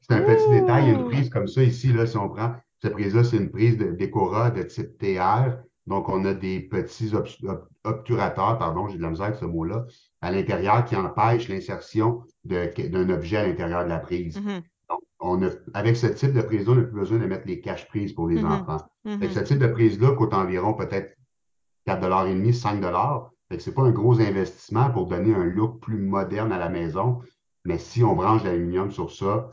C'est 0.00 0.14
un 0.14 0.22
petit 0.22 0.50
détail, 0.50 0.90
une 0.90 1.04
prise 1.04 1.28
comme 1.30 1.48
ça 1.48 1.62
ici, 1.62 1.92
là, 1.92 2.06
si 2.06 2.16
on 2.16 2.28
prend 2.28 2.54
cette 2.80 2.92
prise-là, 2.92 3.24
c'est 3.24 3.36
une 3.36 3.50
prise 3.50 3.76
de 3.76 3.92
Decora 3.92 4.50
de 4.50 4.62
type 4.62 4.96
TR. 4.98 5.58
Donc, 5.88 6.10
on 6.10 6.24
a 6.26 6.34
des 6.34 6.60
petits 6.60 7.12
obturateurs, 7.84 8.58
pardon, 8.58 8.88
j'ai 8.88 8.98
de 8.98 9.02
la 9.02 9.08
misère 9.08 9.26
avec 9.26 9.38
ce 9.38 9.46
mot-là, 9.46 9.86
à 10.20 10.30
l'intérieur 10.30 10.84
qui 10.84 10.94
empêchent 10.94 11.48
l'insertion 11.48 12.24
d'un 12.44 13.08
objet 13.08 13.38
à 13.38 13.46
l'intérieur 13.46 13.84
de 13.84 13.88
la 13.88 13.98
prise. 13.98 14.38
Mm-hmm. 14.38 14.62
Donc, 14.90 15.00
on 15.20 15.42
a, 15.42 15.48
avec 15.72 15.96
ce 15.96 16.06
type 16.06 16.34
de 16.34 16.42
prise-là, 16.42 16.72
on 16.72 16.76
n'a 16.76 16.82
plus 16.82 16.92
besoin 17.00 17.18
de 17.18 17.24
mettre 17.24 17.46
les 17.46 17.60
caches-prises 17.60 18.12
pour 18.12 18.28
les 18.28 18.42
mm-hmm. 18.42 18.62
enfants. 18.62 18.86
Avec 19.06 19.30
ce 19.30 19.40
type 19.40 19.58
de 19.58 19.66
prise-là 19.66 20.12
coûte 20.12 20.34
environ 20.34 20.74
peut-être 20.74 21.16
4,5 21.86 22.52
5 22.52 22.84
Ce 23.58 23.70
n'est 23.70 23.74
pas 23.74 23.82
un 23.82 23.90
gros 23.90 24.20
investissement 24.20 24.90
pour 24.90 25.06
donner 25.06 25.34
un 25.34 25.44
look 25.44 25.80
plus 25.80 25.98
moderne 25.98 26.52
à 26.52 26.58
la 26.58 26.68
maison. 26.68 27.20
Mais 27.64 27.78
si 27.78 28.04
on 28.04 28.14
branche 28.14 28.44
l'aluminium 28.44 28.90
sur 28.90 29.10
ça, 29.10 29.50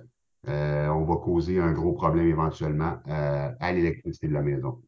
euh, 0.49 0.89
on 0.89 1.05
va 1.05 1.15
causer 1.15 1.59
un 1.59 1.71
gros 1.71 1.93
problème 1.93 2.27
éventuellement 2.27 2.97
euh, 3.07 3.49
à 3.57 3.71
l'électricité 3.71 4.27
de 4.27 4.33
la 4.33 4.41
maison. 4.41 4.81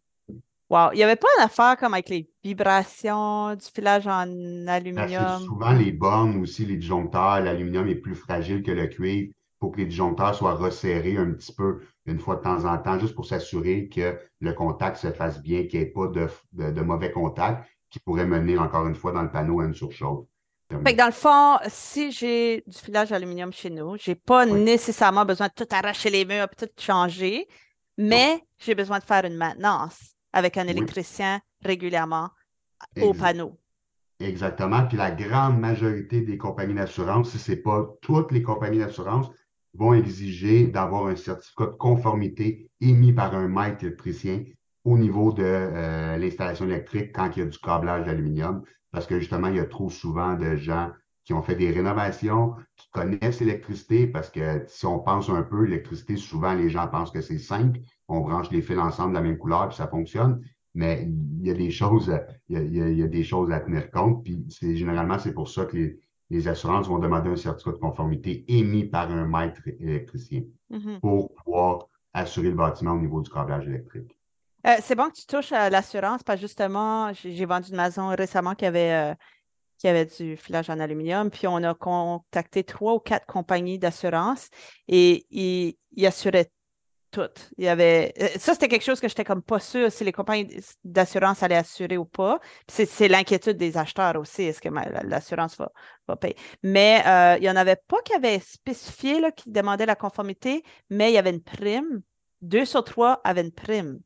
Wow. 0.69 0.89
Il 0.91 0.97
n'y 0.97 1.03
avait 1.03 1.15
pas 1.15 1.27
une 1.37 1.45
affaire 1.45 1.77
comme 1.77 1.93
avec 1.93 2.09
les 2.09 2.29
vibrations 2.43 3.55
du 3.55 3.65
filage 3.73 4.05
en 4.05 4.67
aluminium? 4.67 5.39
Souvent, 5.45 5.71
les 5.71 5.93
bornes 5.93 6.41
aussi, 6.41 6.65
les 6.65 6.75
disjoncteurs, 6.75 7.39
l'aluminium 7.39 7.87
est 7.87 7.95
plus 7.95 8.15
fragile 8.15 8.63
que 8.63 8.71
le 8.71 8.87
cuivre. 8.87 9.31
Faut 9.59 9.69
que 9.71 9.77
les 9.77 9.85
disjoncteurs 9.85 10.35
soient 10.35 10.55
resserrés 10.55 11.17
un 11.17 11.31
petit 11.31 11.53
peu 11.53 11.79
une 12.05 12.19
fois 12.19 12.35
de 12.35 12.41
temps 12.41 12.65
en 12.65 12.77
temps, 12.77 12.99
juste 12.99 13.15
pour 13.15 13.25
s'assurer 13.25 13.87
que 13.87 14.19
le 14.39 14.53
contact 14.53 14.97
se 14.97 15.11
fasse 15.11 15.41
bien, 15.41 15.65
qu'il 15.65 15.79
n'y 15.79 15.85
ait 15.85 15.89
pas 15.89 16.07
de, 16.07 16.81
mauvais 16.81 17.11
contact 17.11 17.65
qui 17.89 17.99
pourrait 17.99 18.27
mener 18.27 18.57
encore 18.57 18.85
une 18.87 18.95
fois 18.95 19.13
dans 19.13 19.23
le 19.23 19.31
panneau 19.31 19.61
à 19.61 19.65
une 19.65 19.73
surchauffe. 19.73 20.25
dans 20.69 21.05
le 21.05 21.11
fond, 21.11 21.57
si 21.69 22.11
j'ai 22.11 22.63
du 22.67 22.77
filage 22.77 23.13
aluminium 23.13 23.53
chez 23.53 23.69
nous, 23.69 23.95
je 23.97 24.11
n'ai 24.11 24.15
pas 24.15 24.45
nécessairement 24.45 25.25
besoin 25.25 25.47
de 25.47 25.53
tout 25.53 25.73
arracher 25.73 26.09
les 26.09 26.25
murs 26.25 26.47
et 26.51 26.67
tout 26.67 26.71
changer, 26.77 27.47
mais 27.97 28.43
j'ai 28.59 28.75
besoin 28.75 28.99
de 28.99 29.05
faire 29.05 29.23
une 29.23 29.37
maintenance 29.37 30.16
avec 30.33 30.57
un 30.57 30.67
électricien 30.67 31.41
régulièrement 31.63 32.29
au 33.01 33.13
panneau. 33.13 33.57
Exactement. 34.19 34.87
Puis 34.87 34.97
la 34.97 35.11
grande 35.11 35.59
majorité 35.59 36.21
des 36.21 36.37
compagnies 36.37 36.73
d'assurance, 36.73 37.31
si 37.31 37.37
ce 37.37 37.51
n'est 37.51 37.57
pas 37.57 37.87
toutes 38.01 38.31
les 38.31 38.41
compagnies 38.41 38.79
d'assurance, 38.79 39.29
vont 39.75 39.93
exiger 39.93 40.67
d'avoir 40.67 41.07
un 41.07 41.15
certificat 41.15 41.67
de 41.67 41.71
conformité 41.71 42.69
émis 42.81 43.13
par 43.13 43.35
un 43.35 43.47
maître 43.47 43.83
électricien 43.83 44.43
au 44.85 44.97
niveau 44.97 45.33
de 45.33 45.43
euh, 45.45 46.17
l'installation 46.17 46.65
électrique 46.65 47.11
quand 47.13 47.29
il 47.35 47.39
y 47.39 47.41
a 47.43 47.45
du 47.45 47.59
câblage 47.59 48.05
d'aluminium, 48.05 48.63
parce 48.91 49.05
que 49.05 49.19
justement, 49.19 49.47
il 49.47 49.57
y 49.57 49.59
a 49.59 49.65
trop 49.65 49.89
souvent 49.89 50.35
de 50.35 50.55
gens 50.55 50.91
qui 51.27 51.33
ont 51.33 51.41
fait 51.41 51.55
des 51.55 51.71
rénovations, 51.71 52.55
qui 52.77 52.89
connaissent 52.89 53.41
l'électricité, 53.41 54.07
parce 54.07 54.29
que 54.29 54.63
si 54.67 54.85
on 54.85 54.99
pense 54.99 55.29
un 55.29 55.43
peu, 55.43 55.65
l'électricité, 55.65 56.15
souvent 56.15 56.53
les 56.53 56.69
gens 56.69 56.87
pensent 56.87 57.11
que 57.11 57.19
c'est 57.19 57.37
simple, 57.37 57.81
on 58.07 58.21
branche 58.21 58.49
les 58.49 58.61
fils 58.61 58.77
ensemble 58.77 59.09
de 59.09 59.15
la 59.15 59.23
même 59.23 59.37
couleur, 59.37 59.67
puis 59.67 59.75
ça 59.75 59.89
fonctionne. 59.89 60.41
Mais 60.73 61.03
il 61.03 61.45
y 61.45 61.51
a 61.51 61.53
des 61.53 61.69
choses, 61.69 62.17
il 62.47 62.73
y 62.73 63.03
a, 63.03 63.07
des 63.07 63.23
choses 63.25 63.51
à 63.51 63.59
tenir 63.59 63.91
compte. 63.91 64.23
Puis 64.23 64.45
c'est, 64.47 64.77
généralement, 64.77 65.19
c'est 65.19 65.33
pour 65.33 65.49
ça 65.49 65.65
que 65.65 65.97
les, 66.29 66.47
assurances 66.47 66.87
vont 66.87 66.99
demander 66.99 67.29
un 67.29 67.35
certificat 67.35 67.73
de 67.73 67.81
conformité 67.81 68.45
émis 68.47 68.85
par 68.85 69.11
un 69.11 69.27
maître 69.27 69.59
électricien 69.81 70.43
mm-hmm. 70.71 71.01
pour 71.01 71.33
pouvoir 71.33 71.89
assurer 72.13 72.51
le 72.51 72.55
bâtiment 72.55 72.93
au 72.93 72.99
niveau 72.99 73.19
du 73.19 73.29
câblage 73.29 73.67
électrique. 73.67 74.17
Euh, 74.65 74.75
c'est 74.81 74.95
bon 74.95 75.09
que 75.09 75.15
tu 75.15 75.25
touches 75.25 75.51
à 75.51 75.69
l'assurance 75.69 76.23
parce 76.23 76.39
que 76.39 76.47
justement, 76.47 77.11
j'ai 77.13 77.45
vendu 77.45 77.71
une 77.71 77.77
maison 77.77 78.07
récemment 78.15 78.55
qui 78.55 78.65
avait, 78.65 79.11
euh, 79.11 79.15
qui 79.77 79.87
avait 79.87 80.05
du 80.05 80.37
filage 80.37 80.69
en 80.69 80.79
aluminium, 80.79 81.29
puis 81.29 81.47
on 81.47 81.63
a 81.63 81.73
contacté 81.73 82.63
trois 82.63 82.93
ou 82.95 82.99
quatre 82.99 83.25
compagnies 83.25 83.79
d'assurance 83.79 84.49
et 84.87 85.25
ils, 85.29 86.05
assuraient 86.05 86.51
tout. 87.11 87.29
Il 87.57 87.65
y 87.65 87.67
avait... 87.67 88.13
Euh, 88.19 88.27
ça, 88.37 88.53
c'était 88.53 88.67
quelque 88.67 88.83
chose 88.83 88.99
que 88.99 89.07
j'étais 89.07 89.23
comme 89.23 89.41
pas 89.41 89.59
sûre 89.59 89.91
si 89.91 90.03
les 90.03 90.11
compagnies 90.11 90.59
d'assurance 90.83 91.41
allaient 91.43 91.55
assurer 91.55 91.97
ou 91.97 92.05
pas. 92.05 92.39
C'est 92.67 93.07
l'inquiétude 93.07 93.57
des 93.57 93.77
acheteurs 93.77 94.17
aussi. 94.17 94.43
Est-ce 94.43 94.61
que 94.61 94.69
l'assurance 95.03 95.57
va, 95.57 95.71
va, 96.07 96.15
payer? 96.15 96.35
Mais 96.63 97.03
euh, 97.05 97.37
il 97.37 97.41
n'y 97.41 97.49
en 97.49 97.55
avait 97.55 97.77
pas 97.87 98.01
qui 98.03 98.13
avaient 98.13 98.39
spécifié, 98.39 99.19
là, 99.19 99.31
qui 99.31 99.49
demandaient 99.51 99.85
la 99.85 99.95
conformité, 99.95 100.63
mais 100.89 101.11
il 101.11 101.13
y 101.13 101.17
avait 101.17 101.29
une 101.29 101.43
prime. 101.43 102.01
Deux 102.41 102.65
sur 102.65 102.83
trois 102.83 103.21
avaient 103.23 103.41
une 103.41 103.53
prime 103.53 103.99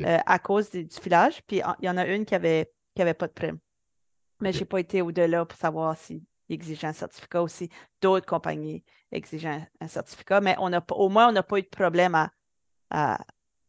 euh, 0.00 0.18
à 0.26 0.38
cause 0.38 0.70
du, 0.70 0.88
filage. 0.88 1.42
Puis 1.46 1.62
il 1.80 1.84
y 1.86 1.88
en 1.88 1.96
a 1.96 2.06
une 2.06 2.24
qui 2.24 2.34
n'avait 2.34 2.70
qui 2.94 3.02
avait 3.02 3.14
pas 3.14 3.26
de 3.26 3.32
prime. 3.32 3.58
Mais 4.42 4.52
je 4.52 4.58
n'ai 4.58 4.64
pas 4.64 4.80
été 4.80 5.02
au-delà 5.02 5.44
pour 5.46 5.58
savoir 5.58 5.96
si 5.96 6.24
exigeait 6.50 6.88
un 6.88 6.92
certificat 6.92 7.42
aussi. 7.42 7.68
D'autres 8.00 8.26
compagnies 8.26 8.84
exigeaient 9.10 9.68
un, 9.80 9.88
certificat, 9.88 10.40
mais 10.40 10.54
on 10.58 10.72
a, 10.72 10.84
au 10.90 11.08
moins, 11.08 11.28
on 11.28 11.32
n'a 11.32 11.42
pas 11.42 11.58
eu 11.58 11.62
de 11.62 11.68
problème 11.68 12.14
à, 12.14 12.30
à 12.90 13.18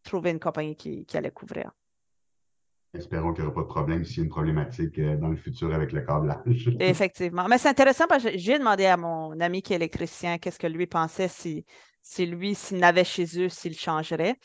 trouver 0.04 0.32
une 0.32 0.40
compagnie 0.40 0.76
qui, 0.76 1.06
allait 1.14 1.32
couvrir. 1.32 1.72
Espérons 2.94 3.34
qu'il 3.34 3.44
n'y 3.44 3.50
aura 3.50 3.56
pas 3.56 3.62
de 3.62 3.68
problème 3.68 4.06
s'il 4.06 4.18
y 4.18 4.22
a 4.22 4.24
une 4.26 4.30
problématique 4.30 5.00
euh, 5.00 5.18
dans 5.18 5.30
le 5.30 5.36
futur 5.36 5.74
avec 5.74 5.92
le 5.92 6.02
câblage. 6.02 6.70
Effectivement. 6.80 7.48
Mais 7.48 7.58
c'est 7.58 7.70
intéressant 7.70 8.06
parce 8.08 8.24
que 8.24 8.38
j'ai 8.38 8.60
demandé 8.60 8.86
à 8.86 8.98
mon 8.98 9.40
ami 9.40 9.64
qui 9.64 9.74
est 9.74 9.78
électricien 9.78 10.38
qu'est-ce 10.38 10.60
que 10.60 10.68
lui 10.68 10.86
pensait 10.86 11.28
si, 11.28 11.66
si 12.04 12.28
lui, 12.28 12.54
s'il 12.54 12.78
n'avait 12.78 13.04
chez 13.04 13.26
eux, 13.40 13.50
s'il 13.50 13.74
changerait. 13.74 14.38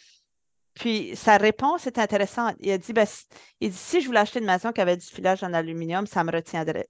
Puis 0.78 1.16
sa 1.16 1.36
réponse 1.38 1.86
est 1.86 1.98
intéressante. 1.98 2.54
Il 2.60 2.70
a 2.70 2.78
dit, 2.78 2.92
ben, 2.92 3.06
si 3.06 4.00
je 4.00 4.06
voulais 4.06 4.20
acheter 4.20 4.38
une 4.38 4.46
maison 4.46 4.72
qui 4.72 4.80
avait 4.80 4.96
du 4.96 5.06
filage 5.06 5.42
en 5.42 5.52
aluminium, 5.52 6.06
ça 6.06 6.22
me 6.22 6.30
retiendrait. 6.30 6.88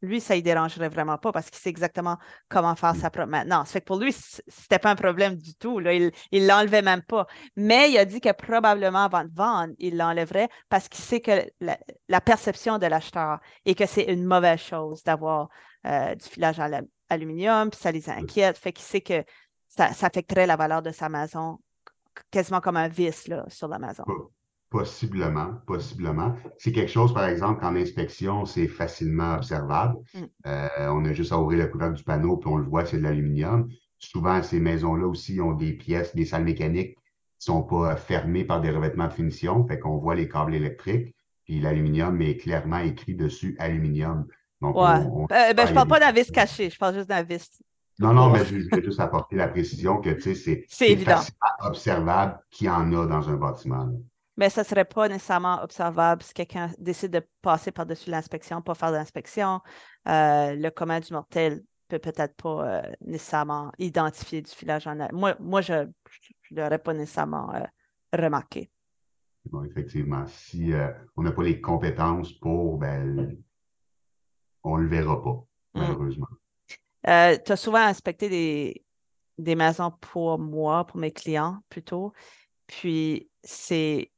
Lui, 0.00 0.20
ça 0.20 0.36
ne 0.36 0.40
dérangerait 0.40 0.88
vraiment 0.88 1.18
pas 1.18 1.32
parce 1.32 1.50
qu'il 1.50 1.58
sait 1.58 1.70
exactement 1.70 2.16
comment 2.48 2.76
faire 2.76 2.94
sa 2.94 3.10
propre 3.10 3.28
maintenance. 3.28 3.72
Fait 3.72 3.80
que 3.80 3.86
pour 3.86 3.98
lui, 3.98 4.12
ce 4.12 4.40
n'était 4.46 4.78
pas 4.78 4.90
un 4.90 4.96
problème 4.96 5.34
du 5.34 5.54
tout. 5.54 5.80
Il 5.80 6.12
ne 6.32 6.46
l'enlevait 6.46 6.82
même 6.82 7.02
pas. 7.02 7.26
Mais 7.56 7.90
il 7.90 7.98
a 7.98 8.04
dit 8.04 8.20
que 8.20 8.32
probablement 8.32 9.04
avant 9.04 9.24
de 9.24 9.34
vendre, 9.34 9.74
il 9.78 9.96
l'enlèverait 9.96 10.48
parce 10.68 10.88
qu'il 10.88 11.04
sait 11.04 11.20
que 11.20 11.42
la, 11.60 12.20
perception 12.20 12.78
de 12.78 12.86
l'acheteur 12.86 13.40
est 13.66 13.74
que 13.74 13.86
c'est 13.86 14.04
une 14.04 14.24
mauvaise 14.24 14.60
chose 14.60 15.02
d'avoir 15.02 15.48
euh, 15.86 16.14
du 16.14 16.24
filage 16.26 16.60
en 16.60 16.70
aluminium, 17.10 17.70
ça 17.72 17.90
les 17.90 18.08
inquiète. 18.08 18.56
Fait 18.56 18.72
qu'il 18.72 18.84
sait 18.84 19.00
que 19.00 19.24
ça 19.68 19.88
affecterait 20.06 20.46
la 20.46 20.56
valeur 20.56 20.80
de 20.82 20.90
sa 20.92 21.08
maison 21.08 21.58
quasiment 22.30 22.60
comme 22.60 22.76
un 22.76 22.88
vice 22.88 23.28
là, 23.28 23.44
sur 23.48 23.68
la 23.68 23.78
maison. 23.78 24.04
Possiblement, 24.70 25.54
possiblement. 25.66 26.36
C'est 26.58 26.72
quelque 26.72 26.90
chose, 26.90 27.14
par 27.14 27.24
exemple, 27.24 27.60
qu'en 27.60 27.74
inspection, 27.74 28.44
c'est 28.44 28.68
facilement 28.68 29.36
observable. 29.36 29.96
Mm. 30.12 30.18
Euh, 30.46 30.68
on 30.90 31.04
a 31.06 31.12
juste 31.14 31.32
à 31.32 31.38
ouvrir 31.38 31.60
le 31.60 31.68
couvercle 31.68 31.96
du 31.96 32.04
panneau, 32.04 32.36
puis 32.36 32.50
on 32.50 32.56
le 32.56 32.64
voit, 32.64 32.84
c'est 32.84 32.98
de 32.98 33.02
l'aluminium. 33.02 33.68
Souvent, 33.98 34.42
ces 34.42 34.60
maisons-là 34.60 35.06
aussi 35.06 35.40
ont 35.40 35.54
des 35.54 35.72
pièces, 35.72 36.14
des 36.14 36.26
salles 36.26 36.44
mécaniques 36.44 36.96
qui 37.38 37.50
ne 37.50 37.54
sont 37.54 37.62
pas 37.62 37.96
fermées 37.96 38.44
par 38.44 38.60
des 38.60 38.70
revêtements 38.70 39.08
de 39.08 39.12
finition, 39.12 39.66
fait 39.66 39.78
qu'on 39.78 39.96
voit 39.96 40.14
les 40.14 40.28
câbles 40.28 40.54
électriques, 40.54 41.14
puis 41.44 41.60
l'aluminium 41.60 42.20
est 42.20 42.36
clairement 42.36 42.78
écrit 42.78 43.14
dessus 43.14 43.56
aluminium. 43.58 44.26
Donc, 44.60 44.76
ouais. 44.76 44.82
Euh, 44.82 45.54
ben, 45.54 45.64
je 45.64 45.70
ne 45.70 45.74
parle 45.74 45.88
pas 45.88 46.00
d'un 46.00 46.12
vis 46.12 46.30
caché, 46.30 46.68
je 46.68 46.78
parle 46.78 46.94
juste 46.94 47.08
d'un 47.08 47.22
vis. 47.22 47.62
Non, 47.98 48.12
non, 48.12 48.30
mais 48.30 48.44
je 48.44 48.54
vais 48.54 48.82
juste 48.82 49.00
apporter 49.00 49.36
la 49.36 49.48
précision 49.48 50.00
que, 50.00 50.18
c'est 50.20 50.66
observable 51.60 52.38
qu'il 52.50 52.68
y 52.68 52.70
en 52.70 52.92
a 52.92 53.06
dans 53.06 53.28
un 53.28 53.34
bâtiment 53.34 53.90
mais 54.38 54.50
ça 54.50 54.62
ne 54.62 54.66
serait 54.66 54.84
pas 54.84 55.08
nécessairement 55.08 55.60
observable 55.64 56.22
si 56.22 56.32
quelqu'un 56.32 56.70
décide 56.78 57.10
de 57.10 57.22
passer 57.42 57.72
par-dessus 57.72 58.08
l'inspection, 58.08 58.62
pas 58.62 58.74
faire 58.74 58.92
d'inspection. 58.92 59.60
Euh, 60.06 60.54
le 60.54 60.70
commun 60.70 61.00
du 61.00 61.12
mortel 61.12 61.64
peut 61.88 61.98
peut-être 61.98 62.36
pas 62.36 62.64
euh, 62.64 62.92
nécessairement 63.00 63.72
identifier 63.78 64.40
du 64.40 64.50
filage 64.50 64.86
en 64.86 64.96
Moi, 65.12 65.34
moi 65.40 65.60
je 65.60 65.72
ne 65.72 65.86
l'aurais 66.52 66.78
pas 66.78 66.94
nécessairement 66.94 67.52
euh, 67.52 67.64
remarqué. 68.12 68.70
Bon, 69.46 69.64
effectivement. 69.64 70.24
Si 70.28 70.72
on 71.16 71.22
n'a 71.22 71.32
pas 71.32 71.42
les 71.42 71.60
compétences 71.60 72.32
pour, 72.34 72.78
ben, 72.78 73.36
on 74.62 74.76
ne 74.76 74.82
le 74.82 74.88
verra 74.88 75.20
pas, 75.20 75.44
mm. 75.74 76.10
Malheureusement. 77.04 77.42
tu 77.44 77.52
as 77.52 77.56
souvent 77.56 77.78
inspecté 77.78 78.28
des, 78.28 78.84
des 79.38 79.54
maisons 79.54 79.92
pour 80.00 80.38
moi, 80.38 80.86
pour 80.86 80.98
mes 80.98 81.12
clients 81.12 81.58
plutôt. 81.68 82.12
Puis 82.66 83.30
c'est 83.42 84.10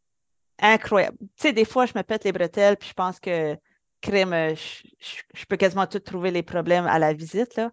incroyable. 0.59 1.17
Tu 1.21 1.27
sais, 1.37 1.53
des 1.53 1.65
fois, 1.65 1.87
je 1.87 1.93
me 1.97 2.03
pète 2.03 2.25
les 2.25 2.33
bretelles, 2.33 2.77
puis 2.77 2.89
je 2.89 2.95
pense 2.95 3.21
que 3.21 3.57
crème, 4.01 4.33
euh, 4.33 4.55
je, 4.55 5.45
peux 5.47 5.57
quasiment 5.57 5.87
tout 5.87 6.01
trouver 6.01 6.31
les 6.31 6.43
problèmes 6.43 6.87
à 6.87 6.99
la 6.99 7.13
visite, 7.13 7.57
là. 7.57 7.71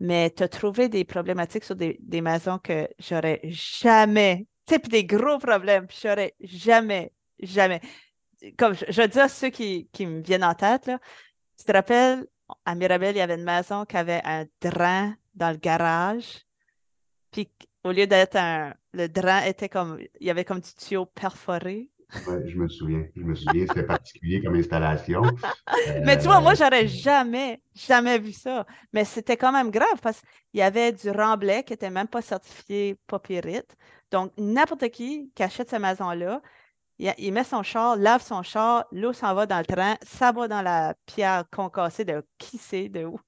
Mais 0.00 0.30
tu 0.30 0.42
as 0.42 0.48
trouvé 0.48 0.88
des 0.88 1.04
problématiques 1.04 1.64
sur 1.64 1.76
des, 1.76 1.98
maisons 2.20 2.58
que 2.58 2.88
j'aurais 2.98 3.40
jamais. 3.44 4.46
type 4.66 4.88
des 4.88 5.04
gros 5.04 5.38
problèmes. 5.38 5.86
Puis 5.86 5.98
j'aurais 6.02 6.34
jamais, 6.40 7.12
jamais. 7.38 7.80
Comme 8.58 8.74
je, 8.74 8.84
je 8.88 9.02
dis 9.02 9.20
à 9.20 9.28
ceux 9.28 9.50
qui, 9.50 9.88
qui 9.92 10.06
me 10.06 10.20
viennent 10.20 10.44
en 10.44 10.54
tête, 10.54 10.86
là, 10.86 10.98
tu 11.56 11.64
te 11.64 11.72
rappelles, 11.72 12.26
à 12.64 12.74
Mirabel, 12.74 13.14
il 13.16 13.18
y 13.18 13.22
avait 13.22 13.34
une 13.36 13.44
maison 13.44 13.84
qui 13.84 13.96
avait 13.96 14.20
un 14.24 14.46
drain 14.60 15.14
dans 15.34 15.50
le 15.50 15.56
garage. 15.58 16.46
Puis 17.30 17.50
au 17.84 17.92
lieu 17.92 18.06
d'être 18.06 18.36
un. 18.36 18.74
Le 18.92 19.08
drain 19.08 19.42
était 19.44 19.68
comme. 19.68 19.98
Il 20.20 20.26
y 20.26 20.30
avait 20.30 20.44
comme 20.44 20.60
du 20.60 20.72
tuyau 20.74 21.06
perforé. 21.06 21.90
Ouais, 22.26 22.46
je 22.46 22.56
me 22.58 22.68
souviens. 22.68 23.06
Je 23.16 23.22
me 23.22 23.34
souviens, 23.34 23.66
c'était 23.66 23.84
particulier 23.86 24.42
comme 24.42 24.54
installation. 24.54 25.22
Mais 26.04 26.18
tu 26.18 26.24
vois, 26.24 26.40
moi, 26.40 26.52
Euh, 26.52 26.56
j'aurais 26.56 26.86
jamais, 26.86 27.62
jamais 27.74 28.18
vu 28.18 28.32
ça. 28.32 28.66
Mais 28.92 29.04
c'était 29.04 29.36
quand 29.36 29.52
même 29.52 29.70
grave 29.70 30.00
parce 30.02 30.20
qu'il 30.20 30.60
y 30.60 30.62
avait 30.62 30.92
du 30.92 31.10
remblai 31.10 31.64
qui 31.64 31.72
n'était 31.72 31.90
même 31.90 32.08
pas 32.08 32.22
certifié 32.22 32.96
Popirite. 33.06 33.76
Donc, 34.10 34.32
n'importe 34.36 34.90
qui 34.90 35.30
qui 35.34 35.42
achète 35.42 35.70
cette 35.70 35.80
maison-là, 35.80 36.42
il, 37.02 37.14
il 37.18 37.32
met 37.32 37.44
son 37.44 37.62
char, 37.62 37.96
lave 37.96 38.22
son 38.22 38.42
char, 38.42 38.86
l'eau 38.92 39.12
s'en 39.12 39.34
va 39.34 39.46
dans 39.46 39.58
le 39.58 39.64
train, 39.64 39.96
ça 40.02 40.32
va 40.32 40.48
dans 40.48 40.62
la 40.62 40.94
pierre 41.06 41.44
concassée 41.50 42.04
de 42.04 42.24
qui 42.38 42.58
sait 42.58 42.88
de 42.88 43.04
où. 43.04 43.18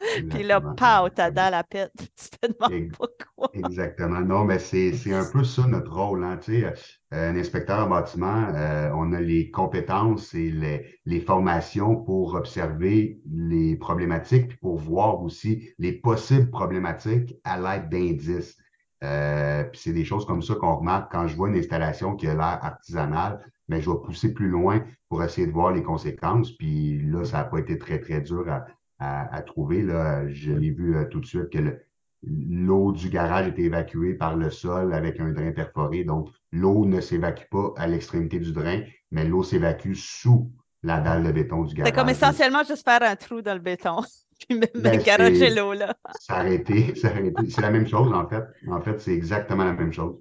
Puis 0.30 0.44
là, 0.44 0.60
pow, 0.60 1.08
t'as 1.14 1.30
dans 1.30 1.50
la 1.50 1.64
pète. 1.64 1.92
Tu 2.16 2.30
te 2.30 2.46
demandes 2.46 2.92
pourquoi. 2.92 3.50
Exactement. 3.52 4.20
Non, 4.20 4.44
mais 4.44 4.58
c'est, 4.58 4.92
c'est 4.92 5.12
un 5.12 5.24
peu 5.30 5.42
ça 5.42 5.66
notre 5.66 5.92
rôle. 5.92 6.22
Hein. 6.24 6.38
Tu 6.40 6.60
sais, 6.60 6.66
euh, 7.12 7.30
un 7.30 7.36
inspecteur 7.36 7.86
en 7.86 7.88
bâtiment, 7.88 8.48
euh, 8.54 8.90
on 8.94 9.12
a 9.12 9.20
les 9.20 9.50
compétences 9.50 10.34
et 10.34 10.50
les, 10.50 11.00
les 11.04 11.20
formations 11.20 11.96
pour 11.96 12.34
observer 12.34 13.20
les 13.28 13.76
problématiques, 13.76 14.48
puis 14.48 14.58
pour 14.58 14.78
voir 14.78 15.20
aussi 15.22 15.68
les 15.78 15.92
possibles 15.92 16.50
problématiques 16.50 17.34
à 17.44 17.58
l'aide 17.58 17.88
d'indices. 17.88 18.56
Euh, 19.04 19.64
puis 19.64 19.80
c'est 19.80 19.92
des 19.92 20.04
choses 20.04 20.26
comme 20.26 20.42
ça 20.42 20.54
qu'on 20.56 20.76
remarque 20.76 21.12
quand 21.12 21.28
je 21.28 21.36
vois 21.36 21.48
une 21.48 21.56
installation 21.56 22.16
qui 22.16 22.26
a 22.26 22.34
l'air 22.34 22.58
artisanale, 22.62 23.44
mais 23.68 23.80
je 23.80 23.90
vais 23.90 23.96
pousser 24.04 24.34
plus 24.34 24.48
loin 24.48 24.84
pour 25.08 25.22
essayer 25.22 25.46
de 25.46 25.52
voir 25.52 25.72
les 25.72 25.82
conséquences. 25.82 26.52
Puis 26.52 27.00
là, 27.02 27.24
ça 27.24 27.38
n'a 27.38 27.44
pas 27.44 27.58
été 27.58 27.78
très, 27.78 28.00
très 28.00 28.20
dur 28.20 28.44
à, 28.48 28.66
à, 28.98 29.34
à 29.34 29.42
trouver. 29.42 29.82
Là. 29.82 30.28
Je 30.28 30.52
l'ai 30.52 30.70
vu 30.70 30.96
euh, 30.96 31.04
tout 31.04 31.20
de 31.20 31.26
suite 31.26 31.50
que 31.50 31.58
le, 31.58 31.80
l'eau 32.22 32.92
du 32.92 33.08
garage 33.08 33.46
était 33.46 33.62
évacuée 33.62 34.14
par 34.14 34.36
le 34.36 34.50
sol 34.50 34.92
avec 34.92 35.20
un 35.20 35.30
drain 35.30 35.52
perforé. 35.52 36.04
Donc, 36.04 36.30
l'eau 36.50 36.84
ne 36.84 37.00
s'évacue 37.00 37.48
pas 37.50 37.72
à 37.76 37.86
l'extrémité 37.86 38.40
du 38.40 38.52
drain, 38.52 38.80
mais 39.12 39.24
l'eau 39.24 39.42
s'évacue 39.42 39.94
sous 39.94 40.50
la 40.82 41.00
dalle 41.00 41.24
de 41.24 41.32
béton 41.32 41.62
du 41.62 41.74
C'est 41.76 41.92
comme 41.92 42.06
garage. 42.06 42.10
Essentiellement 42.10 42.64
juste 42.64 42.84
faire 42.84 43.02
un 43.02 43.16
trou 43.16 43.42
dans 43.42 43.54
le 43.54 43.60
béton. 43.60 44.02
Puis 44.48 44.56
me, 44.56 44.66
me 44.74 44.80
ben, 44.80 45.54
l'eau 45.54 45.72
là. 45.72 45.94
s'arrêter, 46.20 46.94
s'arrêter. 46.94 47.50
C'est 47.50 47.60
la 47.60 47.70
même 47.70 47.86
chose, 47.86 48.12
en 48.12 48.28
fait. 48.28 48.44
En 48.68 48.80
fait, 48.80 49.00
c'est 49.00 49.12
exactement 49.12 49.64
la 49.64 49.72
même 49.72 49.92
chose. 49.92 50.16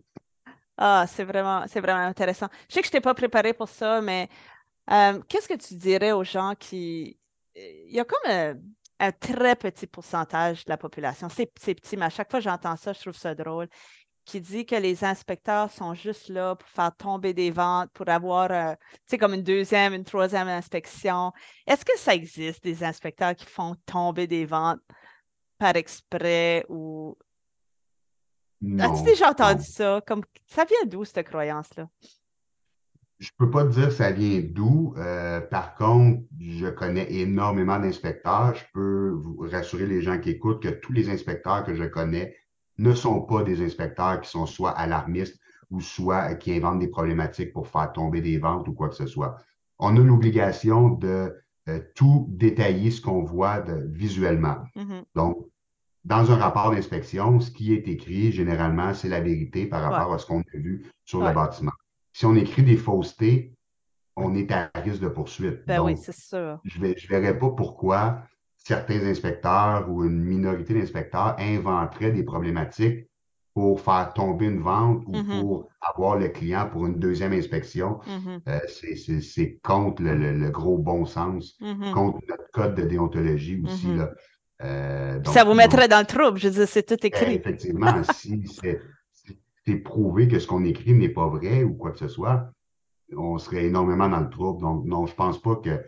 Ah, 0.78 1.06
c'est 1.08 1.24
vraiment, 1.24 1.66
c'est 1.68 1.82
vraiment 1.82 2.06
intéressant. 2.06 2.48
Je 2.70 2.76
sais 2.76 2.82
que 2.82 2.88
je 2.88 2.92
t'ai 2.92 3.02
pas 3.02 3.14
préparé 3.14 3.54
pour 3.54 3.70
ça, 3.70 4.02
mais 4.02 4.30
euh, 4.92 5.20
qu'est-ce 5.28 5.48
que 5.48 5.56
tu 5.56 5.76
dirais 5.76 6.12
aux 6.12 6.24
gens 6.24 6.54
qui... 6.58 7.18
Il 7.56 7.94
y 7.94 8.00
a 8.00 8.06
comme 8.06 8.32
un, 8.32 8.56
un 9.00 9.12
très 9.12 9.56
petit 9.56 9.88
pourcentage 9.88 10.66
de 10.66 10.70
la 10.70 10.78
population, 10.78 11.28
c'est 11.30 11.52
c'est 11.60 11.74
petit, 11.74 11.98
mais 11.98 12.06
à 12.06 12.10
chaque 12.10 12.30
fois 12.30 12.40
que 12.40 12.44
j'entends 12.44 12.76
ça, 12.76 12.94
je 12.94 13.00
trouve 13.00 13.16
ça 13.16 13.34
drôle, 13.34 13.68
qui 14.28 14.42
dit 14.42 14.66
que 14.66 14.76
les 14.76 15.06
inspecteurs 15.06 15.72
sont 15.72 15.94
juste 15.94 16.28
là 16.28 16.56
pour 16.56 16.68
faire 16.68 16.94
tomber 16.96 17.34
des 17.34 17.50
ventes, 17.50 17.90
pour 17.94 18.10
avoir, 18.10 18.52
euh, 18.52 18.74
tu 18.74 19.00
sais, 19.08 19.18
comme 19.18 19.34
une 19.34 19.42
deuxième, 19.42 19.94
une 19.94 20.04
troisième 20.04 20.50
inspection. 20.50 21.32
Est-ce 21.66 21.86
que 21.86 21.98
ça 21.98 22.14
existe, 22.14 22.62
des 22.62 22.84
inspecteurs 22.84 23.36
qui 23.36 23.46
font 23.46 23.76
tomber 23.86 24.28
des 24.28 24.46
ventes 24.46 24.82
par 25.58 25.76
exprès 25.78 26.66
ou... 26.68 27.18
As-tu 28.80 29.04
déjà 29.04 29.30
entendu 29.30 29.60
non. 29.60 29.64
ça? 29.64 30.02
Comme, 30.06 30.24
ça 30.46 30.66
vient 30.66 30.86
d'où, 30.86 31.06
cette 31.06 31.28
croyance-là? 31.28 31.88
Je 33.20 33.30
peux 33.38 33.50
pas 33.50 33.64
te 33.64 33.70
dire 33.70 33.92
ça 33.92 34.12
vient 34.12 34.42
d'où. 34.44 34.94
Euh, 34.98 35.40
par 35.40 35.76
contre, 35.76 36.24
je 36.40 36.68
connais 36.68 37.12
énormément 37.14 37.80
d'inspecteurs. 37.80 38.56
Je 38.56 38.66
peux 38.74 39.10
vous 39.10 39.48
rassurer 39.50 39.86
les 39.86 40.02
gens 40.02 40.20
qui 40.20 40.32
écoutent 40.32 40.62
que 40.62 40.70
tous 40.70 40.92
les 40.92 41.10
inspecteurs 41.10 41.64
que 41.64 41.76
je 41.76 41.86
connais 41.86 42.36
ne 42.78 42.94
sont 42.94 43.22
pas 43.22 43.44
des 43.44 43.62
inspecteurs 43.64 44.22
qui 44.22 44.30
sont 44.30 44.46
soit 44.46 44.72
alarmistes 44.72 45.40
ou 45.72 45.82
soit 45.82 46.36
qui 46.36 46.54
inventent 46.56 46.80
des 46.80 46.88
problématiques 46.88 47.54
pour 47.54 47.68
faire 47.68 47.92
tomber 47.92 48.22
des 48.22 48.38
ventes 48.38 48.68
ou 48.68 48.74
quoi 48.74 48.90
que 48.90 48.96
ce 48.96 49.06
soit. 49.08 49.38
On 49.80 49.96
a 49.98 50.00
l'obligation 50.00 50.90
de 50.90 51.34
euh, 51.70 51.80
tout 51.96 52.28
détailler 52.30 52.92
ce 52.92 53.02
qu'on 53.02 53.24
voit 53.24 53.60
de- 53.62 53.88
visuellement. 53.92 54.58
Mhm. 54.76 55.04
Donc, 55.16 55.48
dans 56.06 56.32
un 56.32 56.38
rapport 56.38 56.72
d'inspection, 56.72 57.40
ce 57.40 57.52
qui 57.52 57.74
est 57.74 57.88
écrit, 57.88 58.32
généralement, 58.32 58.94
c'est 58.94 59.10
la 59.10 59.20
vérité 59.20 59.66
par 59.66 59.82
Ouais, 59.82 59.90
rapport 59.98 60.14
à 60.14 60.18
ce 60.18 60.26
qu'on 60.26 60.40
a 60.42 60.58
vu 60.58 60.86
sur 61.06 61.20
le 61.22 61.34
bâtiment. 61.34 61.72
Si 62.14 62.26
on 62.26 62.36
écrit 62.36 62.64
des 62.64 62.78
faussetés, 62.78 63.54
on 64.16 64.34
est 64.36 64.52
à 64.52 64.72
risque 64.76 65.02
de 65.02 65.10
poursuite. 65.10 65.66
Ben 65.68 65.82
oui, 65.82 65.96
c'est 65.98 66.16
sûr. 66.16 66.60
je 66.64 66.80
ne 66.80 66.94
verrais 67.10 67.38
pas 67.38 67.50
pourquoi 67.52 68.24
certains 68.68 69.02
inspecteurs 69.06 69.90
ou 69.90 70.04
une 70.04 70.22
minorité 70.24 70.74
d'inspecteurs 70.74 71.36
inventeraient 71.40 72.12
des 72.12 72.24
problématiques 72.24 73.08
pour 73.54 73.82
faire 73.82 74.14
tomber 74.14 74.46
une 74.46 74.62
vente 74.62 75.04
ou 75.08 75.14
Mhm, 75.14 75.26
pour 75.42 75.70
avoir 75.82 76.18
le 76.18 76.28
client 76.28 76.70
pour 76.72 76.86
une 76.86 77.00
deuxième 77.00 77.34
inspection. 77.34 78.00
Euh, 78.48 78.60
c'est, 78.68 79.60
contre 79.64 80.04
le, 80.04 80.16
le- 80.16 80.38
le 80.38 80.50
gros 80.52 80.78
bon 80.78 81.06
sens, 81.06 81.58
mhm, 81.60 81.92
contre 81.94 82.20
notre 82.30 82.50
code 82.52 82.76
de 82.76 82.84
déontologie 82.84 83.62
aussi, 83.66 83.88
là. 84.00 84.12
Euh, 84.64 85.20
Puis 85.20 85.34
ça 85.34 85.44
donc, 85.44 85.48
vous 85.54 85.58
mettrait 85.58 85.88
dans 85.88 86.00
le 86.00 86.06
trouble. 86.06 86.38
Je 86.40 86.48
veux 86.48 86.54
dire, 86.54 86.68
c'est 86.68 86.84
tout 86.84 86.96
Eh, 87.04 87.08
écrit. 87.08 87.36
Effectivement, 87.36 88.04
si 88.04 88.48
c'est 88.48 88.80
si 89.12 89.40
c'est 89.66 89.76
prouvé 89.78 90.28
que 90.28 90.40
ce 90.40 90.48
qu'on 90.48 90.64
écrit 90.64 90.94
n'est 90.94 91.10
pas 91.10 91.28
vrai 91.28 91.64
ou 91.64 91.74
quoi 91.76 91.92
que 91.92 92.00
ce 92.00 92.08
soit, 92.08 92.50
on 93.16 93.38
serait 93.38 93.66
énormément 93.66 94.10
dans 94.10 94.20
le 94.20 94.30
trouble. 94.30 94.62
Donc, 94.62 94.86
non, 94.86 95.06
je 95.06 95.16
pense 95.16 95.42
pas 95.42 95.56
que, 95.58 95.82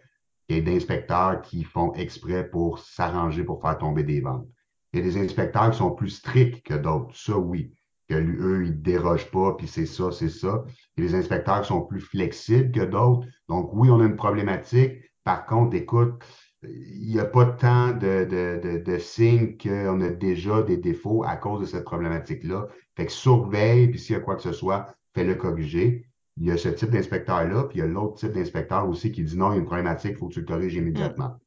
qu'il 0.49 0.57
y 0.57 0.59
ait 0.59 0.63
d'inspecteurs 0.63 1.41
qui 1.41 1.63
font 1.63 1.93
exprès 1.93 2.49
pour 2.49 2.79
s'arranger 2.79 3.43
pour 3.43 3.61
faire 3.61 3.77
tomber 3.77 4.03
des 4.03 4.19
ventes. 4.19 4.47
Il 4.91 4.99
y 4.99 5.03
a 5.03 5.05
des 5.05 5.17
inspecteurs 5.17 5.69
qui 5.69 5.77
sont 5.77 5.91
plus 5.91 6.09
stricts 6.09 6.65
que 6.65 6.73
d'autres. 6.73 7.15
Ça, 7.15 7.37
oui. 7.37 7.71
Que 8.07 8.15
lui, 8.15 8.37
eux, 8.39 8.65
ils 8.65 8.71
ne 8.71 8.77
dérogent 8.77 9.29
pas, 9.29 9.53
puis 9.53 9.67
c'est 9.67 9.85
ça, 9.85 10.11
c'est 10.11 10.29
ça. 10.29 10.63
Il 10.97 11.03
y 11.03 11.07
a 11.07 11.11
des 11.11 11.15
inspecteurs 11.15 11.61
qui 11.61 11.67
sont 11.67 11.81
plus 11.81 12.01
flexibles 12.01 12.71
que 12.71 12.83
d'autres. 12.83 13.27
Donc, 13.47 13.69
oui, 13.73 13.91
on 13.91 13.99
a 13.99 14.05
une 14.05 14.15
problématique. 14.15 14.93
Par 15.23 15.45
contre, 15.45 15.75
écoute, 15.75 16.23
il 16.63 17.07
n'y 17.07 17.19
a 17.19 17.25
pas 17.25 17.45
tant 17.45 17.91
de, 17.91 18.25
de, 18.25 18.59
de, 18.63 18.77
de 18.79 18.97
signes 18.97 19.55
qu'on 19.55 20.01
a 20.01 20.09
déjà 20.09 20.63
des 20.63 20.77
défauts 20.77 21.23
à 21.23 21.35
cause 21.35 21.61
de 21.61 21.65
cette 21.67 21.85
problématique-là. 21.85 22.65
Fait 22.97 23.05
que 23.05 23.11
surveille, 23.11 23.89
puis 23.89 23.99
s'il 23.99 24.15
y 24.15 24.17
a 24.17 24.21
quoi 24.21 24.35
que 24.35 24.41
ce 24.41 24.53
soit, 24.53 24.87
fais-le 25.13 25.35
corriger. 25.35 26.08
Il 26.39 26.45
y 26.45 26.51
a 26.51 26.57
ce 26.57 26.69
type 26.69 26.89
d'inspecteur-là, 26.91 27.63
puis 27.65 27.79
il 27.79 27.81
y 27.81 27.83
a 27.83 27.87
l'autre 27.87 28.15
type 28.15 28.31
d'inspecteur 28.31 28.87
aussi 28.87 29.11
qui 29.11 29.23
dit 29.23 29.37
non, 29.37 29.51
il 29.51 29.55
y 29.55 29.57
a 29.57 29.59
une 29.59 29.65
problématique, 29.65 30.11
il 30.11 30.17
faut 30.17 30.27
que 30.29 30.33
tu 30.33 30.39
le 30.39 30.45
corriges 30.45 30.75
Mm. 30.75 30.79
immédiatement. 30.79 31.39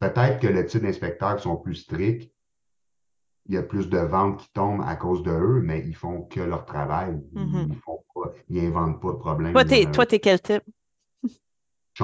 Peut-être 0.00 0.40
que 0.40 0.46
le 0.46 0.64
type 0.64 0.82
d'inspecteurs 0.82 1.36
qui 1.36 1.42
sont 1.42 1.56
plus 1.56 1.74
stricts, 1.74 2.32
il 3.46 3.54
y 3.54 3.58
a 3.58 3.62
plus 3.62 3.88
de 3.88 3.98
ventes 3.98 4.40
qui 4.40 4.52
tombent 4.52 4.82
à 4.86 4.94
cause 4.96 5.22
de 5.22 5.30
eux, 5.30 5.60
mais 5.62 5.82
ils 5.86 5.94
font 5.96 6.22
que 6.22 6.40
leur 6.40 6.64
travail. 6.66 7.18
Ils 7.34 7.76
font 7.84 8.02
pas, 8.14 8.32
ils 8.48 8.64
inventent 8.66 9.00
pas 9.00 9.12
de 9.12 9.16
problème. 9.18 9.52
Toi, 9.52 9.64
t'es, 9.64 9.84
là. 9.84 9.90
toi, 9.90 10.06
t'es 10.06 10.18
quel 10.18 10.40
type? 10.40 10.62
Je 11.24 11.30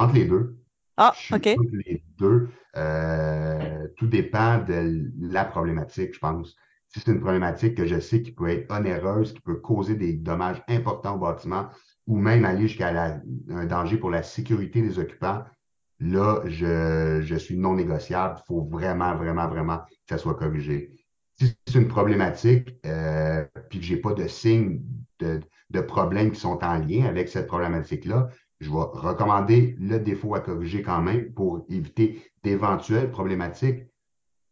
chante 0.01 0.13
les 0.15 0.25
deux. 0.25 0.57
Ah, 0.97 1.13
Je 1.17 1.35
OK. 1.37 1.47
entre 1.47 1.77
les 1.87 2.05
deux. 2.19 2.49
Euh, 2.77 3.87
tout 3.97 4.07
dépend 4.07 4.59
de 4.59 5.11
la 5.21 5.45
problématique, 5.45 6.15
je 6.15 6.19
pense. 6.19 6.57
Si 6.89 7.01
c'est 7.01 7.13
une 7.13 7.21
problématique 7.21 7.77
que 7.77 7.87
je 7.87 7.99
sais 8.01 8.23
qui 8.23 8.33
peut 8.33 8.49
être 8.49 8.71
onéreuse, 8.73 9.33
qui 9.33 9.41
peut 9.41 9.57
causer 9.61 9.95
des 9.97 10.13
dommages 10.15 10.63
importants 10.69 11.17
au 11.17 11.19
bâtiment, 11.19 11.69
ou 12.07 12.19
même 12.19 12.45
aller 12.45 12.69
jusqu'à 12.69 13.21
un 13.51 13.67
danger 13.67 13.97
pour 13.97 14.11
la 14.11 14.23
sécurité 14.23 14.83
des 14.83 14.99
occupants, 14.99 15.45
là, 16.01 16.43
je, 16.47 17.21
je 17.23 17.35
suis 17.35 17.57
non 17.57 17.75
négociable. 17.75 18.41
Il 18.43 18.47
faut 18.47 18.65
vraiment, 18.65 19.15
vraiment, 19.17 19.49
vraiment 19.49 19.79
que 19.79 20.11
ça 20.11 20.19
soit 20.19 20.35
corrigé. 20.35 20.91
Si 21.39 21.57
c'est 21.67 21.79
une 21.79 21.89
problématique, 21.89 22.77
euh, 22.87 23.45
puis 23.71 23.81
que 23.81 23.85
j'ai 23.85 23.97
pas 23.97 24.13
de 24.13 24.27
signes 24.29 24.83
de, 25.19 25.41
de 25.71 25.81
problèmes 25.81 26.31
qui 26.31 26.41
sont 26.41 26.63
en 26.63 26.79
lien 26.79 27.07
avec 27.07 27.29
cette 27.29 27.47
problématique-là, 27.47 28.29
je 28.61 28.71
vais 28.71 28.77
recommander 28.77 29.77
le 29.81 29.99
défaut 29.99 30.35
à 30.35 30.41
corriger 30.41 30.83
quand 30.83 31.03
même 31.03 31.33
pour 31.33 31.67
éviter 31.69 32.23
d'éventuelles 32.43 33.11
problématiques, 33.11 33.85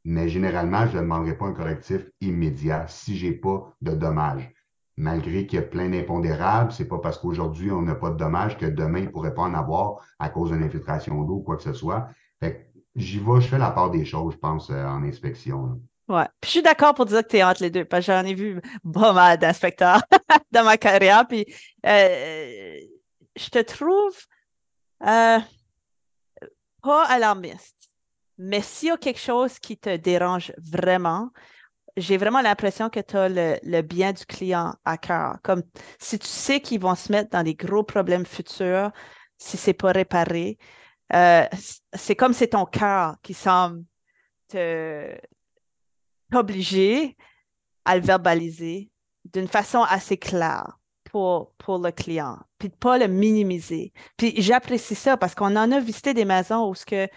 mais 0.04 0.28
généralement, 0.28 0.86
je 0.86 0.96
ne 0.96 1.02
demanderai 1.02 1.36
pas 1.36 1.46
un 1.46 1.52
correctif 1.52 2.08
immédiat 2.20 2.86
si 2.88 3.16
j'ai 3.16 3.32
pas 3.32 3.72
de 3.80 3.92
dommages. 3.92 4.52
Malgré 4.96 5.46
qu'il 5.46 5.58
y 5.58 5.62
a 5.62 5.66
plein 5.66 5.88
d'impondérables, 5.88 6.70
c'est 6.72 6.86
pas 6.86 6.98
parce 6.98 7.18
qu'aujourd'hui 7.18 7.70
on 7.70 7.82
n'a 7.82 7.94
pas 7.94 8.10
de 8.10 8.16
dommages 8.16 8.58
que 8.58 8.66
demain 8.66 8.98
il 8.98 9.06
ne 9.06 9.10
pourrait 9.10 9.34
pas 9.34 9.42
en 9.42 9.54
avoir 9.54 10.04
à 10.18 10.28
cause 10.28 10.50
d'une 10.50 10.62
infiltration 10.62 11.22
d'eau 11.22 11.36
ou 11.36 11.42
quoi 11.42 11.56
que 11.56 11.62
ce 11.62 11.72
soit. 11.72 12.08
Fait 12.40 12.70
j'y 12.94 13.18
vais, 13.18 13.40
je 13.40 13.48
fais 13.48 13.58
la 13.58 13.70
part 13.70 13.90
des 13.90 14.04
choses, 14.04 14.34
je 14.34 14.38
pense, 14.38 14.70
euh, 14.70 14.84
en 14.84 15.02
inspection. 15.02 15.66
là. 15.66 15.72
Ouais. 16.08 16.26
Puis 16.40 16.48
je 16.48 16.50
suis 16.50 16.62
d'accord 16.62 16.94
pour 16.94 17.06
dire 17.06 17.22
que 17.22 17.28
tu 17.28 17.36
es 17.36 17.42
entre 17.42 17.62
les 17.62 17.70
deux, 17.70 17.84
parce 17.84 18.04
que 18.04 18.12
j'en 18.12 18.24
ai 18.24 18.34
vu 18.34 18.60
pas 18.92 19.12
mal 19.12 19.38
d'inspecteurs 19.38 20.02
dans 20.52 20.64
ma 20.64 20.76
carrière. 20.76 21.26
Puis 21.26 21.46
euh, 21.86 22.76
je 23.36 23.48
te 23.48 23.60
trouve 23.60 24.14
euh, 25.06 25.38
pas 26.82 27.04
alarmiste. 27.06 27.90
Mais 28.36 28.60
s'il 28.60 28.88
y 28.88 28.90
a 28.90 28.96
quelque 28.96 29.20
chose 29.20 29.58
qui 29.58 29.78
te 29.78 29.96
dérange 29.96 30.52
vraiment, 30.58 31.30
j'ai 31.96 32.16
vraiment 32.16 32.40
l'impression 32.40 32.88
que 32.88 33.00
tu 33.00 33.16
as 33.16 33.28
le, 33.28 33.82
bien 33.82 34.12
du 34.12 34.24
client 34.24 34.74
à 34.84 34.96
cœur. 34.98 35.38
Comme 35.42 35.62
si 35.98 36.18
tu 36.18 36.26
sais 36.26 36.60
qu'ils 36.60 36.80
vont 36.80 36.94
se 36.94 37.12
mettre 37.12 37.30
dans 37.30 37.42
des 37.42 37.54
gros 37.54 37.82
problèmes 37.82 38.26
futurs 38.26 38.90
si 39.38 39.56
c'est 39.56 39.74
pas 39.74 39.92
réparé, 39.92 40.58
euh, 41.12 41.46
c'est 41.92 42.16
comme 42.16 42.32
c'est 42.32 42.48
ton 42.48 42.64
cœur 42.64 43.16
qui 43.22 43.34
semble 43.34 43.84
t'obliger 46.30 47.16
à 47.84 47.96
le 47.96 48.02
verbaliser 48.02 48.90
d'une 49.24 49.48
façon 49.48 49.82
assez 49.82 50.16
claire 50.16 50.78
pour, 51.04 51.52
pour 51.58 51.78
le 51.78 51.90
client, 51.90 52.38
puis 52.58 52.68
de 52.68 52.74
pas 52.74 52.98
le 52.98 53.06
minimiser. 53.06 53.92
Puis 54.16 54.34
j'apprécie 54.40 54.94
ça 54.94 55.16
parce 55.16 55.34
qu'on 55.34 55.56
en 55.56 55.72
a 55.72 55.80
visité 55.80 56.14
des 56.14 56.24
maisons 56.24 56.68
où 56.68 56.74
ce 56.74 56.84
que, 56.86 57.06
tu 57.06 57.12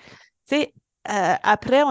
sais, 0.45 0.73
euh, 1.09 1.33
après, 1.43 1.83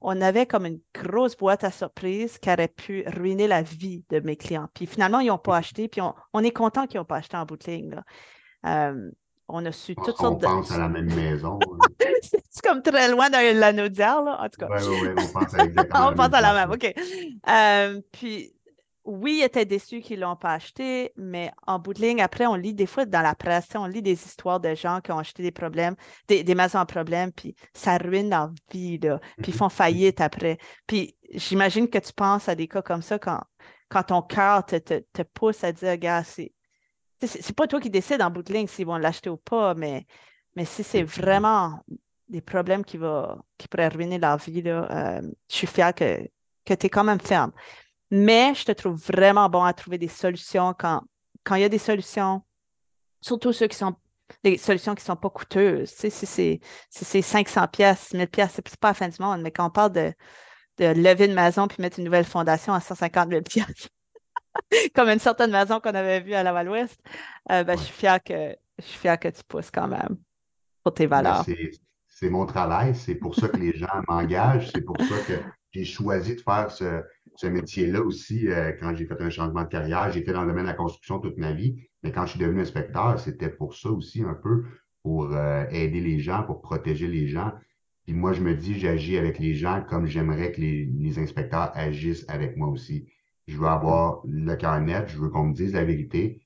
on, 0.00 0.20
avait 0.20 0.46
comme 0.46 0.64
une 0.66 0.80
grosse 0.94 1.36
boîte 1.36 1.64
à 1.64 1.70
surprise 1.70 2.38
qui 2.38 2.50
aurait 2.50 2.68
pu 2.68 3.04
ruiner 3.06 3.46
la 3.46 3.62
vie 3.62 4.04
de 4.10 4.20
mes 4.20 4.36
clients. 4.36 4.68
Puis 4.74 4.86
finalement, 4.86 5.20
ils 5.20 5.28
n'ont 5.28 5.38
pas 5.38 5.56
acheté, 5.56 5.88
puis 5.88 6.00
on, 6.00 6.40
est 6.40 6.50
content 6.50 6.86
qu'ils 6.86 6.98
n'ont 6.98 7.04
pas 7.04 7.16
acheté 7.16 7.36
en 7.36 7.44
bout 7.44 7.58
euh, 8.66 9.10
on 9.48 9.66
a 9.66 9.72
su 9.72 9.94
toutes 9.94 10.16
sortes 10.16 10.40
de. 10.40 10.46
On 10.46 10.56
pense 10.56 10.72
à 10.72 10.78
la 10.78 10.88
même 10.88 11.12
maison. 11.14 11.58
c'est 12.22 12.62
comme 12.62 12.80
très 12.80 13.10
loin 13.10 13.28
de 13.28 13.58
l'anneau 13.58 13.88
là, 13.88 14.40
en 14.40 14.48
tout 14.48 14.58
cas. 14.58 14.68
Oui, 14.70 14.82
oui, 14.88 15.08
oui, 15.14 15.24
on 15.28 15.38
pense 15.38 15.54
à 15.54 15.64
exactement 15.64 16.08
On 16.08 16.14
pense 16.14 16.32
à 16.32 16.40
la 16.40 16.54
même, 16.54 16.70
OK. 16.70 16.94
Euh, 17.48 18.00
puis, 18.10 18.54
oui, 19.04 19.38
ils 19.40 19.44
étaient 19.44 19.66
déçus 19.66 20.00
qu'ils 20.00 20.20
ne 20.20 20.24
l'ont 20.24 20.36
pas 20.36 20.54
acheté, 20.54 21.12
mais 21.16 21.52
en 21.66 21.78
bout 21.78 21.92
de 21.92 22.00
ligne, 22.00 22.22
après, 22.22 22.46
on 22.46 22.54
lit 22.54 22.72
des 22.72 22.86
fois 22.86 23.04
dans 23.04 23.20
la 23.20 23.34
presse, 23.34 23.68
on 23.74 23.86
lit 23.86 24.00
des 24.00 24.12
histoires 24.12 24.60
de 24.60 24.74
gens 24.74 25.00
qui 25.02 25.12
ont 25.12 25.18
acheté 25.18 25.42
des 25.42 25.50
problèmes, 25.50 25.94
des, 26.26 26.54
maisons 26.54 26.78
en 26.78 26.86
problème, 26.86 27.30
puis 27.30 27.54
ça 27.74 27.98
ruine 27.98 28.30
leur 28.30 28.50
vie, 28.72 28.98
là, 28.98 29.20
puis 29.42 29.52
ils 29.52 29.54
font 29.54 29.68
faillite 29.68 30.20
après. 30.22 30.58
Puis 30.86 31.16
j'imagine 31.32 31.88
que 31.88 31.98
tu 31.98 32.12
penses 32.14 32.48
à 32.48 32.54
des 32.54 32.66
cas 32.66 32.80
comme 32.80 33.02
ça 33.02 33.18
quand, 33.18 33.42
quand 33.90 34.04
ton 34.04 34.22
cœur 34.22 34.64
te, 34.64 34.76
te, 34.78 35.22
pousse 35.22 35.62
à 35.64 35.72
dire, 35.72 35.96
gars, 35.98 36.24
c'est. 36.24 36.52
C'est 37.26 37.56
pas 37.56 37.66
toi 37.66 37.80
qui 37.80 37.88
décides 37.88 38.20
en 38.20 38.30
bout 38.30 38.42
de 38.42 38.52
ligne 38.52 38.66
s'ils 38.66 38.84
vont 38.84 38.98
l'acheter 38.98 39.30
ou 39.30 39.38
pas, 39.38 39.72
mais, 39.74 40.04
mais 40.56 40.66
si 40.66 40.82
c'est 40.84 41.04
vraiment 41.04 41.80
des 42.28 42.42
problèmes 42.42 42.84
qui, 42.84 42.98
va, 42.98 43.38
qui 43.56 43.66
pourraient 43.66 43.88
ruiner 43.88 44.18
leur 44.18 44.36
vie, 44.36 44.60
là, 44.60 44.86
euh, 44.90 45.22
je 45.48 45.54
suis 45.54 45.66
fière 45.66 45.94
que, 45.94 46.28
que 46.66 46.74
tu 46.74 46.86
es 46.86 46.88
quand 46.90 47.04
même 47.04 47.20
ferme. 47.20 47.52
Mais 48.16 48.54
je 48.54 48.64
te 48.64 48.70
trouve 48.70 48.94
vraiment 48.94 49.48
bon 49.48 49.64
à 49.64 49.72
trouver 49.72 49.98
des 49.98 50.06
solutions 50.06 50.72
quand, 50.78 51.02
quand 51.42 51.56
il 51.56 51.62
y 51.62 51.64
a 51.64 51.68
des 51.68 51.78
solutions, 51.78 52.42
surtout 53.20 53.52
ceux 53.52 53.66
qui 53.66 53.76
sont 53.76 53.96
des 54.44 54.56
solutions 54.56 54.94
qui 54.94 55.02
ne 55.02 55.06
sont 55.06 55.16
pas 55.16 55.30
coûteuses. 55.30 55.90
si 55.90 56.10
c'est 56.12 57.22
500 57.22 57.66
pièces, 57.66 58.14
1000 58.14 58.28
pièces, 58.28 58.52
c'est 58.54 58.76
pas 58.76 58.90
la 58.90 58.94
fin 58.94 59.08
du 59.08 59.16
monde, 59.18 59.42
mais 59.42 59.50
quand 59.50 59.66
on 59.66 59.70
parle 59.70 59.90
de, 59.90 60.12
de 60.78 60.84
lever 60.84 61.24
une 61.26 61.34
maison 61.34 61.66
puis 61.66 61.82
mettre 61.82 61.98
une 61.98 62.04
nouvelle 62.04 62.24
fondation 62.24 62.72
à 62.72 62.78
150 62.78 63.30
000 63.30 63.42
pièces, 63.42 63.88
comme 64.94 65.08
une 65.08 65.18
certaine 65.18 65.50
maison 65.50 65.80
qu'on 65.80 65.90
avait 65.90 66.20
vue 66.20 66.34
à 66.34 66.44
Laval-Ouest, 66.44 67.00
euh, 67.50 67.64
ben, 67.64 67.76
je 67.76 67.82
suis 67.82 67.94
fière 67.94 68.22
que 68.22 68.56
je 68.78 68.84
suis 68.84 68.98
fière 69.00 69.18
que 69.18 69.28
tu 69.28 69.42
pousses 69.42 69.72
quand 69.72 69.88
même 69.88 70.18
pour 70.84 70.94
tes 70.94 71.08
ben, 71.08 71.16
valeurs. 71.16 71.44
C'est 72.06 72.30
mon 72.30 72.46
travail, 72.46 72.94
c'est 72.94 73.16
pour 73.16 73.34
ça 73.34 73.48
que 73.48 73.56
les 73.56 73.76
gens 73.76 73.88
m'engagent, 74.06 74.70
c'est 74.72 74.82
pour 74.82 74.96
ça 75.00 75.18
que 75.26 75.40
j'ai 75.72 75.84
choisi 75.84 76.36
de 76.36 76.40
faire 76.40 76.70
ce, 76.70 77.02
ce 77.36 77.46
métier-là 77.46 78.02
aussi, 78.02 78.48
euh, 78.48 78.72
quand 78.78 78.94
j'ai 78.94 79.06
fait 79.06 79.20
un 79.20 79.30
changement 79.30 79.62
de 79.62 79.68
carrière, 79.68 80.10
j'ai 80.12 80.22
fait 80.22 80.32
dans 80.32 80.42
le 80.42 80.48
domaine 80.48 80.64
de 80.64 80.70
la 80.70 80.74
construction 80.74 81.18
toute 81.18 81.36
ma 81.36 81.52
vie, 81.52 81.76
mais 82.02 82.12
quand 82.12 82.26
je 82.26 82.32
suis 82.32 82.40
devenu 82.40 82.60
inspecteur, 82.60 83.18
c'était 83.18 83.48
pour 83.48 83.74
ça 83.74 83.90
aussi 83.90 84.22
un 84.22 84.34
peu, 84.34 84.64
pour 85.02 85.32
euh, 85.32 85.64
aider 85.70 86.00
les 86.00 86.18
gens, 86.18 86.44
pour 86.44 86.60
protéger 86.60 87.08
les 87.08 87.26
gens. 87.26 87.52
Puis 88.04 88.14
moi, 88.14 88.32
je 88.32 88.42
me 88.42 88.54
dis, 88.54 88.78
j'agis 88.78 89.16
avec 89.16 89.38
les 89.38 89.54
gens 89.54 89.82
comme 89.88 90.06
j'aimerais 90.06 90.52
que 90.52 90.60
les, 90.60 90.86
les, 90.86 91.18
inspecteurs 91.18 91.70
agissent 91.74 92.24
avec 92.28 92.56
moi 92.56 92.68
aussi. 92.68 93.08
Je 93.46 93.56
veux 93.56 93.66
avoir 93.66 94.20
le 94.26 94.54
cœur 94.56 94.80
net, 94.80 95.08
je 95.08 95.18
veux 95.18 95.28
qu'on 95.28 95.44
me 95.44 95.54
dise 95.54 95.74
la 95.74 95.84
vérité. 95.84 96.42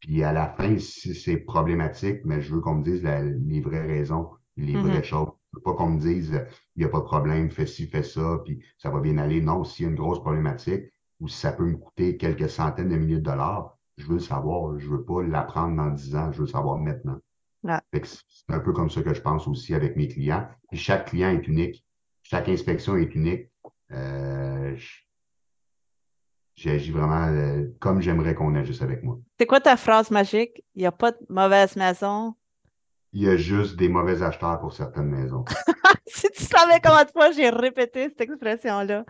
Puis 0.00 0.22
à 0.22 0.32
la 0.32 0.46
fin, 0.46 0.78
si 0.78 1.14
c'est 1.14 1.38
problématique, 1.38 2.20
mais 2.24 2.40
je 2.40 2.54
veux 2.54 2.60
qu'on 2.60 2.76
me 2.76 2.84
dise 2.84 3.02
les 3.02 3.60
vraies 3.60 3.86
raisons, 3.86 4.30
les 4.56 4.74
vraies 4.74 5.00
mm-hmm. 5.00 5.30
Choses 5.54 5.62
pas 5.62 5.74
qu'on 5.74 5.90
me 5.90 6.00
dise, 6.00 6.32
il 6.76 6.80
n'y 6.80 6.84
a 6.84 6.88
pas 6.88 7.00
de 7.00 7.04
problème, 7.04 7.50
fais 7.50 7.66
ci, 7.66 7.86
fais 7.86 8.02
ça, 8.02 8.40
puis 8.44 8.62
ça 8.78 8.90
va 8.90 9.00
bien 9.00 9.18
aller. 9.18 9.40
Non, 9.40 9.64
s'il 9.64 9.84
y 9.84 9.88
a 9.88 9.90
une 9.90 9.96
grosse 9.96 10.20
problématique 10.20 10.84
ou 11.20 11.28
si 11.28 11.38
ça 11.38 11.52
peut 11.52 11.64
me 11.64 11.76
coûter 11.76 12.16
quelques 12.16 12.50
centaines 12.50 12.88
de 12.88 12.96
milliers 12.96 13.16
de 13.16 13.20
dollars, 13.20 13.76
je 13.96 14.06
veux 14.06 14.14
le 14.14 14.20
savoir. 14.20 14.78
Je 14.78 14.86
ne 14.86 14.96
veux 14.96 15.04
pas 15.04 15.22
l'apprendre 15.22 15.76
dans 15.76 15.90
dix 15.90 16.14
ans, 16.16 16.32
je 16.32 16.38
veux 16.38 16.44
le 16.44 16.50
savoir 16.50 16.78
maintenant. 16.78 17.18
C'est 18.02 18.22
un 18.48 18.60
peu 18.60 18.72
comme 18.72 18.90
ça 18.90 19.02
que 19.02 19.14
je 19.14 19.22
pense 19.22 19.48
aussi 19.48 19.74
avec 19.74 19.96
mes 19.96 20.08
clients. 20.08 20.46
Puis 20.68 20.78
chaque 20.78 21.08
client 21.08 21.30
est 21.30 21.46
unique. 21.48 21.84
Chaque 22.22 22.48
inspection 22.48 22.96
est 22.96 23.14
unique. 23.14 23.48
Euh, 23.90 24.76
J'agis 26.56 26.92
vraiment 26.92 27.26
euh, 27.28 27.66
comme 27.80 28.00
j'aimerais 28.00 28.34
qu'on 28.34 28.54
agisse 28.54 28.80
avec 28.80 29.02
moi. 29.02 29.18
C'est 29.38 29.46
quoi 29.46 29.60
ta 29.60 29.76
phrase 29.76 30.10
magique? 30.10 30.64
Il 30.74 30.80
n'y 30.80 30.86
a 30.86 30.92
pas 30.92 31.10
de 31.10 31.18
mauvaise 31.28 31.74
maison, 31.74 32.34
il 33.14 33.22
y 33.22 33.28
a 33.28 33.36
juste 33.36 33.76
des 33.76 33.88
mauvais 33.88 34.22
acheteurs 34.22 34.58
pour 34.58 34.72
certaines 34.72 35.08
maisons. 35.08 35.44
si 36.06 36.28
tu 36.34 36.42
savais 36.42 36.80
comment 36.82 37.04
de 37.04 37.10
fois 37.10 37.30
j'ai 37.30 37.48
répété 37.48 38.08
cette 38.08 38.20
expression-là. 38.20 39.04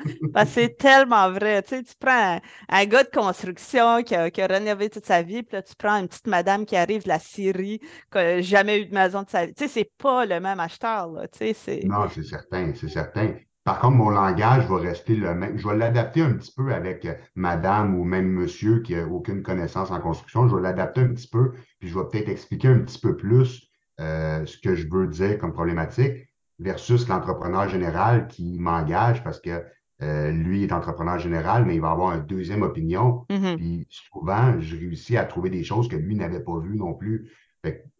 c'est 0.47 0.77
tellement 0.79 1.31
vrai. 1.31 1.63
Tu, 1.63 1.71
sais, 1.71 1.83
tu 1.83 1.95
prends 1.99 2.39
un, 2.69 2.85
gars 2.85 3.03
de 3.03 3.09
construction 3.09 4.03
qui 4.03 4.15
a, 4.15 4.29
rénové 4.47 4.91
toute 4.91 5.07
sa 5.07 5.23
vie, 5.23 5.43
puis 5.43 5.57
là, 5.57 5.63
tu 5.63 5.75
prends 5.75 5.97
une 5.97 6.09
petite 6.09 6.27
madame 6.27 6.67
qui 6.67 6.77
arrive 6.77 7.05
de 7.05 7.09
la 7.09 7.19
Syrie, 7.19 7.79
qui 7.79 8.19
n'a 8.19 8.43
jamais 8.43 8.83
eu 8.83 8.87
de 8.87 8.95
maison 8.95 9.23
de 9.23 9.31
sa 9.31 9.47
vie. 9.47 9.55
Tu 9.55 9.65
sais, 9.65 9.69
c'est 9.69 9.91
pas 9.97 10.27
le 10.27 10.39
même 10.39 10.61
acheteur. 10.61 11.11
Là. 11.11 11.27
Tu 11.29 11.55
sais, 11.55 11.81
non, 11.85 12.07
c'est 12.15 12.25
certain, 12.25 12.73
c'est 12.75 12.91
certain. 12.91 13.35
Par 13.65 13.79
contre, 13.79 13.97
mon 13.97 14.11
langage 14.11 14.67
va 14.67 14.77
rester 14.77 15.17
le 15.17 15.35
même. 15.35 15.57
Je 15.57 15.67
vais 15.67 15.77
l'adapter 15.77 16.21
un 16.21 16.35
petit 16.35 16.53
peu 16.55 16.75
avec 16.75 17.07
euh, 17.07 17.15
madame 17.35 17.99
ou 17.99 18.05
même 18.05 18.29
monsieur 18.29 18.81
qui 18.81 18.95
n'a 18.95 19.07
aucune 19.07 19.43
connaissance 19.43 19.91
en 19.91 20.01
construction. 20.01 20.47
Je 20.47 20.57
vais 20.57 20.61
l'adapter 20.61 21.01
un 21.01 21.15
petit 21.15 21.29
peu, 21.29 21.53
puis 21.79 21.89
je 21.89 21.99
vais 21.99 22.05
peut-être 22.13 22.29
expliquer 22.29 22.69
un 22.69 22.81
petit 22.81 22.99
peu 22.99 23.17
plus 23.17 23.71
euh, 24.01 24.45
ce 24.47 24.59
que 24.59 24.75
je 24.75 24.87
veux 24.91 25.07
dire 25.07 25.39
comme 25.39 25.53
problématique 25.53 26.29
versus 26.59 27.09
l'entrepreneur 27.09 27.69
général 27.69 28.29
qui 28.29 28.59
m'engage 28.59 29.23
parce 29.23 29.41
que 29.41 29.65
euh, 30.03 30.31
lui 30.31 30.65
est 30.65 30.73
entrepreneur 30.73 31.19
général, 31.19 31.65
mais 31.65 31.77
il 31.77 31.81
va 31.81 31.93
avoir 31.93 32.15
une 32.15 32.27
deuxième 32.27 32.63
opinion. 32.63 33.25
Mm-hmm. 33.31 33.57
Puis 33.57 33.87
souvent, 33.89 34.61
je 34.61 34.77
réussis 34.77 35.17
à 35.17 35.25
trouver 35.25 35.51
des 35.51 35.63
choses 35.63 35.89
que 35.89 35.97
lui 35.97 36.17
n'avait 36.17 36.43
pas 36.43 36.59
vues 36.59 36.77
non 36.77 36.95
plus. 36.95 37.31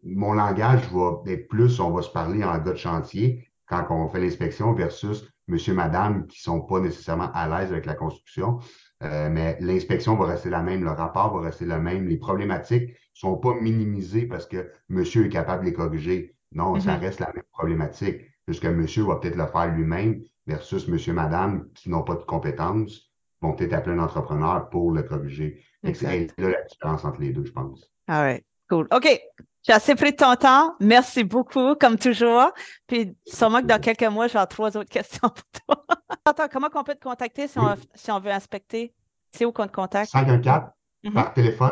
mon 0.03 0.33
langage 0.33 0.81
va 0.91 1.21
être 1.27 1.47
plus, 1.47 1.79
on 1.79 1.91
va 1.91 2.01
se 2.01 2.09
parler 2.11 2.43
en 2.43 2.57
gars 2.57 2.73
de 2.73 2.77
chantier 2.77 3.49
quand 3.65 3.87
on 3.89 4.09
fait 4.09 4.19
l'inspection 4.19 4.73
versus 4.73 5.25
monsieur, 5.47 5.73
madame 5.73 6.27
qui 6.27 6.41
sont 6.41 6.61
pas 6.61 6.79
nécessairement 6.79 7.31
à 7.33 7.47
l'aise 7.47 7.71
avec 7.71 7.85
la 7.85 7.95
construction. 7.95 8.59
Euh, 9.03 9.29
mais 9.29 9.57
l'inspection 9.59 10.15
va 10.15 10.25
rester 10.25 10.49
la 10.49 10.61
même, 10.61 10.83
le 10.83 10.91
rapport 10.91 11.37
va 11.37 11.45
rester 11.45 11.65
le 11.65 11.79
même, 11.79 12.07
les 12.07 12.17
problématiques 12.17 12.89
ne 12.89 12.95
sont 13.13 13.37
pas 13.37 13.53
minimisées 13.53 14.25
parce 14.25 14.45
que 14.45 14.71
monsieur 14.89 15.25
est 15.25 15.29
capable 15.29 15.63
de 15.63 15.69
les 15.69 15.73
corriger. 15.73 16.35
Non, 16.53 16.79
ça 16.79 16.95
mm-hmm. 16.95 16.99
reste 16.99 17.19
la 17.19 17.33
même 17.33 17.43
problématique, 17.51 18.21
puisque 18.45 18.65
monsieur 18.65 19.03
va 19.03 19.17
peut-être 19.17 19.35
le 19.35 19.47
faire 19.47 19.73
lui-même 19.73 20.23
versus 20.47 20.87
monsieur, 20.87 21.13
madame 21.13 21.69
qui 21.73 21.89
n'ont 21.89 22.03
pas 22.03 22.15
de 22.15 22.23
compétences 22.23 23.11
vont 23.41 23.53
peut-être 23.53 23.73
appeler 23.73 23.97
un 23.97 24.03
entrepreneur 24.03 24.69
pour 24.69 24.91
le 24.91 25.03
corriger. 25.03 25.61
C'est 25.93 26.31
là 26.37 26.49
la 26.49 26.61
différence 26.63 27.05
entre 27.05 27.21
les 27.21 27.31
deux, 27.31 27.45
je 27.45 27.51
pense. 27.51 27.91
Ah 28.07 28.23
ouais, 28.23 28.43
cool. 28.69 28.87
OK. 28.91 29.19
J'ai 29.65 29.73
assez 29.73 29.95
pris 29.95 30.11
de 30.11 30.17
ton 30.17 30.35
temps. 30.35 30.75
Merci 30.79 31.23
beaucoup, 31.23 31.73
comme 31.75 31.97
toujours. 31.97 32.51
Puis 32.85 33.17
sûrement 33.25 33.61
que 33.61 33.65
dans 33.65 33.81
quelques 33.81 34.03
mois, 34.03 34.27
j'ai 34.27 34.37
trois 34.47 34.77
autres 34.77 34.89
questions 34.91 35.27
pour 35.27 35.43
toi. 35.65 35.83
Attends, 36.23 36.47
comment 36.51 36.67
on 36.75 36.83
peut 36.83 36.93
te 36.93 37.03
contacter 37.03 37.47
si, 37.47 37.57
on, 37.57 37.75
si 37.95 38.11
on 38.11 38.19
veut 38.19 38.31
inspecter? 38.31 38.93
C'est 39.31 39.43
où 39.43 39.51
qu'on 39.51 39.65
te 39.65 39.71
contacte? 39.71 40.11
514 40.11 40.69
mm-hmm. 41.03 41.13
par 41.13 41.33
téléphone, 41.33 41.71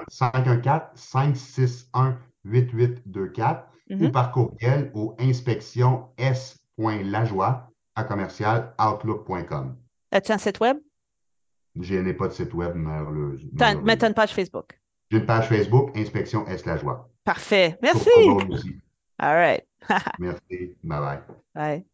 514-561-8824 2.45 3.63
ou 3.99 4.09
par 4.09 4.31
courriel 4.31 4.89
au 4.95 5.15
inspection 5.19 6.07
s.lajoie 6.17 7.69
à 7.95 8.03
commercial 8.03 8.73
outlook.com. 8.79 9.77
As-tu 10.11 10.31
un 10.31 10.39
site 10.39 10.59
web? 10.59 10.77
Je 11.79 11.95
n'ai 11.95 12.13
pas 12.13 12.27
de 12.27 12.33
site 12.33 12.55
web, 12.55 12.73
malheureusement. 12.75 13.51
Mais 13.83 13.97
tu 13.97 14.05
as 14.05 14.07
une 14.07 14.13
page 14.15 14.33
Facebook? 14.33 14.79
J'ai 15.11 15.19
une 15.19 15.27
page 15.27 15.47
Facebook, 15.47 15.91
Inspection 15.95 16.47
S. 16.47 16.65
La 16.65 16.77
Joie. 16.77 17.07
Parfait. 17.25 17.77
Merci. 17.81 18.09
All 19.19 19.33
right. 19.35 19.63
Merci. 20.19 20.75
Bye 20.83 20.99
bye. 20.99 21.19
Bye. 21.53 21.85